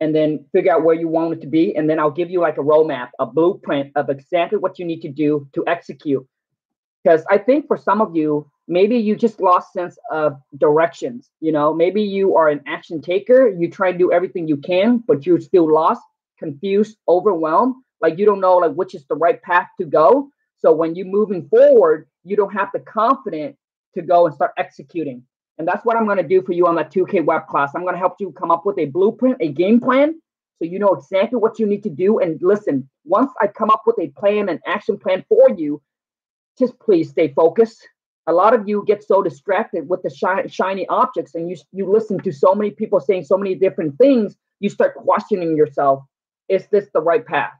and 0.00 0.14
then 0.14 0.44
figure 0.52 0.72
out 0.72 0.84
where 0.84 0.94
you 0.94 1.08
want 1.08 1.32
it 1.34 1.40
to 1.40 1.46
be. 1.46 1.74
And 1.74 1.88
then 1.88 1.98
I'll 1.98 2.10
give 2.10 2.30
you 2.30 2.40
like 2.40 2.58
a 2.58 2.62
roadmap, 2.62 3.10
a 3.18 3.26
blueprint 3.26 3.92
of 3.96 4.10
exactly 4.10 4.58
what 4.58 4.78
you 4.78 4.84
need 4.84 5.00
to 5.02 5.08
do 5.08 5.48
to 5.54 5.64
execute. 5.66 6.26
Because 7.02 7.24
I 7.30 7.38
think 7.38 7.66
for 7.66 7.76
some 7.76 8.00
of 8.00 8.14
you, 8.14 8.50
maybe 8.66 8.96
you 8.96 9.16
just 9.16 9.40
lost 9.40 9.72
sense 9.72 9.98
of 10.10 10.38
directions. 10.58 11.30
You 11.40 11.52
know, 11.52 11.72
maybe 11.72 12.02
you 12.02 12.36
are 12.36 12.48
an 12.48 12.60
action 12.66 13.00
taker. 13.00 13.48
You 13.48 13.70
try 13.70 13.92
to 13.92 13.98
do 13.98 14.12
everything 14.12 14.46
you 14.46 14.58
can, 14.58 15.02
but 15.06 15.26
you're 15.26 15.40
still 15.40 15.72
lost, 15.72 16.02
confused, 16.38 16.98
overwhelmed. 17.08 17.74
Like 18.00 18.18
you 18.18 18.26
don't 18.26 18.40
know 18.40 18.58
like 18.58 18.74
which 18.74 18.94
is 18.94 19.04
the 19.06 19.16
right 19.16 19.40
path 19.42 19.68
to 19.80 19.86
go. 19.86 20.30
So 20.58 20.72
when 20.72 20.94
you're 20.94 21.06
moving 21.06 21.48
forward, 21.48 22.08
you 22.24 22.36
don't 22.36 22.52
have 22.52 22.68
the 22.72 22.80
confidence 22.80 23.56
to 23.94 24.02
go 24.02 24.26
and 24.26 24.34
start 24.34 24.52
executing. 24.56 25.22
And 25.58 25.66
that's 25.66 25.84
what 25.84 25.96
I'm 25.96 26.04
going 26.04 26.18
to 26.18 26.22
do 26.22 26.42
for 26.42 26.52
you 26.52 26.66
on 26.66 26.76
that 26.76 26.92
2K 26.92 27.24
web 27.24 27.46
class. 27.46 27.72
I'm 27.74 27.82
going 27.82 27.94
to 27.94 27.98
help 27.98 28.16
you 28.20 28.32
come 28.32 28.50
up 28.50 28.64
with 28.64 28.78
a 28.78 28.86
blueprint, 28.86 29.38
a 29.40 29.48
game 29.48 29.80
plan, 29.80 30.14
so 30.58 30.64
you 30.64 30.78
know 30.78 30.94
exactly 30.94 31.38
what 31.38 31.58
you 31.58 31.66
need 31.66 31.82
to 31.84 31.90
do. 31.90 32.18
And 32.18 32.40
listen, 32.42 32.88
once 33.04 33.32
I 33.40 33.46
come 33.46 33.70
up 33.70 33.82
with 33.86 33.98
a 34.00 34.08
plan, 34.18 34.48
an 34.48 34.60
action 34.66 34.98
plan 34.98 35.24
for 35.28 35.50
you, 35.50 35.80
just 36.58 36.78
please 36.80 37.10
stay 37.10 37.32
focused. 37.34 37.86
A 38.26 38.32
lot 38.32 38.54
of 38.54 38.68
you 38.68 38.84
get 38.86 39.02
so 39.02 39.22
distracted 39.22 39.88
with 39.88 40.02
the 40.02 40.10
shiny, 40.10 40.48
shiny 40.48 40.86
objects, 40.88 41.34
and 41.34 41.48
you 41.48 41.56
you 41.72 41.90
listen 41.90 42.18
to 42.20 42.32
so 42.32 42.54
many 42.54 42.70
people 42.70 43.00
saying 43.00 43.24
so 43.24 43.38
many 43.38 43.54
different 43.54 43.96
things. 43.96 44.36
You 44.60 44.68
start 44.68 44.96
questioning 44.96 45.56
yourself: 45.56 46.02
Is 46.48 46.66
this 46.66 46.88
the 46.92 47.00
right 47.00 47.24
path? 47.24 47.57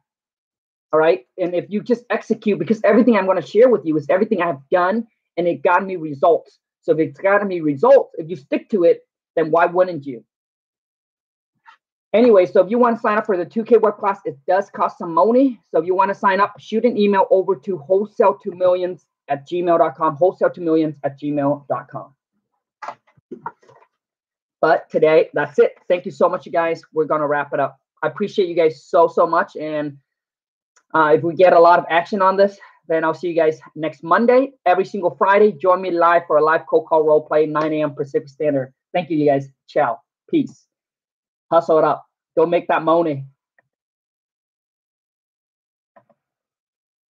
All 0.93 1.01
right. 1.01 1.27
And 1.37 1.55
if 1.55 1.67
you 1.69 1.83
just 1.83 2.05
execute, 2.11 2.59
because 2.59 2.81
everything 2.83 3.17
I'm 3.17 3.27
going 3.27 3.41
to 3.41 3.47
share 3.47 3.69
with 3.69 3.85
you 3.85 3.97
is 3.97 4.07
everything 4.09 4.41
I've 4.43 4.67
done 4.71 5.07
and 5.37 5.47
it 5.47 5.63
got 5.63 5.85
me 5.85 5.97
results. 5.97 6.59
So 6.83 6.93
if 6.93 6.99
it's 6.99 7.19
got 7.19 7.47
me 7.47 7.61
results, 7.61 8.15
if 8.19 8.31
you 8.31 8.37
stick 8.37 8.71
to 8.71 8.85
it, 8.85 9.01
then 9.37 9.51
why 9.51 9.67
wouldn't 9.67 10.07
you? 10.07 10.25
Anyway, 12.15 12.47
so 12.47 12.65
if 12.65 12.71
you 12.71 12.79
want 12.79 12.97
to 12.97 13.03
sign 13.03 13.19
up 13.19 13.27
for 13.27 13.37
the 13.37 13.45
2K 13.45 13.83
web 13.83 13.99
class, 13.99 14.21
it 14.25 14.39
does 14.47 14.71
cost 14.71 14.97
some 14.97 15.13
money. 15.13 15.61
So 15.71 15.81
if 15.81 15.87
you 15.87 15.95
want 15.95 16.09
to 16.09 16.15
sign 16.15 16.41
up, 16.41 16.55
shoot 16.59 16.87
an 16.87 16.97
email 16.97 17.27
over 17.31 17.55
to 17.55 17.77
wholesale 17.77 18.39
to 18.43 18.51
millions 18.53 19.05
at 19.29 19.47
gmail.com, 19.47 20.17
wholesale 20.17 20.51
to 20.51 20.61
millions 20.63 20.97
at 21.05 21.21
gmail.com. 21.21 22.15
But 24.61 24.91
today, 24.91 25.29
that's 25.35 25.59
it. 25.59 25.75
Thank 25.87 26.07
you 26.07 26.11
so 26.11 26.29
much, 26.29 26.47
you 26.47 26.53
guys. 26.53 26.83
We're 26.93 27.05
going 27.05 27.21
to 27.21 27.27
wrap 27.27 27.53
it 27.53 27.61
up. 27.61 27.79
I 28.03 28.09
appreciate 28.09 28.49
you 28.49 28.57
guys 28.57 28.83
so, 28.85 29.07
so 29.07 29.27
much. 29.27 29.57
And 29.57 29.99
uh, 30.95 31.13
if 31.17 31.23
we 31.23 31.35
get 31.35 31.53
a 31.53 31.61
lot 31.61 31.79
of 31.79 31.85
action 31.91 32.23
on 32.23 32.37
this, 32.37 32.59
then 32.89 33.05
I'll 33.05 33.15
see 33.15 33.29
you 33.29 33.35
guys 33.35 33.61
next 33.77 34.03
Monday. 34.03 34.53
Every 34.65 34.85
single 34.85 35.15
Friday, 35.17 35.53
join 35.53 35.83
me 35.83 35.91
live 35.91 36.23
for 36.27 36.39
a 36.39 36.45
live 36.45 36.67
cold 36.67 36.87
call 36.87 37.05
role 37.05 37.21
play, 37.21 37.47
9 37.47 37.73
a.m. 37.75 37.95
Pacific 37.95 38.29
Standard. 38.29 38.73
Thank 38.95 39.11
you, 39.11 39.19
you 39.19 39.27
guys. 39.27 39.49
Ciao. 39.69 40.01
Peace. 40.31 40.67
Hustle 41.51 41.79
it 41.79 41.85
up. 41.85 42.07
Don't 42.37 42.51
make 42.51 42.69
that 42.69 42.83
money. 42.83 43.25